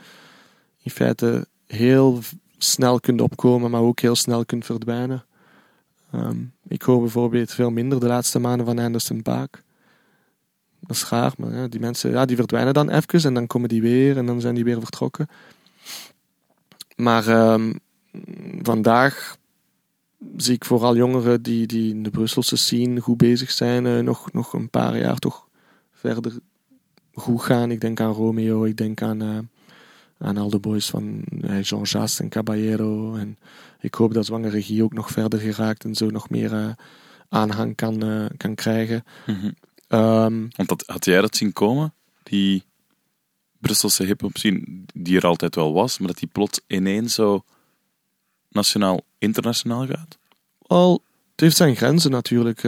in 0.82 0.90
feite 0.90 1.46
heel 1.66 2.20
snel 2.58 3.00
kunt 3.00 3.20
opkomen, 3.20 3.70
maar 3.70 3.80
ook 3.80 4.00
heel 4.00 4.14
snel 4.14 4.44
kunt 4.44 4.64
verdwijnen. 4.64 5.24
Ehm, 6.10 6.36
ik 6.68 6.82
hoor 6.82 7.00
bijvoorbeeld 7.00 7.52
veel 7.52 7.70
minder 7.70 8.00
de 8.00 8.06
laatste 8.06 8.38
maanden 8.38 8.66
van 8.66 8.78
Anderson 8.78 9.22
Paak. 9.22 9.62
Dat 10.80 10.96
is 10.96 11.08
raar, 11.08 11.32
maar 11.38 11.54
ja, 11.54 11.66
die 11.66 11.80
mensen 11.80 12.10
ja, 12.10 12.24
die 12.24 12.36
verdwijnen 12.36 12.74
dan 12.74 12.90
even 12.90 13.24
en 13.24 13.34
dan 13.34 13.46
komen 13.46 13.68
die 13.68 13.82
weer 13.82 14.16
en 14.16 14.26
dan 14.26 14.40
zijn 14.40 14.54
die 14.54 14.64
weer 14.64 14.80
vertrokken. 14.80 15.28
Maar 16.96 17.28
ehm, 17.28 17.72
vandaag 18.62 19.36
zie 20.36 20.54
ik 20.54 20.64
vooral 20.64 20.96
jongeren 20.96 21.42
die, 21.42 21.66
die 21.66 21.90
in 21.90 22.02
de 22.02 22.10
Brusselse 22.10 22.56
scene 22.56 23.00
goed 23.00 23.16
bezig 23.16 23.50
zijn, 23.50 23.86
eh, 23.86 23.98
nog, 23.98 24.32
nog 24.32 24.52
een 24.52 24.70
paar 24.70 24.98
jaar 24.98 25.18
toch 25.18 25.48
verder 25.92 26.32
goed 27.14 27.42
gaan. 27.42 27.70
Ik 27.70 27.80
denk 27.80 28.00
aan 28.00 28.12
Romeo, 28.12 28.64
ik 28.64 28.76
denk 28.76 29.02
aan, 29.02 29.22
eh, 29.22 29.38
aan 30.24 30.36
al 30.36 30.50
de 30.50 30.58
boys 30.58 30.86
van 30.86 31.22
eh, 31.42 31.62
Jean 31.62 31.82
Jas 31.82 32.20
en 32.20 32.28
Caballero. 32.28 33.14
En 33.14 33.38
ik 33.80 33.94
hoop 33.94 34.14
dat 34.14 34.26
Zwangere 34.26 34.50
Regie 34.50 34.82
ook 34.82 34.92
nog 34.92 35.10
verder 35.10 35.38
geraakt 35.38 35.84
en 35.84 35.94
zo 35.94 36.10
nog 36.10 36.30
meer 36.30 36.52
eh, 36.52 36.68
aanhang 37.28 37.76
kan, 37.76 38.02
eh, 38.02 38.24
kan 38.36 38.54
krijgen. 38.54 39.04
Mhm. 39.26 39.50
Ehm, 39.88 40.46
Want 40.56 40.68
dat, 40.68 40.82
had 40.86 41.04
jij 41.04 41.20
dat 41.20 41.36
zien 41.36 41.52
komen? 41.52 41.94
Die 42.22 42.62
Brusselse 43.58 44.04
hip-hop 44.04 44.36
scene, 44.36 44.62
die 44.94 45.16
er 45.16 45.26
altijd 45.26 45.54
wel 45.54 45.72
was, 45.72 45.98
maar 45.98 46.08
dat 46.08 46.18
die 46.18 46.28
plots 46.32 46.60
ineens 46.66 47.14
zo 47.14 47.44
nationaal, 48.48 49.00
internationaal 49.18 49.86
gaat? 49.86 50.18
Al, 50.58 51.02
het 51.30 51.40
heeft 51.40 51.56
zijn 51.56 51.76
grenzen 51.76 52.10
natuurlijk. 52.10 52.62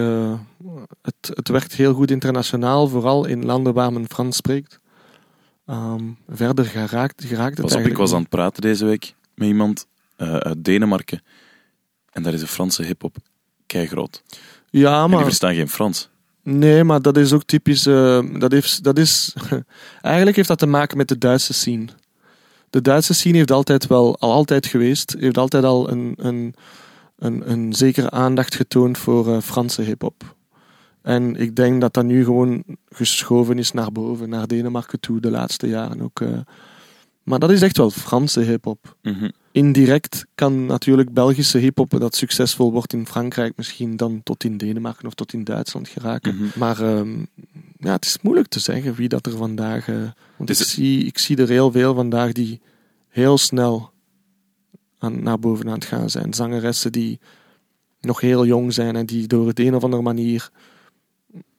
het, 1.02 1.30
het 1.34 1.48
werkt 1.48 1.74
heel 1.74 1.94
goed 1.94 2.10
internationaal, 2.10 2.88
vooral 2.88 3.24
in 3.24 3.44
landen 3.44 3.74
waar 3.74 3.92
men 3.92 4.08
Frans 4.08 4.36
spreekt. 4.36 4.80
Ehm, 5.66 6.02
verder 6.28 6.64
geraakt, 6.64 7.24
geraakt 7.24 7.60
Pas 7.60 7.74
op, 7.74 7.80
ik 7.80 7.96
was 7.96 8.12
aan 8.12 8.20
het 8.20 8.28
praten 8.28 8.62
deze 8.62 8.84
week 8.84 9.14
met 9.34 9.48
iemand 9.48 9.86
eh, 10.16 10.36
uit 10.36 10.64
Denemarken. 10.64 11.22
En 12.12 12.22
daar 12.22 12.32
is 12.32 12.40
de 12.40 12.46
Franse 12.46 12.82
hip-hop 12.82 13.16
keigroot. 13.66 14.22
Ja, 14.70 15.02
En 15.02 15.06
die 15.08 15.16
maar, 15.16 15.24
verstaan 15.24 15.54
geen 15.54 15.68
Frans. 15.68 16.08
nee, 16.42 16.84
maar 16.84 17.02
dat 17.02 17.16
is 17.16 17.32
ook 17.32 17.42
typisch. 17.44 17.86
eh, 17.86 18.20
dat 18.38 18.52
heeft, 18.52 18.82
dat 18.82 18.98
is, 18.98 19.34
eigenlijk 20.00 20.36
heeft 20.36 20.48
dat 20.48 20.58
te 20.58 20.66
maken 20.66 20.96
met 20.96 21.08
de 21.08 21.18
Duitse 21.18 21.54
scene. 21.54 21.86
De 22.70 22.80
Duitse 22.80 23.14
scene 23.14 23.36
heeft 23.36 23.50
altijd 23.50 23.86
wel, 23.86 24.18
al 24.18 24.32
altijd 24.32 24.66
geweest, 24.66 25.16
heeft 25.18 25.38
altijd 25.38 25.64
al 25.64 25.90
een, 25.90 26.14
een, 26.16 26.54
een, 27.18 27.50
een 27.50 27.72
zekere 27.72 28.10
aandacht 28.10 28.54
getoond 28.54 28.98
voor 28.98 29.34
eh, 29.34 29.40
Franse 29.40 29.82
hip-hop. 29.82 30.35
En 31.06 31.36
ik 31.36 31.56
denk 31.56 31.80
dat 31.80 31.94
dat 31.94 32.04
nu 32.04 32.24
gewoon 32.24 32.64
geschoven 32.88 33.58
is 33.58 33.72
naar 33.72 33.92
boven, 33.92 34.28
naar 34.28 34.46
Denemarken 34.46 35.00
toe, 35.00 35.20
de 35.20 35.30
laatste 35.30 35.68
jaren 35.68 36.00
ook. 36.00 36.20
eh. 36.20 36.38
Maar 37.22 37.38
dat 37.38 37.50
is 37.50 37.62
echt 37.62 37.76
wel 37.76 37.90
Franse 37.90 38.40
hip-hop. 38.40 38.96
Mhm. 39.02 39.30
Indirect 39.52 40.26
kan 40.34 40.66
natuurlijk 40.66 41.12
Belgische 41.12 41.58
hip-hop, 41.58 41.90
dat 41.98 42.14
succesvol 42.16 42.72
wordt 42.72 42.92
in 42.92 43.06
Frankrijk, 43.06 43.52
misschien 43.56 43.96
dan 43.96 44.20
tot 44.22 44.44
in 44.44 44.56
Denemarken 44.56 45.06
of 45.06 45.14
tot 45.14 45.32
in 45.32 45.44
Duitsland 45.44 45.88
geraken. 45.88 46.34
Mhm. 46.36 46.58
Maar 46.58 46.80
ehm, 46.80 47.18
ja, 47.78 47.92
het 47.92 48.04
is 48.04 48.18
moeilijk 48.22 48.48
te 48.48 48.60
zeggen 48.60 48.94
wie 48.94 49.08
dat 49.08 49.26
er 49.26 49.36
vandaag. 49.36 49.88
eh, 49.88 49.94
want 50.36 50.50
Is 50.50 50.58
ik, 50.60 50.64
het- 50.66 50.74
zie, 50.74 51.04
ik 51.04 51.18
zie 51.18 51.36
er 51.36 51.48
heel 51.48 51.70
veel 51.72 51.94
vandaag 51.94 52.32
die 52.32 52.60
heel 53.08 53.38
snel 53.38 53.90
aan, 54.98 55.22
naar 55.22 55.38
boven 55.38 55.66
aan 55.68 55.74
het 55.74 55.84
gaan 55.84 56.10
zijn. 56.10 56.34
Zangeressen 56.34 56.92
die 56.92 57.18
nog 58.00 58.20
heel 58.20 58.46
jong 58.46 58.72
zijn 58.74 58.96
en 58.96 59.06
die 59.06 59.26
door 59.26 59.46
het 59.46 59.58
een 59.58 59.74
of 59.74 59.84
andere 59.84 60.02
manier 60.02 60.50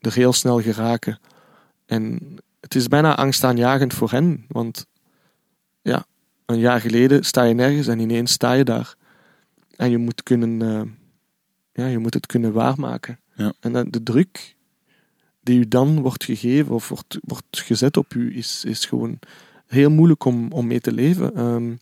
er 0.08 0.14
heel 0.14 0.34
snel 0.34 0.62
geraken. 0.62 1.20
En 1.86 2.36
het 2.60 2.76
is 2.76 2.88
bijna 2.88 3.16
angstaanjagend 3.16 3.94
voor 3.94 4.12
hen, 4.12 4.46
want 4.48 4.86
ja, 5.82 6.06
een 6.46 6.60
jaar 6.60 6.82
geleden 6.82 7.26
sta 7.26 7.44
je 7.44 7.54
nergens 7.54 7.88
en 7.88 8.00
ineens 8.00 8.32
sta 8.32 8.54
je 8.54 8.64
daar. 8.64 8.96
En 9.76 9.90
je 9.90 9.98
moet, 9.98 10.24
kunnen, 10.24 10.62
eh, 10.62 10.82
ja, 11.74 11.86
je 11.86 11.98
moet 11.98 12.14
het 12.14 12.26
kunnen 12.26 12.54
waarmaken. 12.54 13.20
Ja. 13.34 13.54
En 13.60 13.92
de 13.92 14.04
druk 14.04 14.56
die 15.42 15.60
u 15.60 15.68
dan 15.68 16.02
wordt 16.02 16.24
gegeven 16.24 16.76
of 16.76 16.90
wordt, 16.90 17.18
wordt 17.22 17.60
gezet 17.60 17.98
op 17.98 18.14
u, 18.14 18.38
is, 18.38 18.66
is 18.66 18.86
gewoon 18.86 19.20
heel 19.68 19.90
moeilijk 19.90 20.26
om, 20.26 20.52
om 20.52 20.68
mee 20.68 20.80
te 20.80 20.92
leven. 20.92 21.36
Ehm, 21.36 21.76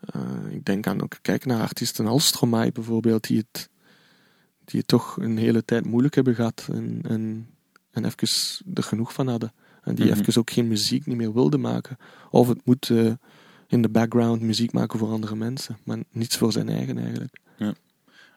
eh, 0.00 0.54
ik 0.54 0.64
denk 0.64 0.86
aan 0.86 1.02
ook, 1.02 1.18
kijk 1.22 1.44
naar 1.44 1.60
artiesten 1.60 2.06
als 2.06 2.26
Stromae 2.26 2.72
bijvoorbeeld, 2.72 3.26
die 3.26 3.38
het, 3.38 3.68
die 4.70 4.78
het 4.78 4.88
toch 4.88 5.16
een 5.16 5.38
hele 5.38 5.64
tijd 5.64 5.86
moeilijk 5.86 6.14
hebben 6.14 6.34
gehad 6.34 6.68
en, 6.72 7.00
en, 7.08 7.48
en 7.90 8.04
even 8.04 8.28
er 8.74 8.82
genoeg 8.82 9.12
van 9.12 9.28
hadden. 9.28 9.52
En 9.82 9.94
die 9.94 10.10
Mhm. 10.10 10.20
even 10.20 10.40
ook 10.40 10.50
geen 10.50 10.68
muziek 10.68 11.06
niet 11.06 11.16
meer 11.16 11.32
wilden 11.32 11.60
maken. 11.60 11.96
Of 12.30 12.48
het 12.48 12.60
moet 12.64 12.90
eh, 12.90 13.12
in 13.68 13.82
de 13.82 13.88
background 13.88 14.40
muziek 14.40 14.72
maken 14.72 14.98
voor 14.98 15.10
andere 15.10 15.36
mensen, 15.36 15.78
maar 15.84 15.98
niets 16.10 16.36
voor 16.36 16.52
zijn 16.52 16.68
eigen 16.68 16.98
eigenlijk. 16.98 17.36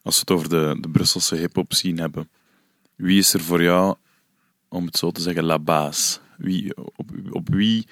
Als 0.04 0.16
we 0.16 0.20
het 0.20 0.32
over 0.32 0.50
de, 0.50 0.78
de 0.80 0.90
Brusselse 0.90 1.36
hip-hop 1.36 1.74
scene 1.74 2.02
hebben, 2.02 2.30
wie 2.96 3.18
is 3.18 3.34
er 3.34 3.42
voor 3.42 3.64
jou, 3.64 3.96
om 4.70 4.86
het 4.86 4.98
zo 4.98 5.12
te 5.12 5.22
zeggen, 5.22 5.44
la 5.44 5.60
base? 5.60 6.20
Wie, 6.38 6.78
op, 6.78 7.12
op 7.30 7.50
wie 7.50 7.88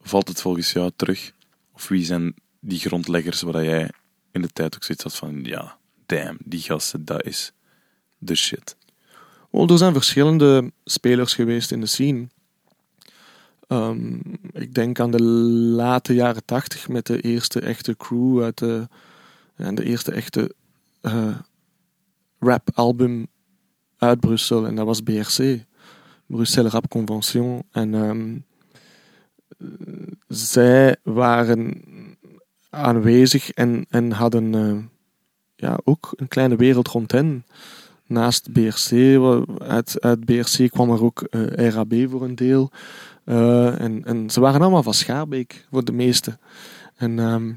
valt 0.00 0.28
het 0.28 0.40
volgens 0.40 0.72
jou 0.72 0.90
terug? 0.96 1.32
Of 1.72 1.88
wie 1.88 2.04
zijn 2.04 2.34
die 2.60 2.78
grondleggers 2.78 3.42
waar 3.42 3.64
jij 3.64 3.90
in 4.32 4.42
de 4.42 4.48
tijd 4.48 4.74
ook 4.74 4.84
zoiets 4.84 5.04
had 5.04 5.14
van, 5.14 5.44
ja, 5.44 5.78
damn, 6.06 6.36
die 6.44 6.60
gasten, 6.60 7.04
dat 7.04 7.24
is 7.24 7.52
shit. 8.32 8.76
Er 9.50 9.78
zijn 9.78 9.92
verschillende 9.92 10.72
spelers 10.84 11.34
geweest 11.34 11.70
in 11.70 11.80
de 11.80 11.86
scene. 11.86 12.28
Ehm, 13.68 14.18
ik 14.52 14.74
denk 14.74 15.00
aan 15.00 15.10
de 15.10 15.22
late 15.22 16.14
jaren 16.14 16.44
tachtig 16.44 16.88
met 16.88 17.06
de 17.06 17.20
eerste 17.20 17.60
echte 17.60 17.96
crew 17.96 18.42
uit 18.42 18.58
de, 18.58 18.88
ja, 19.56 19.72
de 19.72 19.84
eerste 19.84 20.12
echte 20.12 20.54
eh, 21.00 21.36
rap-album 22.38 23.26
uit 23.98 24.20
Brussel. 24.20 24.66
En 24.66 24.74
dat 24.74 24.86
was 24.86 25.00
BRC, 25.00 25.64
Bruxelles 26.26 26.72
Rap 26.72 26.88
Convention. 26.88 27.62
En 27.70 27.94
ehm, 27.94 28.36
eh, 29.58 29.66
zij 30.28 30.96
waren 31.02 31.82
aanwezig 32.70 33.50
en, 33.50 33.86
en 33.88 34.12
hadden 34.12 34.54
eh, 34.54 34.76
ja, 35.56 35.78
ook 35.84 36.12
een 36.16 36.28
kleine 36.28 36.56
wereld 36.56 36.88
rond 36.88 37.12
hen 37.12 37.44
naast 38.06 38.52
BRC, 38.52 39.18
uit, 39.58 40.00
uit 40.00 40.24
BRC 40.24 40.70
kwam 40.70 40.90
er 40.90 41.02
ook 41.02 41.22
eh, 41.22 41.68
RAB 41.68 41.94
voor 42.10 42.22
een 42.22 42.34
deel. 42.34 42.70
Eh, 43.24 43.80
en, 43.80 44.04
en 44.04 44.30
ze 44.30 44.40
waren 44.40 44.60
allemaal 44.60 44.82
van 44.82 44.94
Schaarbeek, 44.94 45.66
voor 45.70 45.84
de 45.84 45.92
meeste. 45.92 46.38
En, 46.96 47.18
ehm, 47.18 47.52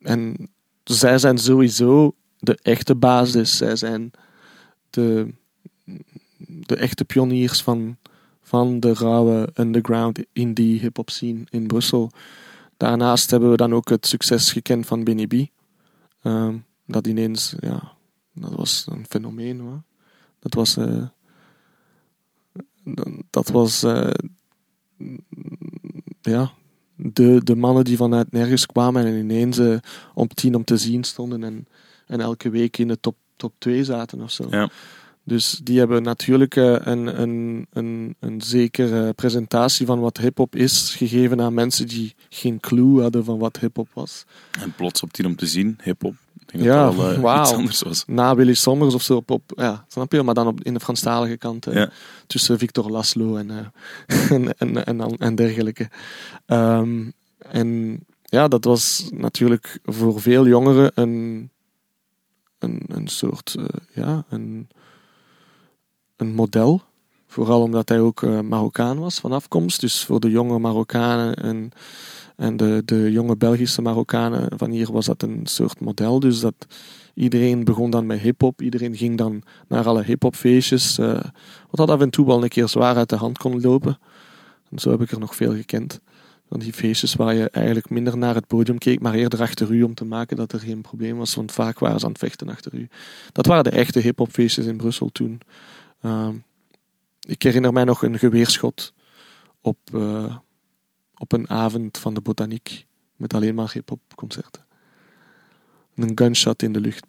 en 0.00 0.50
zij 0.84 1.18
zijn 1.18 1.38
sowieso 1.38 2.14
de 2.38 2.58
echte 2.62 2.94
basis. 2.94 3.56
Zij 3.56 3.76
zijn 3.76 4.10
de, 4.90 5.34
de 6.38 6.76
echte 6.76 7.04
pioniers 7.04 7.62
van, 7.62 7.96
van 8.42 8.80
de 8.80 8.94
rauwe 8.94 9.48
underground 9.54 10.24
indie 10.32 10.80
hip-hop 10.80 11.10
scene 11.10 11.44
in 11.50 11.66
Brussel. 11.66 12.10
Daarnaast 12.76 13.30
hebben 13.30 13.50
we 13.50 13.56
dan 13.56 13.74
ook 13.74 13.88
het 13.88 14.06
succes 14.06 14.52
gekend 14.52 14.86
van 14.86 15.04
Benny 15.04 15.26
B. 15.26 15.34
Ehm, 16.22 16.56
dat 16.86 17.06
ineens, 17.06 17.54
ja, 17.60 17.95
dat 18.36 18.54
was 18.54 18.86
een 18.90 19.04
fenomeen 19.08 19.60
hoor. 19.60 19.82
Dat 20.38 20.54
was, 20.54 20.76
eh, 20.76 21.02
dat- 23.30 23.48
was, 23.48 23.82
eh, 23.82 24.10
ja, 26.20 26.52
de, 26.94 27.40
de 27.44 27.56
mannen 27.56 27.84
die 27.84 27.96
vanuit 27.96 28.32
nergens 28.32 28.66
kwamen 28.66 29.06
en 29.06 29.14
ineens 29.18 29.58
eh, 29.58 29.76
op 30.14 30.34
tien 30.34 30.54
om 30.54 30.64
te 30.64 30.76
zien 30.76 31.04
stonden 31.04 31.44
en, 31.44 31.66
en 32.06 32.20
elke 32.20 32.50
week 32.50 32.78
in 32.78 32.88
de 32.88 33.00
top, 33.00 33.16
top 33.36 33.54
2 33.58 33.84
zaten 33.84 34.20
of 34.20 34.30
zo. 34.30 34.46
Ja. 34.50 34.70
Dus 35.22 35.60
die 35.62 35.78
hebben 35.78 36.02
natuurlijk 36.02 36.56
een, 36.56 37.20
een, 37.20 37.66
een, 37.72 38.16
een 38.20 38.40
zekere 38.40 39.12
presentatie 39.12 39.86
van 39.86 40.00
wat 40.00 40.16
hip-hop 40.18 40.54
is 40.56 40.94
gegeven 40.94 41.40
aan 41.40 41.54
mensen 41.54 41.86
die 41.88 42.14
geen 42.28 42.60
clue 42.60 43.00
hadden 43.02 43.24
van 43.24 43.38
wat 43.38 43.58
hip-hop 43.58 43.88
was. 43.92 44.24
En 44.60 44.72
plots 44.74 45.02
op 45.02 45.12
tien 45.12 45.26
om 45.26 45.36
te 45.36 45.46
zien, 45.46 45.78
hip-hop. 45.82 46.14
Ja, 46.62 46.94
wel 46.96 47.10
eh, 47.12 47.18
wauw. 47.20 47.42
iets 47.42 47.52
anders 47.52 47.82
was. 47.82 48.04
na 48.06 48.34
Willy 48.34 48.54
Sommers 48.54 48.94
of 48.94 49.02
zo 49.02 49.16
op, 49.16 49.30
op 49.30 49.52
ja, 49.56 49.84
snap 49.88 50.12
je? 50.12 50.22
Maar 50.22 50.34
dan 50.34 50.46
op, 50.46 50.62
in 50.62 50.74
de 50.74 50.80
Franstalige 50.80 51.36
kant. 51.36 51.66
eh, 51.66 51.74
Ja. 51.74 51.90
Tussen 52.26 52.58
Victor 52.58 52.90
Laszlo 52.90 53.36
en, 53.36 53.50
eh, 53.50 54.30
en, 54.32 54.58
en, 54.58 54.84
en, 54.86 55.00
en 55.18 55.34
dergelijke. 55.34 55.90
Ehm, 56.46 57.10
en 57.38 57.98
ja, 58.22 58.48
dat 58.48 58.64
was 58.64 59.08
natuurlijk 59.12 59.78
voor 59.84 60.20
veel 60.20 60.46
jongeren 60.46 60.90
een, 60.94 61.50
een, 62.58 62.82
een 62.88 63.08
soort, 63.08 63.56
ja, 63.92 64.24
een, 64.28 64.68
een 66.16 66.34
model. 66.34 66.82
Vooral 67.26 67.62
omdat 67.62 67.88
hij 67.88 68.00
ook 68.00 68.22
Marokkaan 68.42 68.98
was 68.98 69.18
van 69.18 69.32
afkomst. 69.32 69.80
Dus 69.80 70.04
voor 70.04 70.20
de 70.20 70.30
jonge 70.30 70.58
Marokkanen 70.58 71.34
en 71.34 71.70
En 72.36 72.56
de, 72.56 72.82
de 72.84 73.12
jonge 73.12 73.36
Belgische 73.36 73.82
Marokkanen 73.82 74.58
van 74.58 74.70
hier 74.70 74.92
was 74.92 75.06
dat 75.06 75.22
een 75.22 75.40
soort 75.44 75.80
model. 75.80 76.20
Dus 76.20 76.40
dat 76.40 76.66
iedereen 77.14 77.64
begon 77.64 77.90
dan 77.90 78.06
met 78.06 78.18
hip-hop. 78.18 78.62
Iedereen 78.62 78.96
ging 78.96 79.18
dan 79.18 79.42
naar 79.68 79.86
alle 79.86 80.02
hip-hop 80.02 80.34
feestjes. 80.34 80.98
eh, 80.98 81.24
wat 81.70 81.86
dat 81.86 81.90
af 81.90 82.00
en 82.00 82.10
toe 82.10 82.26
wel 82.26 82.42
een 82.42 82.48
keer 82.48 82.68
zwaar 82.68 82.96
uit 82.96 83.08
de 83.08 83.16
hand 83.16 83.38
kon 83.38 83.60
lopen. 83.60 83.98
En 84.70 84.78
zo 84.78 84.90
heb 84.90 85.00
ik 85.00 85.10
er 85.10 85.18
nog 85.18 85.36
veel 85.36 85.54
gekend. 85.54 86.00
Van 86.48 86.60
die 86.60 86.72
feestjes 86.72 87.14
waar 87.14 87.34
je 87.34 87.50
eigenlijk 87.50 87.90
minder 87.90 88.18
naar 88.18 88.34
het 88.34 88.46
podium 88.46 88.78
keek, 88.78 89.00
maar 89.00 89.14
eerder 89.14 89.40
achter 89.40 89.70
u 89.70 89.82
om 89.82 89.94
te 89.94 90.04
maken 90.04 90.36
dat 90.36 90.52
er 90.52 90.60
geen 90.60 90.80
probleem 90.80 91.16
was. 91.16 91.34
Want 91.34 91.52
vaak 91.52 91.78
waren 91.78 91.98
ze 91.98 92.04
aan 92.04 92.10
het 92.10 92.20
vechten 92.20 92.48
achter 92.48 92.74
u. 92.74 92.88
Dat 93.32 93.46
waren 93.46 93.64
de 93.64 93.70
echte 93.70 94.00
hip-hop 94.00 94.30
feestjes 94.30 94.66
in 94.66 94.76
Brussel 94.76 95.08
toen. 95.12 95.40
Ehm, 96.00 96.34
ik 97.20 97.42
herinner 97.42 97.72
mij 97.72 97.84
nog 97.84 98.02
een 98.02 98.18
geweerschot 98.18 98.92
op, 99.60 99.78
eh, 99.92 100.36
op 101.18 101.32
een 101.32 101.50
avond 101.50 101.98
van 101.98 102.14
de 102.14 102.20
botaniek. 102.20 102.86
Met 103.16 103.34
alleen 103.34 103.54
maar 103.54 103.70
hip-hop 103.72 104.00
concerten. 104.14 104.64
Een 105.94 106.12
gunshot 106.14 106.62
in 106.62 106.72
de 106.72 106.80
lucht. 106.80 107.06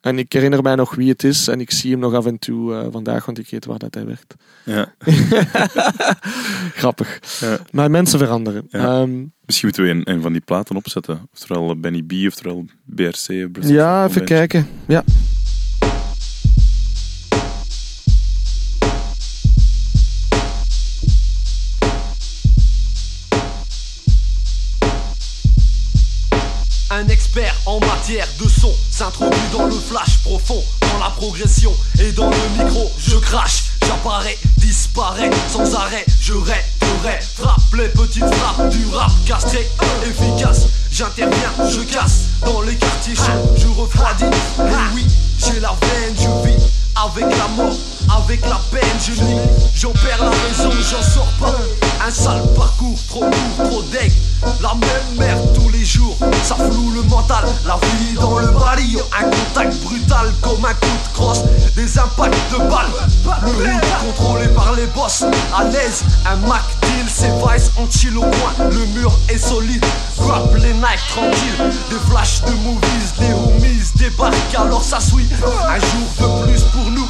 En 0.00 0.18
ik 0.18 0.32
herinner 0.32 0.62
mij 0.62 0.74
nog 0.74 0.94
wie 0.94 1.08
het 1.08 1.24
is. 1.24 1.48
En 1.48 1.60
ik 1.60 1.70
zie 1.70 1.90
hem 1.90 2.00
nog 2.00 2.14
af 2.14 2.26
en 2.26 2.38
toe 2.38 2.74
eh, 2.74 2.86
vandaag, 2.90 3.26
want 3.26 3.38
ik 3.38 3.50
weet 3.50 3.64
waar 3.64 3.78
dat 3.78 3.94
hij 3.94 4.06
werkt. 4.06 4.34
Ja. 4.64 4.94
Grappig. 6.80 7.40
Ja. 7.40 7.58
Maar 7.70 7.90
mensen 7.90 8.18
veranderen. 8.18 8.66
Ja. 8.68 9.00
Ehm, 9.00 9.24
Misschien 9.44 9.68
moeten 9.68 9.84
we 9.84 9.90
een, 9.90 10.14
een 10.14 10.22
van 10.22 10.32
die 10.32 10.40
platen 10.40 10.76
opzetten. 10.76 11.28
Oftewel 11.32 11.80
Benny 11.80 12.02
B, 12.02 12.12
oftewel 12.26 12.64
BRC. 12.84 13.52
Brussels 13.52 13.68
ja, 13.68 14.06
even 14.06 14.24
kijken. 14.24 14.68
Ja. 14.86 15.04
En 27.66 27.78
matière 27.78 28.26
de 28.40 28.48
son 28.48 28.74
s'introduit 28.90 29.38
dans 29.52 29.66
le 29.66 29.74
flash 29.74 30.18
profond, 30.24 30.60
dans 30.80 30.98
la 30.98 31.10
progression 31.10 31.72
et 32.00 32.10
dans 32.10 32.30
le 32.30 32.64
micro. 32.64 32.90
Je 32.98 33.16
crache, 33.16 33.64
j'apparais, 33.86 34.36
disparais 34.56 35.30
sans 35.52 35.72
arrêt. 35.76 36.04
Je 36.20 36.32
rêverai, 36.32 37.20
frappe 37.36 37.74
les 37.76 37.88
petites 37.90 38.34
frappes 38.34 38.68
du 38.70 38.84
rap 38.92 39.12
castré, 39.24 39.68
efficace. 40.04 40.66
J'interviens, 40.90 41.52
je 41.70 41.80
casse 41.82 42.24
dans 42.44 42.60
les 42.62 42.74
quartiers 42.74 43.14
chauds, 43.14 43.54
je 43.56 43.68
refroidis. 43.68 44.24
Et 44.24 44.94
oui, 44.94 45.06
j'ai 45.38 45.60
la 45.60 45.76
veine, 45.80 46.16
je 46.16 46.48
vis 46.48 46.77
avec 47.04 47.24
la 47.36 47.48
mort, 47.56 47.76
avec 48.16 48.40
la 48.42 48.60
peine, 48.70 48.82
je 49.00 49.12
nie. 49.22 49.38
J'en 49.74 49.90
perds 49.90 50.24
la 50.24 50.30
raison, 50.30 50.70
j'en 50.70 51.02
sors 51.02 51.32
pas. 51.40 51.54
Un 52.06 52.10
sale 52.10 52.42
parcours, 52.56 52.98
trop 53.08 53.20
court, 53.20 53.70
trop 53.70 53.82
deg. 53.82 54.12
La 54.60 54.74
même 54.74 55.18
merde 55.18 55.52
tous 55.54 55.68
les 55.70 55.84
jours, 55.84 56.16
ça 56.44 56.54
floue 56.54 56.92
le 56.92 57.02
mental. 57.02 57.44
La 57.66 57.76
vie 57.76 58.14
dans 58.14 58.38
le 58.38 58.48
balayon, 58.48 59.00
un 59.18 59.24
contact 59.24 59.76
brutal 59.82 60.32
comme 60.40 60.64
un 60.64 60.74
coup 60.74 60.86
de 60.86 61.14
crosse. 61.14 61.42
Des 61.76 61.98
impacts 61.98 62.34
de 62.52 62.58
balles, 62.58 62.90
le 63.42 63.50
hood 63.50 63.82
contrôlé 64.00 64.48
par 64.48 64.74
les 64.74 64.86
boss. 64.86 65.24
À 65.56 65.64
l'aise, 65.64 66.02
un 66.26 66.36
Mac 66.48 66.62
deal, 66.82 67.06
c'est 67.08 67.30
Vice, 67.30 67.70
chill 67.90 68.16
au 68.16 68.22
coin. 68.22 68.68
Le 68.70 68.86
mur 68.98 69.12
est 69.28 69.38
solide, 69.38 69.84
drop 70.16 70.54
les 70.56 70.72
Nike 70.74 71.06
tranquilles. 71.08 71.72
Des 71.90 72.10
flashs 72.10 72.42
de 72.42 72.52
movies, 72.52 73.12
des 73.18 73.32
homies 73.32 73.68
débarquent 73.96 74.54
alors 74.56 74.82
ça 74.82 75.00
suit. 75.00 75.28
Un 75.68 75.80
jour 75.80 76.42
de 76.44 76.46
plus 76.46 76.62
pour 76.62 76.87
nous, 76.90 77.08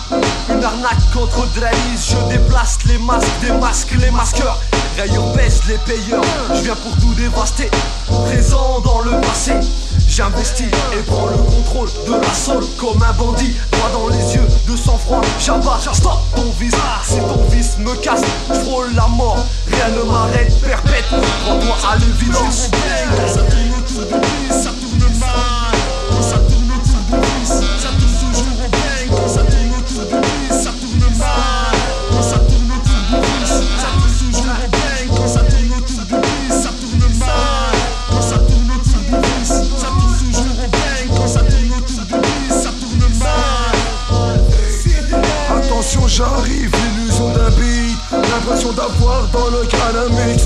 une 0.51 0.65
arnaque 0.65 1.11
contre 1.13 1.47
Dralis. 1.55 2.11
Je 2.11 2.33
déplace 2.33 2.79
les 2.87 2.99
masques, 2.99 3.29
des 3.41 3.53
masques, 3.53 3.95
les 4.01 4.11
masqueurs. 4.11 4.59
Rayures 4.97 5.33
baisse 5.35 5.61
les 5.69 5.79
payeurs, 5.79 6.23
je 6.55 6.63
viens 6.63 6.75
pour 6.77 6.97
tout 6.97 7.15
dévaster. 7.15 7.71
Présent 8.27 8.81
dans 8.81 9.01
le 9.01 9.21
passé, 9.21 9.53
j'investis 10.09 10.67
et 10.67 11.03
prends 11.07 11.27
le 11.27 11.37
contrôle 11.37 11.89
de 12.07 12.15
la 12.15 12.35
soul 12.35 12.65
comme 12.77 13.03
un 13.03 13.13
bandit. 13.13 13.55
Droit 13.73 13.91
dans 13.93 14.09
les 14.09 14.35
yeux, 14.35 14.49
de 14.69 14.77
sang-froid, 14.77 15.21
j'abats, 15.39 15.79
stop 15.93 16.19
ton 16.35 16.51
vice. 16.59 16.75
Si 17.05 17.19
ton 17.21 17.45
vice 17.51 17.79
me 17.79 17.95
casse, 17.97 18.23
frôle 18.65 18.93
la 18.95 19.07
mort. 19.07 19.39
Rien 19.71 19.89
ne 19.91 20.03
m'arrête, 20.03 20.61
perpète, 20.61 21.07
prends-toi 21.09 21.77
à 21.93 21.97
l'évidence. 21.97 22.71
Dans 49.33 49.51
le 49.51 49.67
crâne 49.67 49.97
un 49.97 50.09
beat 50.09 50.41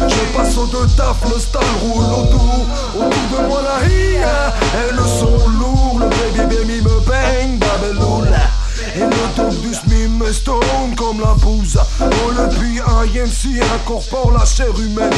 Je 0.00 0.36
passe 0.36 0.56
au 0.56 0.66
de 0.66 0.86
taf, 0.96 1.16
le 1.24 1.40
style 1.40 1.60
roule 1.82 2.04
autour. 2.04 2.66
Autour 2.94 3.42
de 3.42 3.48
moi 3.48 3.60
la 3.62 3.88
hiya 3.88 4.54
Et 4.74 4.92
le 4.92 5.02
son 5.02 5.48
lourd, 5.58 5.98
le 6.00 6.06
baby 6.06 6.54
baby 6.54 6.82
me 6.82 7.00
bang 7.00 7.58
Babeloula 7.58 8.46
et 8.94 9.00
le 9.00 9.50
douce 9.50 9.82
me 10.18 10.32
stone 10.32 10.94
comme 10.96 11.20
la 11.20 11.34
bouse. 11.34 11.78
Oh 12.00 12.30
le 12.30 12.48
puits 12.48 12.78
IMC 12.78 13.62
incorpore 13.74 14.32
la 14.32 14.44
chair 14.44 14.68
humaine. 14.78 15.10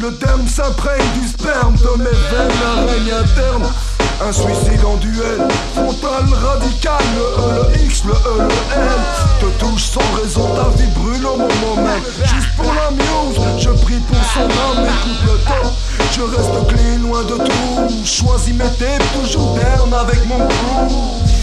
Le 0.00 0.14
thème 0.16 0.46
s'imprègne 0.46 1.02
du 1.20 1.28
sperme 1.28 1.74
de 1.76 1.98
mes 1.98 2.04
veines 2.04 2.50
Un 2.64 2.86
règne 2.86 3.12
interne 3.12 3.72
un 4.22 4.32
suicide 4.32 4.84
en 4.84 4.96
duel, 4.96 5.48
frontal 5.74 6.24
radical, 6.32 7.02
le 7.16 7.22
E, 7.22 7.68
le 7.72 7.84
X, 7.84 8.04
le 8.04 8.12
E, 8.12 8.38
le 8.38 8.82
L. 8.82 9.00
Te 9.40 9.64
touche 9.64 9.82
sans 9.82 10.00
raison, 10.20 10.48
ta 10.54 10.68
vie 10.76 10.88
brûle 10.94 11.26
au 11.26 11.36
moment 11.36 11.76
même. 11.76 12.02
Juste 12.22 12.54
pour 12.56 12.72
la 12.72 12.90
muse, 12.90 13.40
je 13.58 13.70
prie 13.70 13.98
pour 14.00 14.24
son 14.32 14.42
âme, 14.42 14.84
écoute 14.84 15.22
le 15.24 15.38
temps. 15.44 15.72
Je 16.12 16.20
reste 16.22 16.68
clean, 16.68 17.08
loin 17.08 17.22
de 17.22 17.36
tout, 17.36 18.04
choisis 18.04 18.54
mes 18.54 18.64
tapes, 18.64 19.02
toujours 19.20 19.54
down 19.54 19.92
avec 19.92 20.24
mon 20.26 20.38
crew 20.38 21.34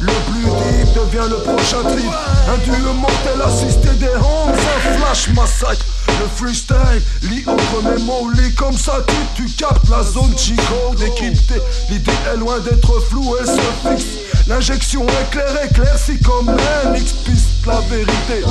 le 0.00 0.12
plus 0.30 0.44
deep 0.44 0.94
devient 0.94 1.28
le 1.30 1.36
prochain 1.36 1.82
trip. 1.82 2.10
Un 2.48 2.58
duo 2.58 2.92
mortel 2.92 3.40
assisté 3.44 3.88
des 4.00 4.14
hands 4.16 4.48
Un 4.48 4.98
flash 4.98 5.28
massacre 5.34 5.84
Le 6.22 6.28
freestyle. 6.28 7.02
Lit 7.22 7.42
entre 7.48 7.82
mes 7.82 8.00
mots 8.04 8.30
Lit 8.30 8.54
comme 8.54 8.76
ça 8.76 8.98
tu, 9.08 9.42
tu 9.42 9.50
captes 9.54 9.88
la 9.88 10.04
zone 10.04 10.32
Chico. 10.36 10.94
Décryptée 10.96 11.60
L'idée 11.90 12.12
est 12.32 12.36
loin 12.36 12.60
d'être 12.60 13.00
floue 13.08 13.34
Elle 13.40 13.46
se 13.46 13.52
fixe. 13.88 14.18
L'injection 14.46 15.04
éclaire 15.26 15.64
éclaircie 15.64 16.20
comme 16.20 16.48
un 16.50 16.94
X-piste. 16.94 17.48
La 17.66 17.80
vérité 17.90 18.44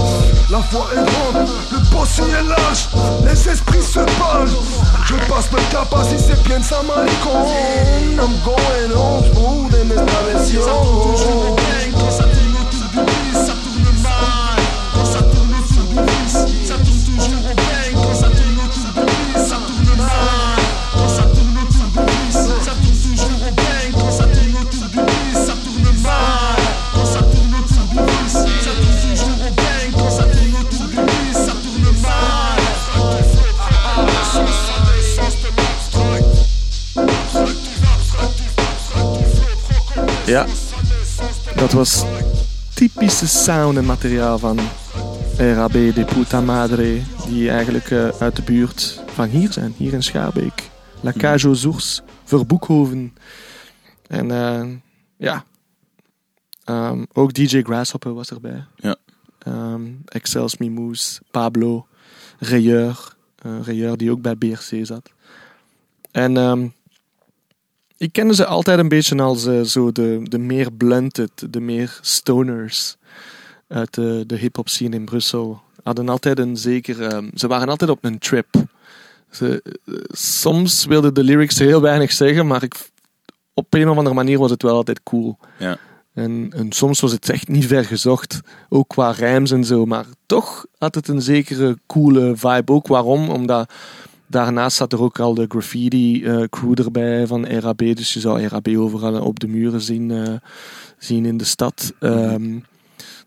La 0.49 0.59
foi 0.59 0.89
est 0.93 0.95
grande 0.95 1.47
Le 1.71 1.77
bossy 1.91 2.21
est 2.21 2.47
lâche 2.47 2.89
Les 3.25 3.49
esprits 3.49 3.81
se 3.81 3.99
parlent. 4.19 4.49
Je 5.05 5.15
passe 5.31 5.49
le 5.51 5.71
cap 5.71 5.93
assis 5.93 6.15
c'est 6.17 6.41
bien 6.43 6.61
sa 6.61 6.81
malicon 6.83 7.47
I'm 8.17 8.31
going 8.43 8.71
Ça 10.59 11.70
Ja, 40.31 40.45
dat 41.55 41.71
was 41.71 42.05
typische 42.75 43.27
sound 43.27 43.77
en 43.77 43.85
materiaal 43.85 44.39
van 44.39 44.59
RAB 45.37 45.71
de 45.71 46.05
Puta 46.13 46.41
Madre, 46.41 47.01
die 47.27 47.49
eigenlijk 47.49 47.91
eh, 47.91 48.07
uit 48.07 48.35
de 48.35 48.41
buurt 48.41 49.03
van 49.05 49.27
hier 49.27 49.51
zijn, 49.51 49.73
hier 49.77 49.93
in 49.93 50.03
Schaarbeek. 50.03 50.69
La 51.01 51.11
Cage 51.11 51.47
aux 51.47 51.65
Ours, 51.65 52.01
Verboekhoven. 52.23 53.13
En 54.07 54.31
eh, 54.31 54.67
ja, 55.17 55.45
Ehm, 56.71 57.03
ook 57.13 57.33
DJ 57.33 57.61
Grasshopper 57.61 58.13
was 58.13 58.29
erbij. 58.29 58.65
Ja. 58.75 58.95
Ehm, 59.39 59.91
Excels 60.05 60.57
Mimoes, 60.57 61.19
Pablo, 61.31 61.87
Rayeur, 62.39 63.15
eh, 63.35 63.59
Rayeur 63.63 63.97
die 63.97 64.11
ook 64.11 64.21
bij 64.21 64.35
BRC 64.35 64.85
zat. 64.85 65.11
En 66.11 66.37
ehm, 66.37 66.67
ik 68.01 68.11
kende 68.11 68.35
ze 68.35 68.45
altijd 68.45 68.79
een 68.79 68.87
beetje 68.87 69.21
als 69.21 69.45
eh, 69.45 69.61
zo 69.61 69.91
de, 69.91 70.19
de 70.23 70.37
meer 70.37 70.71
blunted, 70.71 71.31
de 71.49 71.59
meer 71.59 71.99
stoners 72.01 72.97
uit 73.67 73.93
de, 73.93 74.23
de 74.27 74.35
hip-hop 74.35 74.69
scene 74.69 74.95
in 74.95 75.05
Brussel. 75.05 75.61
Hadden 75.83 76.09
altijd 76.09 76.39
een 76.39 76.57
zeker, 76.57 77.01
ehm, 77.01 77.29
ze 77.33 77.47
waren 77.47 77.69
altijd 77.69 77.89
op 77.89 78.03
een 78.03 78.19
trip. 78.19 78.47
Ze, 79.29 79.63
eh, 79.63 79.93
soms 80.07 80.85
wilden 80.85 81.13
de 81.13 81.23
lyrics 81.23 81.59
heel 81.59 81.81
weinig 81.81 82.11
zeggen, 82.11 82.47
maar 82.47 82.63
ik, 82.63 82.89
op 83.53 83.73
een 83.73 83.89
of 83.89 83.97
andere 83.97 84.15
manier 84.15 84.39
was 84.39 84.51
het 84.51 84.63
wel 84.63 84.75
altijd 84.75 85.03
cool. 85.03 85.37
Ja. 85.59 85.77
En, 86.13 86.53
en 86.55 86.71
soms 86.71 86.99
was 86.99 87.11
het 87.11 87.29
echt 87.29 87.47
niet 87.47 87.65
ver 87.67 87.85
gezocht, 87.85 88.39
ook 88.69 88.87
qua 88.87 89.11
rijms 89.11 89.51
en 89.51 89.63
zo. 89.63 89.85
Maar 89.85 90.05
toch 90.25 90.65
had 90.77 90.95
het 90.95 91.07
een 91.07 91.21
zekere 91.21 91.77
coole 91.87 92.33
vibe. 92.35 92.71
Ook 92.71 92.87
waarom? 92.87 93.29
Omdat 93.29 93.73
daarnaast 94.31 94.77
zat 94.77 94.93
er 94.93 95.01
ook 95.01 95.19
al 95.19 95.33
de 95.33 95.45
graffiti 95.47 96.23
eh, 96.25 96.43
crew 96.49 96.79
erbij 96.79 97.27
van 97.27 97.45
RAB. 97.45 97.77
Dus 97.77 98.13
je 98.13 98.19
zou 98.19 98.41
RAB 98.47 98.67
overal 98.67 99.21
op 99.21 99.39
de 99.39 99.47
muren 99.47 99.81
zien, 99.81 100.11
eh, 100.11 100.33
zien 100.97 101.25
in 101.25 101.37
de 101.37 101.43
stad. 101.43 101.93
Ehm, 101.99 102.59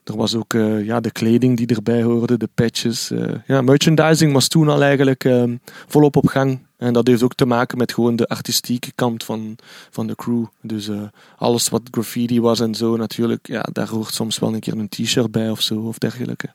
er 0.04 0.16
was 0.16 0.34
ook 0.34 0.54
eh, 0.54 0.84
ja, 0.84 1.00
de 1.00 1.10
kleding 1.10 1.56
die 1.56 1.66
erbij 1.66 2.02
hoorde, 2.02 2.36
de 2.36 2.48
patches. 2.54 3.12
ja, 3.46 3.62
merchandising 3.62 4.32
was 4.32 4.48
toen 4.48 4.68
al 4.68 4.82
eigenlijk 4.82 5.24
ehm, 5.24 5.56
volop 5.86 6.16
op 6.16 6.26
gang. 6.26 6.58
En 6.76 6.92
dat 6.92 7.06
heeft 7.06 7.22
ook 7.22 7.34
te 7.34 7.46
maken 7.46 7.78
met 7.78 7.92
gewoon 7.92 8.16
de 8.16 8.26
artistieke 8.28 8.92
kant 8.94 9.24
van, 9.24 9.56
van 9.90 10.06
de 10.06 10.14
crew. 10.14 10.44
Dus 10.62 10.90
alles 11.36 11.68
wat 11.68 11.82
graffiti 11.90 12.40
was 12.40 12.60
en 12.60 12.74
zo, 12.74 12.96
natuurlijk, 12.96 13.48
ja, 13.48 13.66
daar 13.72 13.88
hoort 13.88 14.14
soms 14.14 14.38
wel 14.38 14.54
een 14.54 14.60
keer 14.60 14.78
een 14.78 14.88
t-shirt 14.88 15.30
bij 15.30 15.50
of 15.50 15.60
zo, 15.60 15.80
of 15.80 15.98
dergelijke. 15.98 16.48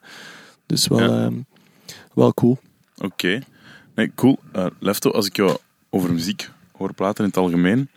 Dus 0.65 0.87
wel, 0.87 0.99
Ja. 0.99 1.23
ehm, 1.23 1.33
wel 2.13 2.33
cool. 2.33 2.57
Oké. 2.97 3.39
Nee, 3.99 4.11
cool. 4.15 4.39
Eh, 4.51 4.65
Lefto, 4.79 5.11
als 5.11 5.25
ik 5.25 5.35
jou 5.35 5.57
over 5.89 6.13
muziek 6.13 6.49
hoor 6.71 6.93
praten 6.93 7.23
in 7.23 7.29
het 7.29 7.39
algemeen, 7.39 7.89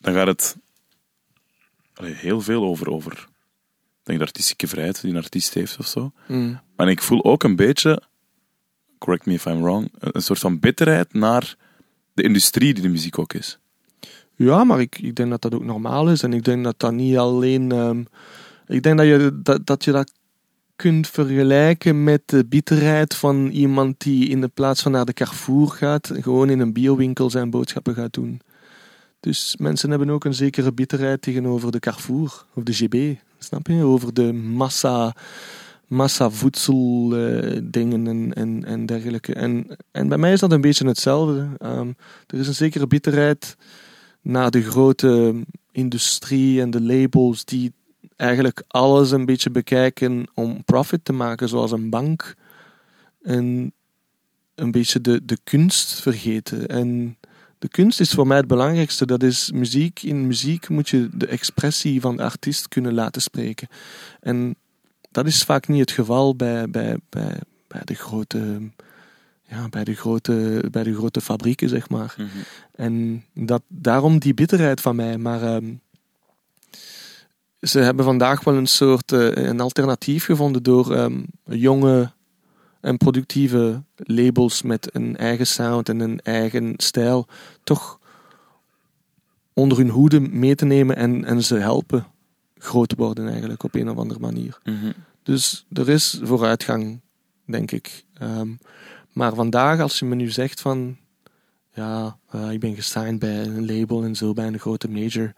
dan 0.00 0.14
gaat 0.14 0.26
het 0.26 0.56
allee, 1.94 2.12
heel 2.12 2.40
veel 2.40 2.64
over, 2.64 2.90
over 2.90 3.28
denk 4.02 4.18
de 4.18 4.24
artistieke 4.24 4.66
vrijheid 4.66 5.00
die 5.00 5.10
een 5.10 5.16
artiest 5.16 5.54
heeft 5.54 5.78
of 5.78 5.86
zo. 5.86 6.12
Mm. 6.28 6.60
Maar 6.76 6.88
ik 6.88 7.02
voel 7.02 7.24
ook 7.24 7.42
een 7.42 7.56
beetje, 7.56 8.02
correct 8.98 9.26
me 9.26 9.32
if 9.32 9.44
I'm 9.44 9.62
wrong, 9.62 9.92
een 9.98 10.10
een 10.12 10.22
soort 10.22 10.38
van 10.38 10.58
bitterheid 10.58 11.12
naar 11.12 11.56
de 12.14 12.22
industrie 12.22 12.74
die 12.74 12.82
de 12.82 12.88
muziek 12.88 13.18
ook 13.18 13.32
is. 13.32 13.58
Ja, 14.34 14.64
maar 14.64 14.80
ik, 14.80 14.98
ik 14.98 15.14
denk 15.14 15.30
dat 15.30 15.42
dat 15.42 15.54
ook 15.54 15.64
normaal 15.64 16.10
is. 16.10 16.22
En 16.22 16.32
ik 16.32 16.44
denk 16.44 16.64
dat 16.64 16.78
dat 16.78 16.92
niet 16.92 17.16
alleen. 17.16 17.72
ehm, 17.72 18.02
ik 18.66 18.82
denk 18.82 18.98
dat 18.98 19.06
je 19.06 19.40
dat, 19.42 19.66
dat 19.66 19.84
je 19.84 19.92
dat 19.92 20.12
kunt 20.76 21.08
vergelijken 21.08 22.04
met 22.04 22.22
de 22.26 22.44
bitterheid 22.44 23.14
van 23.14 23.48
iemand 23.48 24.00
die 24.00 24.28
in 24.28 24.40
de 24.40 24.48
plaats 24.48 24.82
van 24.82 24.92
naar 24.92 25.04
de 25.04 25.12
Carrefour 25.12 25.68
gaat, 25.68 26.12
gewoon 26.20 26.50
in 26.50 26.60
een 26.60 26.72
biowinkel 26.72 27.30
zijn 27.30 27.50
boodschappen 27.50 27.94
gaat 27.94 28.12
doen. 28.12 28.40
Dus 29.20 29.56
mensen 29.58 29.90
hebben 29.90 30.10
ook 30.10 30.24
een 30.24 30.34
zekere 30.34 30.72
bitterheid 30.72 31.22
tegenover 31.22 31.72
de 31.72 31.78
Carrefour 31.78 32.44
of 32.54 32.62
de 32.62 32.72
GB. 32.72 33.18
Snap 33.38 33.66
je? 33.66 33.82
Over 33.82 34.14
de 34.14 34.32
massa, 34.32 35.14
massa 35.86 36.30
eh, 36.30 37.56
en, 37.72 38.32
en, 38.34 38.64
en 38.64 38.86
dergelijke. 38.86 39.34
En, 39.34 39.76
en 39.90 40.08
bij 40.08 40.18
mij 40.18 40.32
is 40.32 40.40
dat 40.40 40.52
een 40.52 40.60
beetje 40.60 40.86
hetzelfde. 40.86 41.48
Ehm, 41.58 41.92
er 42.26 42.38
is 42.38 42.48
een 42.48 42.54
zekere 42.54 42.86
bitterheid 42.86 43.56
naar 44.22 44.50
de 44.50 44.62
grote 44.62 45.34
industrie 45.72 46.60
en 46.60 46.70
de 46.70 46.82
labels 46.82 47.44
die 47.44 47.72
eigenlijk 48.16 48.62
alles 48.68 49.10
een 49.10 49.24
beetje 49.24 49.50
bekijken 49.50 50.26
om 50.34 50.64
profit 50.64 51.04
te 51.04 51.12
maken, 51.12 51.48
zoals 51.48 51.72
een 51.72 51.90
bank. 51.90 52.34
En 53.22 53.72
een 54.54 54.70
beetje 54.70 55.00
de, 55.00 55.24
de 55.24 55.38
kunst 55.44 56.00
vergeten. 56.00 56.66
En 56.66 57.18
de 57.58 57.68
kunst 57.68 58.00
is 58.00 58.10
voor 58.10 58.26
mij 58.26 58.36
het 58.36 58.46
belangrijkste. 58.46 59.06
Dat 59.06 59.22
is 59.22 59.50
muziek. 59.50 60.02
In 60.02 60.26
muziek 60.26 60.68
moet 60.68 60.88
je 60.88 61.08
de 61.12 61.26
expressie 61.26 62.00
van 62.00 62.16
de 62.16 62.22
artiest 62.22 62.68
kunnen 62.68 62.94
laten 62.94 63.22
spreken. 63.22 63.68
En 64.20 64.56
dat 65.10 65.26
is 65.26 65.42
vaak 65.42 65.68
niet 65.68 65.80
het 65.80 65.90
geval 65.90 66.36
bij, 66.36 66.70
bij, 66.70 66.96
bij, 67.08 67.40
bij, 67.66 67.80
de, 67.84 67.94
grote, 67.94 68.60
ja, 69.42 69.68
bij, 69.68 69.84
de, 69.84 69.94
grote, 69.94 70.64
bij 70.70 70.82
de 70.82 70.94
grote 70.94 71.20
fabrieken, 71.20 71.68
zeg 71.68 71.88
maar. 71.88 72.16
En 72.74 73.24
dat, 73.34 73.62
daarom 73.68 74.18
die 74.18 74.34
bitterheid 74.34 74.80
van 74.80 74.96
mij. 74.96 75.18
Maar 75.18 75.42
ehm, 75.42 75.74
ze 77.68 77.78
hebben 77.78 78.04
vandaag 78.04 78.44
wel 78.44 78.54
een 78.54 78.66
soort 78.66 79.12
eh, 79.12 79.30
een 79.34 79.60
alternatief 79.60 80.24
gevonden 80.24 80.62
door 80.62 80.94
ehm, 80.94 81.22
jonge 81.44 82.12
en 82.80 82.96
productieve 82.96 83.82
labels 83.96 84.62
met 84.62 84.94
een 84.94 85.16
eigen 85.16 85.46
sound 85.46 85.88
en 85.88 86.00
een 86.00 86.20
eigen 86.20 86.74
stijl 86.76 87.26
toch 87.64 87.98
onder 89.52 89.78
hun 89.78 89.88
hoede 89.88 90.20
mee 90.20 90.54
te 90.54 90.64
nemen 90.64 90.96
en, 90.96 91.24
en 91.24 91.44
ze 91.44 91.54
helpen 91.54 92.06
groot 92.58 92.88
te 92.88 92.94
worden 92.96 93.28
eigenlijk 93.28 93.62
op 93.62 93.74
een 93.74 93.90
of 93.90 93.96
andere 93.96 94.20
manier. 94.20 94.58
Dus 95.22 95.66
er 95.72 95.88
is 95.88 96.20
vooruitgang, 96.22 97.00
denk 97.44 97.70
ik. 97.70 98.04
Ehm, 98.14 98.48
maar 99.12 99.34
vandaag, 99.34 99.80
als 99.80 99.98
je 99.98 100.04
me 100.04 100.14
nu 100.14 100.30
zegt 100.30 100.60
van 100.60 100.96
ja, 101.72 102.18
eh, 102.30 102.50
ik 102.50 102.60
ben 102.60 102.74
gesigned 102.74 103.18
bij 103.18 103.42
een 103.42 103.66
label 103.66 104.04
en 104.04 104.16
zo, 104.16 104.32
bij 104.32 104.46
een 104.46 104.58
grote 104.58 104.88
major. 104.90 105.32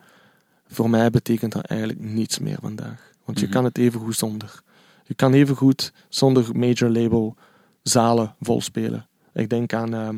Voor 0.69 0.91
mij 0.91 1.11
betekent 1.11 1.53
dat 1.53 1.64
eigenlijk 1.64 2.01
niets 2.01 2.39
meer 2.39 2.59
vandaag. 2.61 3.12
Want 3.25 3.39
je 3.39 3.45
Mhm. 3.45 3.55
kan 3.55 3.64
het 3.64 3.79
even 3.79 4.01
goed 4.01 4.16
zonder. 4.16 4.62
Je 5.05 5.14
kan 5.14 5.33
even 5.33 5.57
goed 5.57 5.93
zonder 6.09 6.57
major 6.57 6.91
label 6.91 7.37
zalen 7.83 8.35
vol 8.41 8.61
spelen. 8.61 9.07
Ik 9.33 9.49
denk 9.49 9.73
aan 9.73 9.95
ehm 9.95 10.16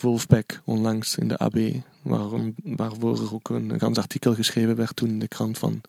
Wolfpack 0.00 0.60
onlangs 0.64 1.16
in 1.16 1.28
de 1.28 1.38
AB, 1.38 1.58
waarom, 2.02 2.54
waarvoor 2.62 3.18
er 3.20 3.34
ook 3.34 3.48
een, 3.48 3.70
een 3.70 3.78
gans 3.80 3.98
artikel 3.98 4.34
geschreven 4.34 4.76
werd 4.76 4.96
toen 4.96 5.08
in 5.08 5.18
de 5.18 5.28
krant 5.28 5.58
van 5.58 5.80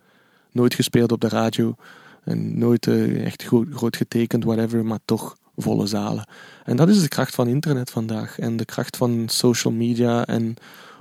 nooit 0.51 0.73
gespeeld 0.73 1.11
op 1.11 1.21
de 1.21 1.27
radio 1.29 1.75
en 2.23 2.57
nooit 2.57 2.87
eh, 2.87 3.25
echt 3.25 3.43
groot, 3.43 3.67
groot 3.71 3.97
getekend, 3.97 4.43
whatever, 4.43 4.85
maar 4.85 4.99
toch 5.05 5.37
volle 5.55 5.85
zalen. 5.85 6.27
En 6.63 6.75
dat 6.75 6.89
is 6.89 7.01
de 7.01 7.07
kracht 7.07 7.35
van 7.35 7.47
internet 7.47 7.89
vandaag 7.89 8.39
en 8.39 8.57
de 8.57 8.65
kracht 8.65 8.97
van 8.97 9.23
social 9.27 9.73
media 9.73 10.25
en 10.25 10.55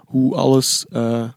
hoe 0.07 0.35
alles 0.35 0.87
eh, 0.91 1.29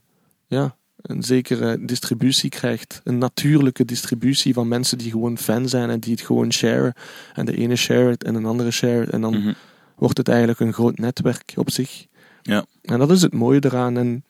ja, 0.46 0.76
een 0.96 1.22
zekere 1.22 1.84
distributie 1.84 2.50
krijgt. 2.50 3.00
Een 3.04 3.18
natuurlijke 3.18 3.84
distributie 3.84 4.54
van 4.54 4.68
mensen 4.68 4.98
die 4.98 5.10
gewoon 5.10 5.38
fan 5.38 5.68
zijn 5.68 5.90
en 5.90 6.00
die 6.00 6.12
het 6.12 6.20
gewoon 6.20 6.52
sharen. 6.52 6.94
En 7.34 7.46
de 7.46 7.56
ene 7.56 7.76
share 7.76 8.10
het 8.10 8.24
en 8.24 8.34
een 8.34 8.46
andere 8.46 8.70
share 8.70 9.00
het. 9.00 9.10
En 9.10 9.20
dan 9.20 9.38
Mhm. 9.38 9.52
wordt 9.96 10.18
het 10.18 10.28
eigenlijk 10.28 10.60
een 10.60 10.72
groot 10.72 10.98
netwerk 10.98 11.52
op 11.56 11.70
zich. 11.70 12.06
Ja. 12.42 12.64
En 12.82 12.98
dat 12.98 13.10
is 13.10 13.22
het 13.22 13.32
mooie 13.34 13.60
eraan. 13.64 13.96
En 13.96 14.24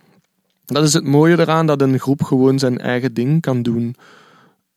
dat 0.64 0.84
is 0.84 0.92
het 0.92 1.04
mooie 1.06 1.38
eraan 1.38 1.66
dat 1.66 1.80
een 1.82 1.98
groep 1.98 2.22
gewoon 2.22 2.58
zijn 2.58 2.78
eigen 2.78 3.14
ding 3.14 3.40
kan 3.40 3.62
doen. 3.62 3.96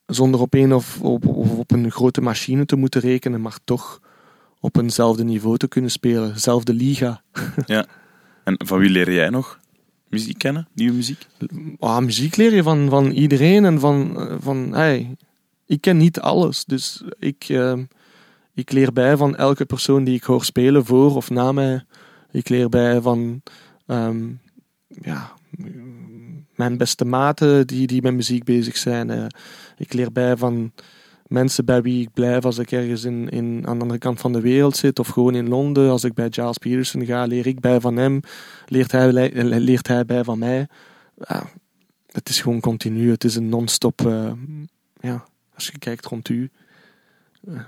Zonder 0.06 0.40
op 0.40 0.54
een 0.54 0.74
of 0.74 1.00
op, 1.00 1.26
of 1.26 1.50
op 1.50 1.70
een 1.70 1.90
grote 1.90 2.20
machine 2.20 2.66
te 2.66 2.76
moeten 2.76 3.00
rekenen, 3.00 3.40
maar 3.40 3.58
toch 3.64 4.00
op 4.60 4.76
eenzelfde 4.76 5.24
niveau 5.24 5.56
te 5.56 5.68
kunnen 5.68 5.90
spelen. 5.90 6.40
Zelfde 6.40 6.74
liga. 6.74 7.22
Ja. 7.66 7.86
En 8.44 8.54
van 8.66 8.78
wie 8.78 8.90
leer 8.90 9.12
jij 9.12 9.28
nog 9.30 9.59
muziek 10.10 10.38
kennen? 10.38 10.68
Nieuwe 10.74 10.94
muziek? 10.94 11.26
Ah, 11.78 11.98
muziek 11.98 12.36
leer 12.36 12.54
je 12.54 12.62
van, 12.62 12.88
van 12.88 13.10
iedereen 13.10 13.64
en 13.64 13.80
van, 13.80 14.20
eh, 14.20 14.36
van 14.40 14.74
hey, 14.74 15.16
ik 15.66 15.80
ken 15.80 15.96
niet 15.96 16.20
alles, 16.20 16.64
dus 16.64 17.02
ik, 17.18 17.44
eh, 17.48 17.78
ik 18.54 18.72
leer 18.72 18.92
bij 18.92 19.16
van 19.16 19.36
elke 19.36 19.64
persoon 19.64 20.04
die 20.04 20.14
ik 20.14 20.22
hoor 20.22 20.44
spelen 20.44 20.84
voor 20.84 21.16
of 21.16 21.30
na 21.30 21.52
mij. 21.52 21.84
Ik 22.30 22.48
leer 22.48 22.68
bij 22.68 23.00
van 23.00 23.42
ehm, 23.86 24.28
ja, 25.02 25.32
mijn 26.54 26.76
beste 26.76 27.04
maten 27.04 27.66
die, 27.66 27.86
die 27.86 28.02
met 28.02 28.14
muziek 28.14 28.44
bezig 28.44 28.76
zijn. 28.76 29.10
eh. 29.10 29.26
ik 29.76 29.92
leer 29.92 30.12
bij 30.12 30.36
van 30.36 30.72
mensen 31.30 31.64
bij 31.64 31.82
wie 31.82 32.02
ik 32.02 32.12
blijf 32.12 32.44
als 32.44 32.58
ik 32.58 32.70
ergens 32.72 33.04
in, 33.04 33.28
in, 33.28 33.62
aan 33.66 33.74
de 33.76 33.82
andere 33.82 33.98
kant 33.98 34.20
van 34.20 34.32
de 34.32 34.40
wereld 34.40 34.76
zit 34.76 34.98
of 34.98 35.08
gewoon 35.08 35.34
in 35.34 35.48
Londen. 35.48 35.90
Als 35.90 36.04
ik 36.04 36.14
bij 36.14 36.28
Giles 36.30 36.58
Peterson 36.58 37.04
ga, 37.06 37.24
leer 37.24 37.46
ik 37.46 37.60
bij 37.60 37.80
van 37.80 37.96
hem, 37.96 38.20
leert 38.66 38.92
hij, 38.92 39.12
leert 39.60 39.86
hij 39.86 40.04
bij 40.04 40.24
van 40.24 40.38
mij. 40.38 40.66
Het 42.10 42.28
is 42.28 42.40
gewoon 42.40 42.60
continu, 42.60 43.10
het 43.10 43.24
is 43.24 43.34
een 43.36 43.48
non-stop. 43.48 44.06
eh, 44.06 44.32
ja, 45.00 45.24
als 45.54 45.66
je 45.66 45.78
kijkt 45.78 46.06
rond 46.06 46.28
u, 46.28 46.50
eh, 47.46 47.60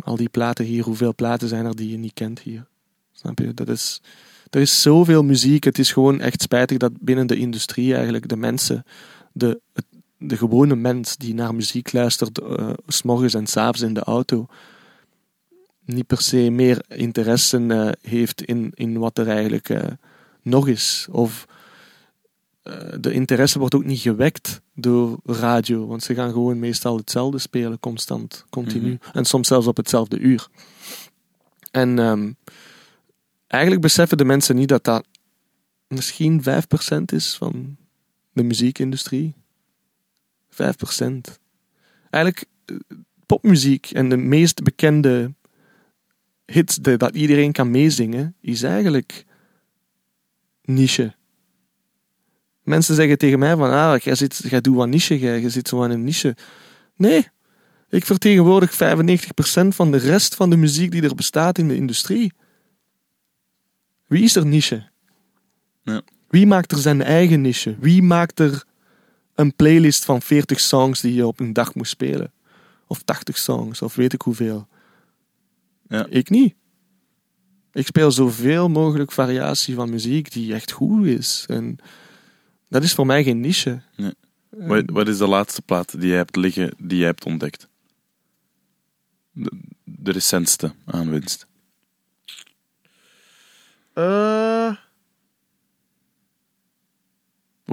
al 0.00 0.16
die 0.16 0.28
platen 0.28 0.64
hier, 0.64 0.84
hoeveel 0.84 1.14
platen 1.14 1.48
zijn 1.48 1.64
er 1.66 1.76
die 1.76 1.90
je 1.90 1.96
niet 1.98 2.14
kent 2.14 2.38
hier? 2.40 2.66
Snap 3.12 3.38
je? 3.38 3.54
Dat 3.54 3.68
is, 3.68 4.00
er 4.50 4.60
is 4.60 4.82
zoveel 4.82 5.22
muziek. 5.24 5.64
Het 5.64 5.78
is 5.78 5.92
gewoon 5.92 6.20
echt 6.20 6.42
spijtig 6.42 6.78
dat 6.78 6.92
binnen 7.00 7.26
de 7.26 7.36
industrie 7.36 7.94
eigenlijk 7.94 8.28
de 8.28 8.36
mensen, 8.36 8.84
de, 9.32 9.60
het- 9.72 9.84
de 10.28 10.36
gewone 10.36 10.76
mens 10.76 11.16
die 11.16 11.34
naar 11.34 11.54
muziek 11.54 11.92
luistert, 11.92 12.38
eh, 12.38 12.70
s 12.86 12.96
s'morgens 12.96 13.34
en 13.34 13.46
s'avonds 13.46 13.80
in 13.80 13.94
de 13.94 14.02
auto, 14.02 14.46
niet 15.84 16.06
per 16.06 16.20
se 16.20 16.50
meer 16.50 16.84
interesse 16.88 17.66
eh, 17.66 18.10
heeft 18.10 18.42
in, 18.42 18.72
in 18.74 18.98
wat 18.98 19.18
er 19.18 19.28
eigenlijk 19.28 19.68
eh, 19.68 19.90
nog 20.42 20.68
is. 20.68 21.06
Of 21.10 21.46
de 23.00 23.12
interesse 23.12 23.58
wordt 23.58 23.74
ook 23.74 23.84
niet 23.84 24.00
gewekt 24.00 24.60
door 24.74 25.18
radio, 25.24 25.86
want 25.86 26.02
ze 26.02 26.14
gaan 26.14 26.32
gewoon 26.32 26.58
meestal 26.58 26.96
hetzelfde 26.96 27.38
spelen, 27.38 27.80
constant, 27.80 28.44
continu. 28.50 28.98
En 29.12 29.24
soms 29.24 29.48
zelfs 29.48 29.66
op 29.66 29.76
hetzelfde 29.76 30.18
uur. 30.18 30.48
En 31.70 31.98
ehm, 31.98 32.32
eigenlijk 33.46 33.82
beseffen 33.82 34.18
de 34.18 34.24
mensen 34.24 34.56
niet 34.56 34.68
dat 34.68 34.84
dat 34.84 35.06
misschien 35.88 36.42
5% 36.42 37.12
is 37.12 37.34
van 37.34 37.76
de 38.32 38.42
muziekindustrie. 38.42 39.34
5%. 40.54 41.38
Eigenlijk, 42.10 42.44
eh, 42.64 42.76
popmuziek 43.26 43.90
en 43.90 44.08
de 44.08 44.16
meest 44.16 44.62
bekende 44.62 45.34
hit 46.46 46.84
de- 46.84 46.96
dat 46.96 47.14
iedereen 47.14 47.52
kan 47.52 47.70
meezingen, 47.70 48.34
is 48.40 48.62
eigenlijk 48.62 49.24
niche. 50.62 51.14
Mensen 52.62 52.94
zeggen 52.94 53.18
tegen 53.18 53.38
mij 53.38 53.56
van, 53.56 53.70
ah, 53.70 53.98
jij, 53.98 54.14
zit, 54.14 54.40
jij 54.48 54.60
doet 54.60 54.76
wat 54.76 54.88
niche, 54.88 55.18
jij, 55.18 55.40
jij 55.40 55.50
zit 55.50 55.68
zo 55.68 55.82
aan 55.82 55.90
een 55.90 56.04
niche. 56.04 56.36
Nee, 56.96 57.28
ik 57.88 58.04
vertegenwoordig 58.04 58.74
95% 58.74 59.74
van 59.74 59.90
de 59.90 59.96
rest 59.98 60.34
van 60.34 60.50
de 60.50 60.56
muziek 60.56 60.90
die 60.90 61.02
er 61.02 61.14
bestaat 61.14 61.58
in 61.58 61.68
de 61.68 61.76
industrie. 61.76 62.32
Wie 64.06 64.22
is 64.22 64.36
er 64.36 64.46
niche? 64.46 64.88
Ja. 65.82 66.02
Wie 66.28 66.46
maakt 66.46 66.72
er 66.72 66.78
zijn 66.78 67.02
eigen 67.02 67.40
niche? 67.40 67.76
Wie 67.80 68.02
maakt 68.02 68.40
er 68.40 68.64
een 69.34 69.54
playlist 69.54 70.04
van 70.04 70.22
40 70.22 70.60
songs 70.60 71.00
die 71.00 71.14
je 71.14 71.26
op 71.26 71.40
een 71.40 71.52
dag 71.52 71.74
moet 71.74 71.88
spelen? 71.88 72.32
Of 72.86 73.02
80 73.02 73.38
songs, 73.38 73.82
of 73.82 73.94
weet 73.94 74.12
ik 74.12 74.22
hoeveel. 74.22 74.68
Ja. 75.88 76.06
Ik 76.08 76.30
niet. 76.30 76.54
Ik 77.72 77.86
speel 77.86 78.10
zoveel 78.10 78.68
mogelijk 78.68 79.12
variatie 79.12 79.74
van 79.74 79.90
muziek 79.90 80.32
die 80.32 80.54
echt 80.54 80.70
goed 80.70 81.06
is. 81.06 81.44
En 81.48 81.78
dat 82.68 82.82
is 82.82 82.94
voor 82.94 83.06
mij 83.06 83.24
geen 83.24 83.40
niche. 83.40 83.82
Wat, 84.48 84.84
wat 84.86 85.08
is 85.08 85.18
de 85.18 85.26
laatste 85.26 85.62
plaat 85.62 86.00
die 86.00 86.10
je 86.10 86.16
hebt 86.16 86.36
liggen, 86.36 86.74
die 86.78 86.98
je 86.98 87.04
hebt 87.04 87.24
ontdekt? 87.24 87.68
De, 89.30 89.60
de 89.84 90.12
recentste 90.12 90.74
aanwinst. 90.84 91.46
Eh, 93.92 94.76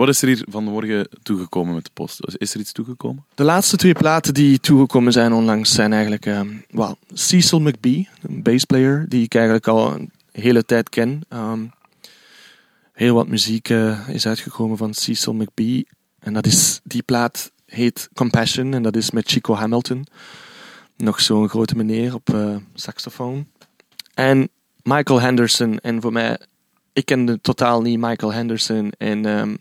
Wat 0.01 0.09
is 0.09 0.21
er 0.21 0.27
hier 0.27 0.45
vanmorgen 0.49 1.07
toegekomen 1.23 1.73
met 1.73 1.83
de 1.83 1.89
post? 1.93 2.19
Is 2.37 2.53
er 2.53 2.59
iets 2.59 2.71
toegekomen? 2.71 3.25
De 3.35 3.43
laatste 3.43 3.77
twee 3.77 3.93
platen 3.93 4.33
die 4.33 4.59
toegekomen 4.59 5.11
zijn 5.11 5.33
onlangs 5.33 5.73
zijn 5.73 5.93
eigenlijk 5.93 6.25
ehm 6.25 6.47
well, 6.69 6.95
Cecil 7.13 7.59
McBee, 7.61 8.09
een 8.21 8.43
bassplayer 8.43 9.05
die 9.09 9.23
ik 9.23 9.33
eigenlijk 9.35 9.67
al 9.67 9.93
een 9.93 10.11
hele 10.31 10.65
tijd 10.65 10.89
ken. 10.89 11.21
Ehm, 11.29 11.59
heel 12.91 13.15
wat 13.15 13.27
muziek 13.27 13.69
eh, 13.69 14.09
is 14.09 14.25
uitgekomen 14.25 14.77
van 14.77 14.93
Cecil 14.93 15.33
McBee. 15.33 15.87
En 16.19 16.33
dat 16.33 16.45
is, 16.45 16.79
die 16.83 17.03
plaat 17.03 17.51
heet 17.65 18.09
Compassion 18.13 18.73
en 18.73 18.83
dat 18.83 18.95
is 18.95 19.11
met 19.11 19.29
Chico 19.29 19.55
Hamilton. 19.55 20.05
Nog 20.97 21.21
zo'n 21.21 21.49
grote 21.49 21.75
meneer 21.75 22.13
op 22.13 22.33
eh, 22.33 22.55
saxofoon. 22.73 23.47
En 24.13 24.49
Michael 24.83 25.21
Henderson. 25.21 25.79
En 25.79 26.01
voor 26.01 26.11
mij, 26.11 26.39
ik 26.93 27.05
kende 27.05 27.41
totaal 27.41 27.81
niet 27.81 27.99
Michael 27.99 28.33
Henderson. 28.33 28.91
En 28.97 29.25
ehm, 29.25 29.55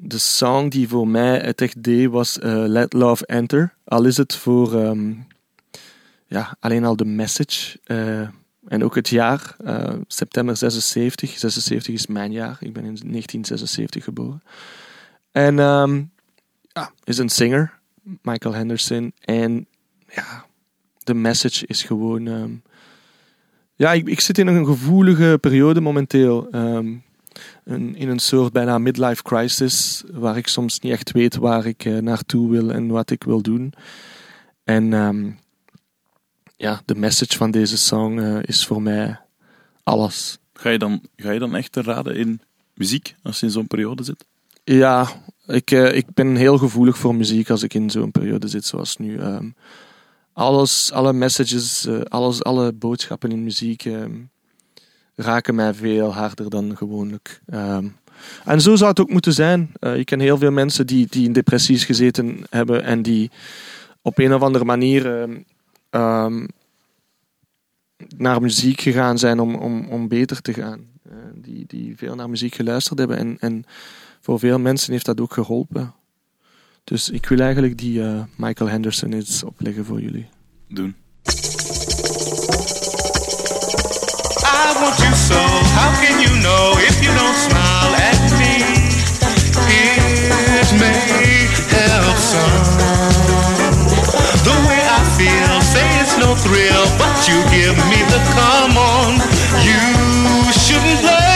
de 0.00 0.18
song 0.18 0.68
die 0.68 0.88
voor 0.88 1.08
mij 1.08 1.38
het 1.38 1.60
echt 1.60 1.82
deed 1.82 2.08
was 2.08 2.38
eh, 2.38 2.64
Let 2.66 2.92
Love 2.92 3.26
Enter. 3.26 3.74
Al 3.84 4.04
is 4.04 4.16
het 4.16 4.34
voor 4.34 4.82
ehm, 4.82 5.12
ja, 6.26 6.56
alleen 6.60 6.84
al 6.84 6.96
de 6.96 7.04
message. 7.04 7.78
eh, 7.84 8.28
en 8.68 8.84
ook 8.84 8.94
het 8.94 9.08
jaar, 9.08 9.56
eh, 9.64 9.94
september 10.06 10.56
76. 10.56 11.38
76 11.38 11.94
is 11.94 12.06
mijn 12.06 12.32
jaar. 12.32 12.56
Ik 12.60 12.72
ben 12.72 12.84
in 12.84 12.94
1976 12.94 14.04
geboren. 14.04 14.42
En 15.32 15.58
ehm, 15.58 16.02
ja, 16.62 16.90
is 17.04 17.18
een 17.18 17.28
singer, 17.28 17.78
Michael 18.22 18.54
Henderson. 18.54 19.12
En 19.20 19.66
ja, 20.08 20.44
de 21.04 21.14
message 21.14 21.66
is 21.66 21.82
gewoon. 21.82 22.26
ehm, 22.26 22.50
ja, 23.74 23.92
ik, 23.92 24.08
ik 24.08 24.20
zit 24.20 24.38
in 24.38 24.46
een 24.46 24.66
gevoelige 24.66 25.38
periode 25.40 25.80
momenteel. 25.80 26.48
Een, 27.68 27.96
in 27.96 28.08
een 28.08 28.18
soort 28.18 28.52
bijna 28.52 28.78
midlife 28.78 29.22
crisis, 29.22 30.02
waar 30.12 30.36
ik 30.36 30.46
soms 30.46 30.80
niet 30.80 30.92
echt 30.92 31.10
weet 31.12 31.36
waar 31.36 31.66
ik 31.66 31.84
eh, 31.84 31.98
naartoe 31.98 32.50
wil 32.50 32.72
en 32.72 32.88
wat 32.88 33.10
ik 33.10 33.24
wil 33.24 33.42
doen. 33.42 33.72
En 34.64 34.92
ehm, 34.92 35.30
ja, 36.56 36.82
de 36.84 36.94
message 36.94 37.36
van 37.36 37.50
deze 37.50 37.78
song 37.78 38.18
eh, 38.18 38.38
is 38.42 38.66
voor 38.66 38.82
mij 38.82 39.20
alles. 39.82 40.38
Ga 40.52 40.70
je 40.70 40.78
dan, 40.78 41.02
ga 41.16 41.30
je 41.30 41.38
dan 41.38 41.56
echt 41.56 41.72
te 41.72 41.82
raden 41.82 42.16
in 42.16 42.40
muziek 42.74 43.14
als 43.22 43.40
je 43.40 43.46
in 43.46 43.52
zo'n 43.52 43.66
periode 43.66 44.04
zit? 44.04 44.24
Ja, 44.64 45.08
ik, 45.46 45.70
eh, 45.70 45.94
ik 45.94 46.14
ben 46.14 46.36
heel 46.36 46.58
gevoelig 46.58 46.98
voor 46.98 47.14
muziek 47.14 47.50
als 47.50 47.62
ik 47.62 47.74
in 47.74 47.90
zo'n 47.90 48.10
periode 48.10 48.48
zit 48.48 48.64
zoals 48.64 48.96
nu. 48.96 49.18
Ehm, 49.18 49.50
alles, 50.32 50.92
alle 50.92 51.12
messages, 51.12 51.88
alles, 52.08 52.42
alle 52.42 52.72
boodschappen 52.72 53.30
in 53.30 53.42
muziek 53.42 53.84
ehm, 53.84 54.20
raken 55.18 55.54
mij 55.54 55.74
veel 55.74 56.14
harder 56.14 56.50
dan 56.50 56.76
gewoonlijk. 56.76 57.40
Ehm, 57.46 57.88
en 58.44 58.60
zo 58.60 58.76
zou 58.76 58.90
het 58.90 59.00
ook 59.00 59.10
moeten 59.10 59.32
zijn. 59.32 59.70
Eh, 59.80 59.96
ik 59.96 60.06
ken 60.06 60.20
heel 60.20 60.38
veel 60.38 60.50
mensen 60.50 60.86
die, 60.86 61.06
die 61.10 61.24
in 61.24 61.32
depressies 61.32 61.84
gezeten 61.84 62.38
hebben 62.50 62.84
en 62.84 63.02
die 63.02 63.30
op 64.02 64.18
een 64.18 64.34
of 64.34 64.42
andere 64.42 64.64
manier 64.64 65.20
ehm, 65.20 65.36
ehm, 65.90 66.46
naar 68.16 68.40
muziek 68.40 68.80
gegaan 68.80 69.18
zijn 69.18 69.40
om, 69.40 69.54
om, 69.54 69.88
om 69.88 70.08
beter 70.08 70.40
te 70.40 70.54
gaan. 70.54 70.86
Eh, 71.02 71.16
die, 71.34 71.64
die 71.66 71.96
veel 71.96 72.14
naar 72.14 72.30
muziek 72.30 72.54
geluisterd 72.54 72.98
hebben 72.98 73.16
en, 73.18 73.36
en 73.40 73.64
voor 74.20 74.38
veel 74.38 74.58
mensen 74.58 74.92
heeft 74.92 75.06
dat 75.06 75.20
ook 75.20 75.32
geholpen. 75.32 75.94
Dus 76.84 77.10
ik 77.10 77.26
wil 77.26 77.38
eigenlijk 77.38 77.78
die 77.78 78.02
eh, 78.02 78.22
Michael 78.36 78.70
Henderson 78.70 79.12
eens 79.12 79.42
opleggen 79.42 79.84
voor 79.84 80.00
jullie. 80.00 80.28
Doen. 80.68 80.94
How 85.78 85.94
can 86.02 86.18
you 86.18 86.32
know 86.42 86.72
if 86.88 86.96
you 87.04 87.10
don't 87.14 87.38
smile 87.38 87.92
at 88.10 88.18
me? 88.34 88.54
It 89.70 90.68
may 90.82 91.46
help 91.70 92.18
some. 92.18 92.64
The 94.42 94.56
way 94.66 94.82
I 94.82 95.00
feel, 95.16 95.54
say 95.62 95.86
it's 96.02 96.18
no 96.18 96.34
thrill, 96.34 96.84
but 96.98 97.16
you 97.28 97.38
give 97.54 97.78
me 97.90 98.02
the 98.10 98.20
come 98.34 98.76
on. 98.76 99.22
You 99.62 100.50
shouldn't 100.50 100.98
play 101.00 101.27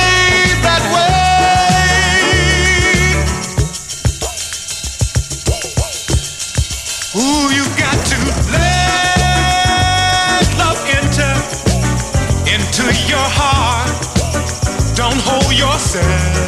yourself. 15.53 16.42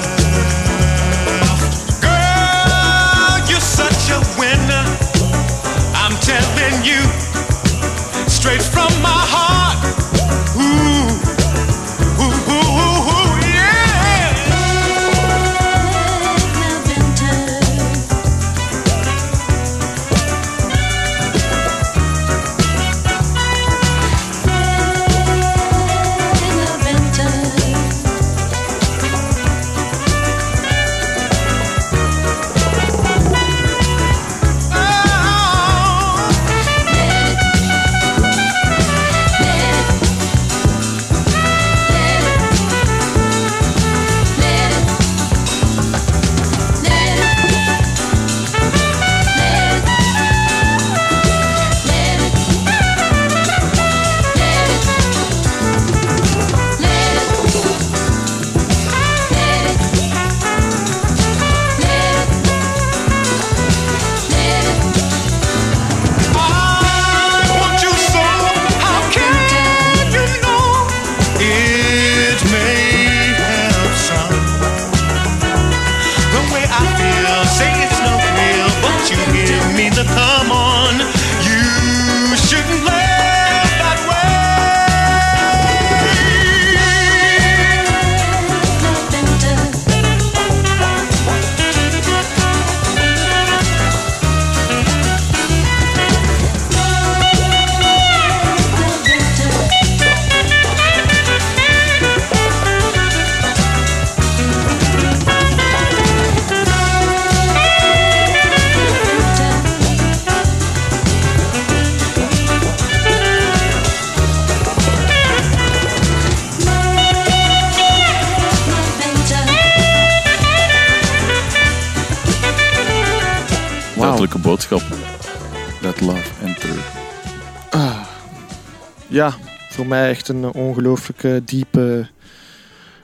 Mij 129.94 130.08
echt 130.08 130.28
een 130.28 130.44
ongelooflijke 130.44 131.42
diepe, 131.44 132.08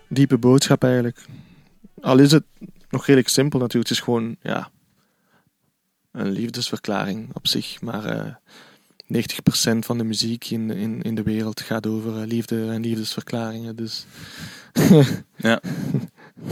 diepe 0.08 0.38
boodschap 0.38 0.84
eigenlijk. 0.84 1.18
Al 2.00 2.18
is 2.18 2.32
het 2.32 2.44
nog 2.90 3.06
redelijk 3.06 3.28
simpel 3.28 3.58
natuurlijk. 3.58 3.88
Het 3.88 3.98
is 3.98 4.04
gewoon 4.04 4.36
ja, 4.42 4.70
een 6.12 6.30
liefdesverklaring 6.30 7.30
op 7.34 7.46
zich. 7.46 7.80
Maar 7.80 8.04
eh 8.04 8.34
90% 9.12 9.78
van 9.78 9.98
de 9.98 10.04
muziek 10.04 10.50
in, 10.50 10.70
in, 10.70 11.02
in 11.02 11.14
de 11.14 11.22
wereld 11.22 11.60
gaat 11.60 11.86
over 11.86 12.20
eh, 12.20 12.26
liefde 12.26 12.70
en 12.70 12.80
liefdesverklaringen. 12.80 13.76
Dus 13.76 14.06
Ja. 15.36 15.60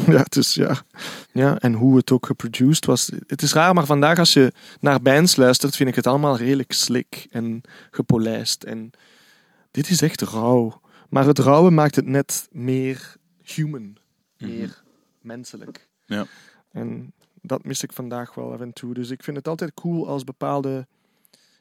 ja, 0.07 0.25
dus 0.29 0.55
ja. 0.55 0.83
ja. 1.33 1.59
En 1.59 1.73
hoe 1.73 1.97
het 1.97 2.11
ook 2.11 2.27
geproduced 2.27 2.85
was. 2.85 3.11
Het 3.27 3.43
is 3.43 3.53
raar, 3.53 3.75
maar 3.75 3.87
vandaag 3.87 4.19
als 4.19 4.33
je 4.33 4.53
naar 4.81 5.03
bands 5.03 5.37
luistert, 5.37 5.77
vind 5.77 5.89
ik 5.89 5.95
het 5.95 6.07
allemaal 6.07 6.37
redelijk 6.37 6.73
slick 6.73 7.27
en 7.31 7.61
gepolijst. 7.91 8.63
En 8.63 8.91
dit 9.79 9.91
is 9.91 10.03
echt 10.03 10.21
rauw. 10.21 10.81
Maar 11.09 11.27
het 11.27 11.39
rauwe 11.39 11.71
maakt 11.71 11.95
het 11.95 12.07
net 12.07 12.49
meer 12.53 13.17
human. 13.43 13.97
Meer 14.37 14.83
menselijk. 15.21 15.89
Ja. 16.05 16.27
En 16.71 17.13
dat 17.43 17.65
mis 17.65 17.83
ik 17.83 17.93
vandaag 17.93 18.35
wel 18.35 18.53
af 18.53 18.61
en 18.61 18.73
toe. 18.73 18.95
Dus 18.95 19.11
ik 19.11 19.23
vind 19.23 19.37
het 19.37 19.49
altijd 19.49 19.75
cool 19.75 20.09
als 20.09 20.25
bepaalde... 20.25 20.87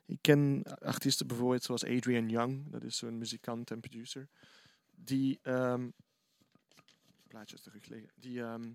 Ik 0.06 0.18
ken 0.22 0.64
artiesten 0.80 1.28
bijvoorbeeld 1.28 1.64
zoals 1.64 1.86
Adrian 1.86 2.30
Young. 2.30 2.72
Dat 2.72 2.84
is 2.84 2.98
zo'n 2.98 3.18
muzikant 3.18 3.72
en 3.72 3.80
producer. 3.80 4.28
Die... 4.96 5.40
ehm 5.42 5.88
plaatjes 7.28 7.62
terugleggen. 7.62 8.10
Die... 8.16 8.42
ehm, 8.42 8.70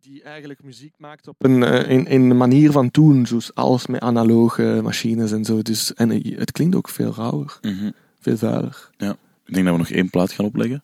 die 0.00 0.22
eigenlijk 0.22 0.62
muziek 0.62 0.94
maakt 0.98 1.28
op 1.28 1.44
een, 1.44 1.62
eh, 1.62 1.90
in, 1.90 2.06
in 2.06 2.28
de 2.28 2.34
manier 2.34 2.72
van 2.72 2.90
toen. 2.90 3.26
Zoals 3.26 3.54
alles 3.54 3.86
met 3.86 4.00
analoge 4.00 4.80
machines 4.82 5.32
en 5.32 5.44
zo. 5.44 5.62
Dus, 5.62 5.94
en 5.94 6.10
eh, 6.10 6.38
het 6.38 6.52
klinkt 6.52 6.76
ook 6.76 6.88
veel 6.88 7.14
rauwer. 7.14 7.58
Mhm. 7.60 7.90
Veel 8.20 8.36
vuiler. 8.36 8.90
Ja. 8.96 9.16
Ik 9.44 9.54
denk 9.54 9.66
dat 9.66 9.74
we 9.74 9.80
nog 9.80 9.90
één 9.90 10.10
plaat 10.10 10.32
gaan 10.32 10.44
opleggen. 10.44 10.82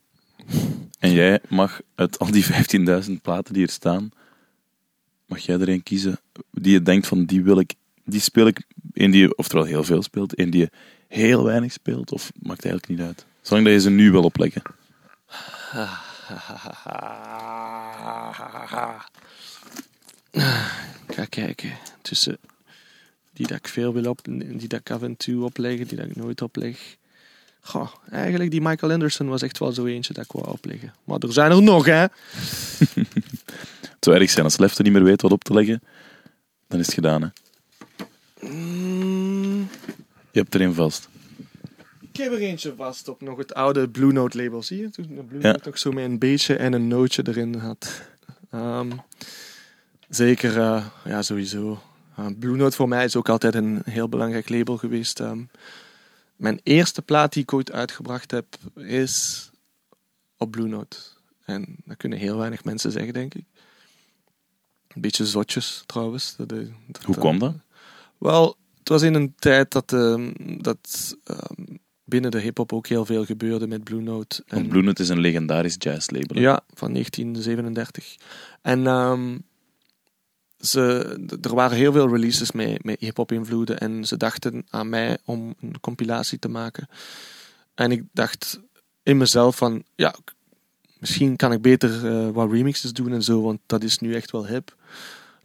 En 0.99 1.13
jij 1.13 1.41
mag 1.49 1.81
uit 1.95 2.19
al 2.19 2.31
die 2.31 2.47
15.000 3.07 3.13
platen 3.23 3.55
die 3.55 3.67
er 3.67 3.73
staan, 3.73 4.11
mag 5.27 5.39
jij 5.39 5.61
er 5.61 5.69
een 5.69 5.83
kiezen 5.83 6.21
die 6.51 6.73
je 6.73 6.83
denkt 6.83 7.07
van 7.07 7.25
die 7.25 7.43
wil 7.43 7.59
ik, 7.59 7.75
die 8.05 8.21
speel 8.21 8.47
ik, 8.47 8.63
een 8.93 9.11
die 9.11 9.21
je 9.21 9.37
oftewel 9.37 9.65
heel 9.65 9.85
veel 9.85 10.03
speelt, 10.03 10.39
een 10.39 10.51
die 10.51 10.61
je 10.61 10.71
heel 11.09 11.45
weinig 11.45 11.73
speelt, 11.73 12.13
of 12.13 12.33
maakt 12.39 12.65
eigenlijk 12.65 12.99
niet 12.99 13.09
uit. 13.09 13.27
Zolang 13.41 13.67
dat 13.67 13.75
je 13.75 13.81
ze 13.81 13.91
nu 13.91 14.11
wil 14.11 14.23
opleggen. 14.23 14.63
Ga 21.17 21.25
kijken. 21.29 21.73
Tussen 22.03 22.39
die 23.33 23.47
dat 23.47 23.57
ik 23.57 23.69
veel 23.69 23.93
wil 23.93 24.11
op, 24.11 24.21
die 24.25 24.69
dat 24.69 24.81
ik 24.81 24.91
af 24.91 25.03
en 25.03 25.17
toe 25.17 25.45
opleg, 25.45 25.77
die 25.77 25.97
dat 25.97 26.07
ik 26.07 26.17
nooit 26.17 26.43
opleg. 26.43 26.97
Goh, 27.61 27.93
eigenlijk 28.11 28.51
die 28.51 28.61
Michael 28.61 28.93
Anderson 28.93 29.29
was 29.29 29.43
echt 29.43 29.59
wel 29.59 29.73
zo 29.73 29.85
eentje 29.85 30.13
dat 30.13 30.25
ik 30.25 30.33
wou 30.33 30.49
opleggen. 30.49 30.95
Maar 31.05 31.19
er 31.19 31.33
zijn 31.33 31.51
er 31.51 31.63
nog, 31.63 31.87
hè? 31.87 32.01
Het 33.97 34.05
zou 34.05 34.17
erg 34.17 34.31
zijn 34.31 34.45
als 34.45 34.57
Lefte 34.57 34.83
niet 34.83 34.93
meer 34.93 35.03
weet 35.05 35.23
wat 35.23 35.33
op 35.33 35.45
te 35.45 35.53
leggen, 35.53 35.83
dan 36.69 36.79
is 36.81 36.87
het 36.87 36.95
gedaan. 36.95 37.23
Hè. 37.23 37.29
Mm, 38.49 39.69
Je 40.31 40.41
hebt 40.41 40.55
er 40.55 40.61
een 40.61 40.75
vast. 40.75 41.09
Ik 42.19 42.23
heb 42.25 42.33
er 42.33 42.41
eentje 42.41 42.75
vast 42.77 43.09
op 43.09 43.21
nog 43.21 43.39
het 43.39 43.55
oude 43.55 43.89
Blue 43.89 44.13
Note 44.13 44.43
label. 44.43 44.63
Zie 44.63 44.81
je? 44.81 44.91
Toen 44.91 45.07
de 45.15 45.23
Blue. 45.23 45.41
Note 45.41 45.61
nog 45.65 45.79
zo 45.79 45.93
met 45.93 46.05
een 46.05 46.19
beetje 46.19 46.57
en 46.57 46.73
een 46.73 46.89
nootje 46.89 47.23
erin 47.29 47.55
had. 47.55 48.03
Ehm, 48.51 48.91
zeker, 50.09 50.59
eh, 50.61 50.87
ja, 51.05 51.23
sowieso. 51.23 51.81
Uh, 52.19 52.27
Blue 52.39 52.57
Note 52.57 52.77
voor 52.77 52.89
mij 52.89 53.05
is 53.05 53.17
ook 53.17 53.29
altijd 53.29 53.55
een 53.55 53.83
heel 53.85 54.09
belangrijk 54.09 54.49
label 54.49 54.77
geweest. 54.77 55.21
Ehm, 55.21 55.43
mijn 56.37 56.61
eerste 56.63 57.03
plaat 57.03 57.33
die 57.33 57.43
ik 57.43 57.53
ooit 57.53 57.73
uitgebracht 57.73 58.31
heb, 58.31 58.47
is 58.75 59.51
op 60.37 60.51
Blue 60.51 60.69
Note. 60.69 60.97
En 61.45 61.77
dat 61.85 61.97
kunnen 61.97 62.19
heel 62.19 62.37
weinig 62.37 62.65
mensen 62.65 62.93
zeggen, 62.93 63.13
denk 63.13 63.35
ik. 63.35 63.45
Een 64.89 65.01
beetje 65.01 65.27
zotjes, 65.27 65.83
trouwens. 65.87 66.37
Dat, 66.37 66.53
eh, 66.53 66.59
dat- 66.87 67.03
Hoe 67.03 67.17
kwam 67.17 67.39
dat? 67.39 67.55
Wel, 68.19 68.57
het 68.79 68.89
was 68.89 69.03
in 69.03 69.15
een 69.15 69.35
tijd 69.39 69.71
dat, 69.73 69.93
ehm, 69.93 70.33
dat 70.61 71.17
ehm, 71.25 71.77
binnen 72.07 72.31
de 72.31 72.41
hip-hop 72.41 72.73
ook 72.73 72.87
heel 72.87 73.05
veel 73.05 73.25
gebeurde 73.25 73.67
met 73.67 73.85
Blue 73.85 74.03
Note. 74.03 74.45
Want 74.49 74.69
Blue 74.69 74.83
Note 74.83 75.03
is 75.03 75.09
een 75.09 75.21
legendarisch 75.21 75.77
jazzlabel. 75.79 76.37
hè. 76.37 76.43
Ja, 76.43 76.61
van 76.75 76.93
1937. 76.93 78.17
En 78.63 78.87
ehm, 78.87 79.39
ze, 80.61 81.39
er 81.41 81.55
waren 81.55 81.77
heel 81.77 81.93
veel 81.93 82.09
releases 82.09 82.53
met, 82.53 82.85
met 82.85 83.01
hip-hop 83.01 83.33
invloeden. 83.33 83.79
En 83.79 84.05
ze 84.05 84.17
dachten 84.17 84.65
aan 84.71 84.89
mij 84.89 85.19
om 85.25 85.55
een 85.61 85.81
compilatie 85.81 86.39
te 86.39 86.49
maken. 86.49 86.89
En 87.75 87.93
ik 87.93 88.03
dacht 88.13 88.61
in 89.03 89.17
mezelf 89.17 89.57
van, 89.57 89.83
ja, 89.95 90.15
misschien 90.99 91.37
kan 91.37 91.53
ik 91.53 91.63
beter 91.63 92.07
eh, 92.07 92.31
wat 92.31 92.51
remixes 92.51 92.93
doen 92.93 93.13
en 93.13 93.23
zo, 93.23 93.43
want 93.43 93.59
dat 93.67 93.83
is 93.83 93.99
nu 93.99 94.15
echt 94.15 94.31
wel 94.31 94.47
hip. 94.47 94.77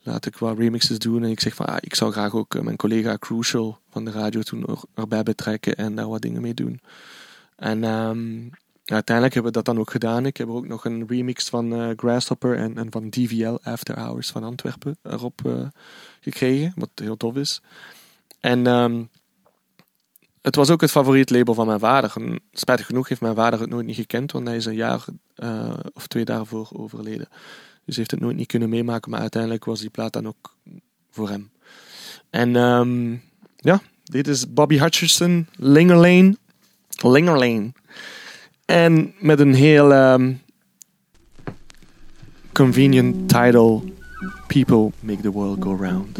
Laat 0.04 0.26
ik 0.26 0.38
wat 0.38 0.58
remixes 0.58 1.00
doen. 1.00 1.24
En 1.24 1.30
ik 1.30 1.40
zeg 1.40 1.56
van, 1.56 1.66
ah, 1.66 1.78
ik 1.80 1.96
zou 1.96 2.12
graag 2.12 2.34
ook 2.34 2.56
eh, 2.56 2.62
mijn 2.62 2.76
collega 2.78 3.18
Crucial 3.18 3.80
van 3.90 4.06
de 4.06 4.12
radio 4.12 4.42
toen 4.42 4.66
er- 4.66 4.84
erbij 4.94 5.24
betrekken 5.24 5.76
en 5.76 5.96
daar 5.96 6.08
wat 6.10 6.22
dingen 6.22 6.42
mee 6.42 6.54
doen. 6.54 6.80
En 7.56 7.84
ehm, 7.84 8.40
uiteindelijk 8.86 9.34
hebben 9.34 9.52
we 9.52 9.58
dat 9.58 9.66
dan 9.66 9.80
ook 9.80 9.92
gedaan. 9.92 10.26
Ik 10.26 10.38
heb 10.38 10.50
ook 10.50 10.68
nog 10.68 10.86
een 10.86 11.08
remix 11.08 11.50
van 11.50 11.74
eh, 11.74 11.90
Grasshopper 11.96 12.58
en, 12.58 12.78
en 12.78 12.92
van 12.92 13.10
DVL 13.10 13.58
After 13.64 14.00
Hours 14.00 14.30
van 14.32 14.44
Antwerpen 14.44 14.98
erop 15.04 15.42
eh, 15.46 15.68
gekregen, 16.20 16.74
wat 16.76 16.90
heel 16.96 17.18
tof 17.18 17.36
is. 17.36 17.62
En 18.40 18.68
ehm, 18.68 19.04
het 20.42 20.56
was 20.56 20.70
ook 20.70 20.82
het 20.82 20.92
favoriet 20.92 21.30
label 21.30 21.54
van 21.54 21.68
mijn 21.68 21.80
vader. 21.80 22.14
Spijtig 22.52 22.86
genoeg 22.86 23.08
heeft 23.10 23.22
mijn 23.22 23.36
vader 23.36 23.60
het 23.60 23.70
nooit 23.70 23.86
niet 23.86 23.96
gekend, 23.96 24.32
want 24.32 24.48
hij 24.48 24.56
is 24.56 24.66
een 24.66 24.76
jaar 24.76 25.06
of 25.94 26.08
twee 26.08 26.26
daarvoor 26.26 26.70
overleden. 26.74 27.28
Dus 27.92 28.00
heeft 28.00 28.12
het 28.12 28.20
nooit 28.20 28.38
niet 28.38 28.48
kunnen 28.48 28.70
meemaken, 28.70 29.12
maar 29.12 29.20
uiteindelijk 29.20 29.66
was 29.66 29.80
die 29.80 29.90
plaat 29.90 30.14
dan 30.14 30.28
ook 30.28 30.56
voor 31.10 31.30
hem. 31.30 31.52
En 32.30 32.56
ehm, 32.56 33.12
ja, 33.56 33.82
dit 34.04 34.28
is 34.28 34.54
Bobby 34.54 34.78
Hutcherson, 34.78 35.48
Lingerlane. 35.56 36.38
Lingerlane. 37.02 37.72
En 38.66 39.14
met 39.20 39.40
een 39.40 39.54
heel 39.54 39.94
ehm, 39.94 40.34
convenient 42.52 43.30
title: 43.30 43.82
People 44.48 44.92
Make 45.00 45.22
the 45.22 45.32
World 45.32 45.64
Go 45.64 45.76
Round. 45.76 46.20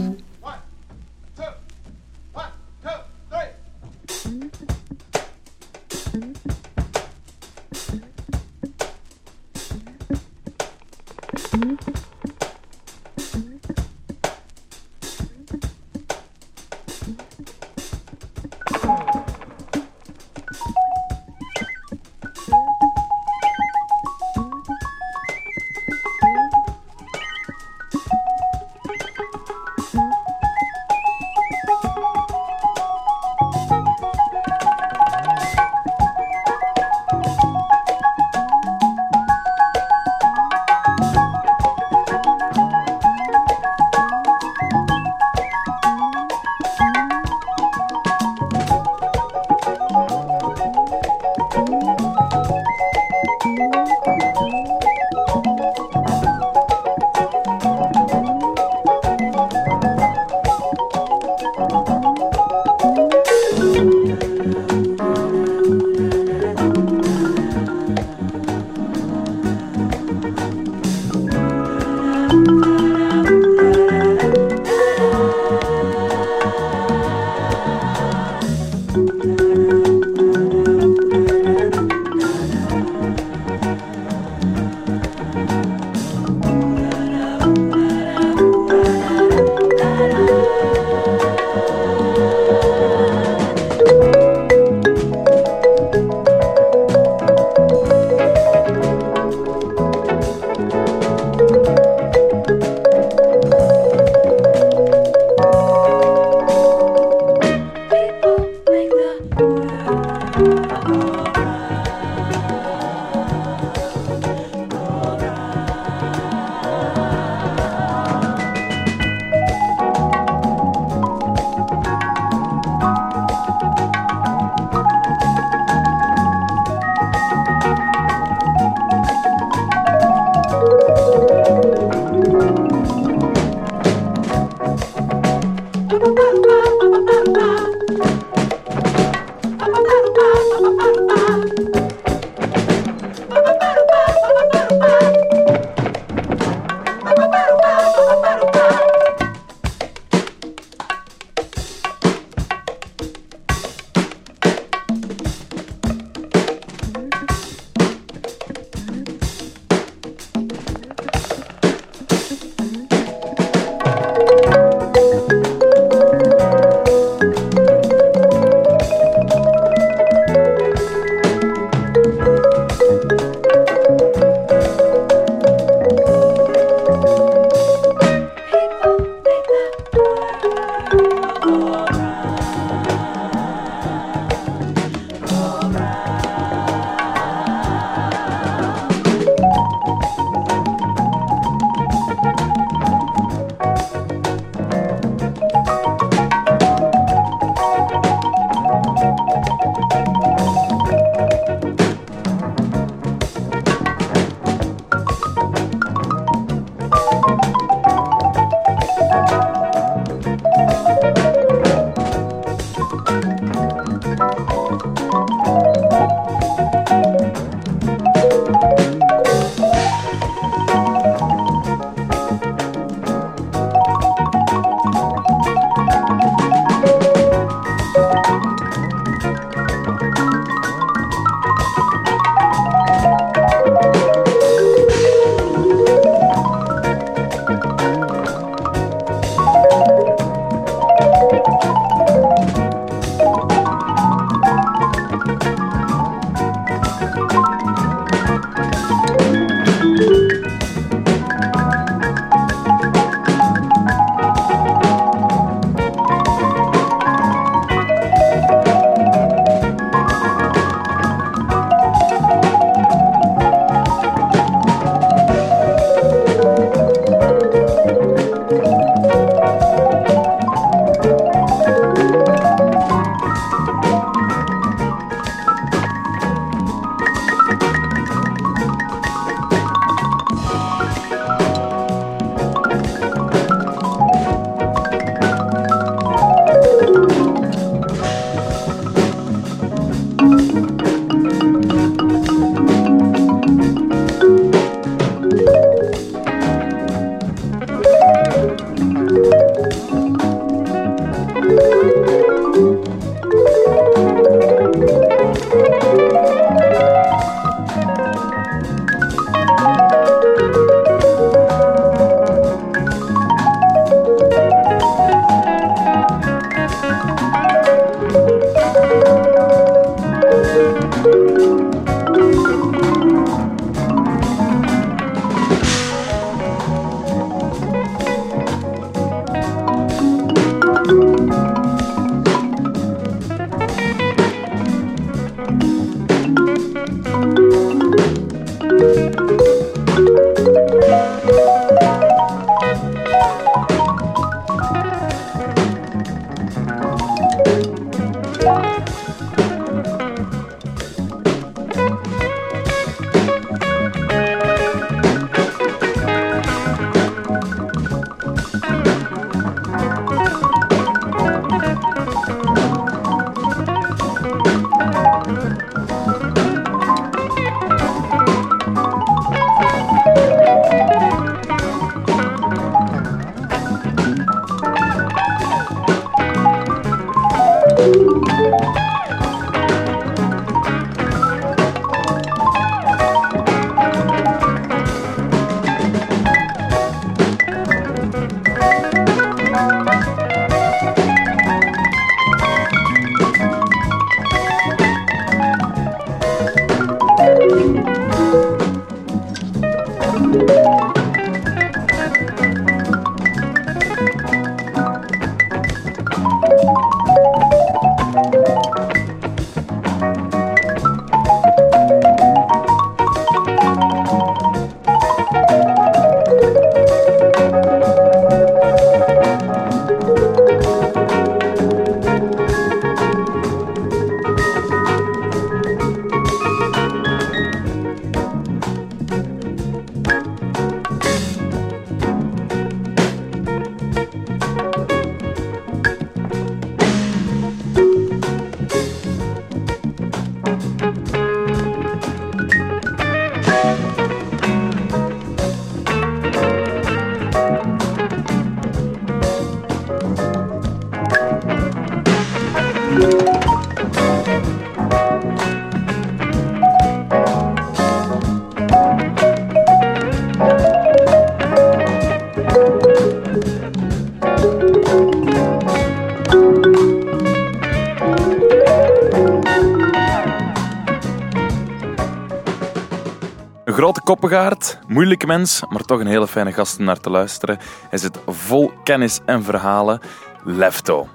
Koppengaard, 474.12 474.80
moeilijke 474.88 475.28
mens, 475.28 475.64
maar 475.70 475.82
toch 475.82 476.00
een 476.00 476.08
hele 476.08 476.28
fijne 476.28 476.52
gast 476.52 476.80
naar 476.80 477.00
te 477.00 477.10
luisteren. 477.10 477.58
Hij 477.90 478.00
zit 478.00 478.20
vol 478.28 478.72
kennis 478.84 479.20
en 479.26 479.44
verhalen. 479.44 480.00
Lefto. 480.44 481.08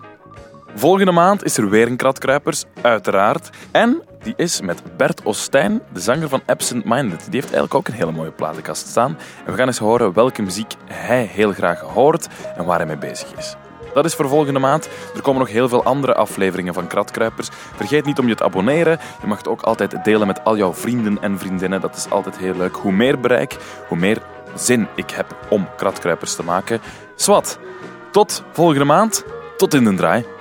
Volgende 0.74 1.12
maand 1.12 1.44
is 1.44 1.56
er 1.56 1.70
weer 1.70 1.86
een 1.86 1.96
Kratkruipers, 1.96 2.64
uiteraard. 2.82 3.50
En 3.70 4.02
die 4.22 4.34
is 4.36 4.60
met 4.60 4.96
Bert 4.96 5.22
Ostijn, 5.22 5.82
de 5.92 6.00
zanger 6.00 6.28
van 6.28 6.42
Absent 6.46 6.84
Minded. 6.84 7.20
Die 7.20 7.40
heeft 7.40 7.52
eigenlijk 7.52 7.74
ook 7.74 7.88
een 7.88 7.94
hele 7.94 8.12
mooie 8.12 8.32
platenkast 8.32 8.86
staan. 8.86 9.18
En 9.44 9.52
we 9.52 9.58
gaan 9.58 9.66
eens 9.66 9.78
horen 9.78 10.12
welke 10.12 10.42
muziek 10.42 10.74
hij 10.84 11.24
heel 11.24 11.52
graag 11.52 11.80
hoort 11.80 12.28
en 12.56 12.64
waar 12.64 12.78
hij 12.78 12.86
mee 12.86 12.98
bezig 12.98 13.36
is. 13.36 13.56
Dat 13.96 14.04
is 14.04 14.14
voor 14.14 14.28
volgende 14.28 14.58
maand. 14.58 14.88
Er 15.14 15.22
komen 15.22 15.40
nog 15.40 15.50
heel 15.50 15.68
veel 15.68 15.84
andere 15.84 16.14
afleveringen 16.14 16.74
van 16.74 16.86
Kratkruipers. 16.86 17.48
Vergeet 17.76 18.04
niet 18.04 18.18
om 18.18 18.28
je 18.28 18.34
te 18.34 18.44
abonneren. 18.44 18.98
Je 19.20 19.26
mag 19.26 19.38
het 19.38 19.48
ook 19.48 19.62
altijd 19.62 20.04
delen 20.04 20.26
met 20.26 20.44
al 20.44 20.56
jouw 20.56 20.74
vrienden 20.74 21.22
en 21.22 21.38
vriendinnen. 21.38 21.80
Dat 21.80 21.96
is 21.96 22.10
altijd 22.10 22.38
heel 22.38 22.56
leuk. 22.56 22.76
Hoe 22.76 22.92
meer 22.92 23.20
bereik, 23.20 23.56
hoe 23.88 23.98
meer 23.98 24.22
zin 24.54 24.88
ik 24.94 25.10
heb 25.10 25.36
om 25.48 25.68
Kratkruipers 25.76 26.34
te 26.34 26.42
maken. 26.42 26.80
Swat, 27.14 27.58
tot 28.10 28.42
volgende 28.52 28.84
maand. 28.84 29.24
Tot 29.56 29.74
in 29.74 29.84
de 29.84 29.94
draai. 29.94 30.35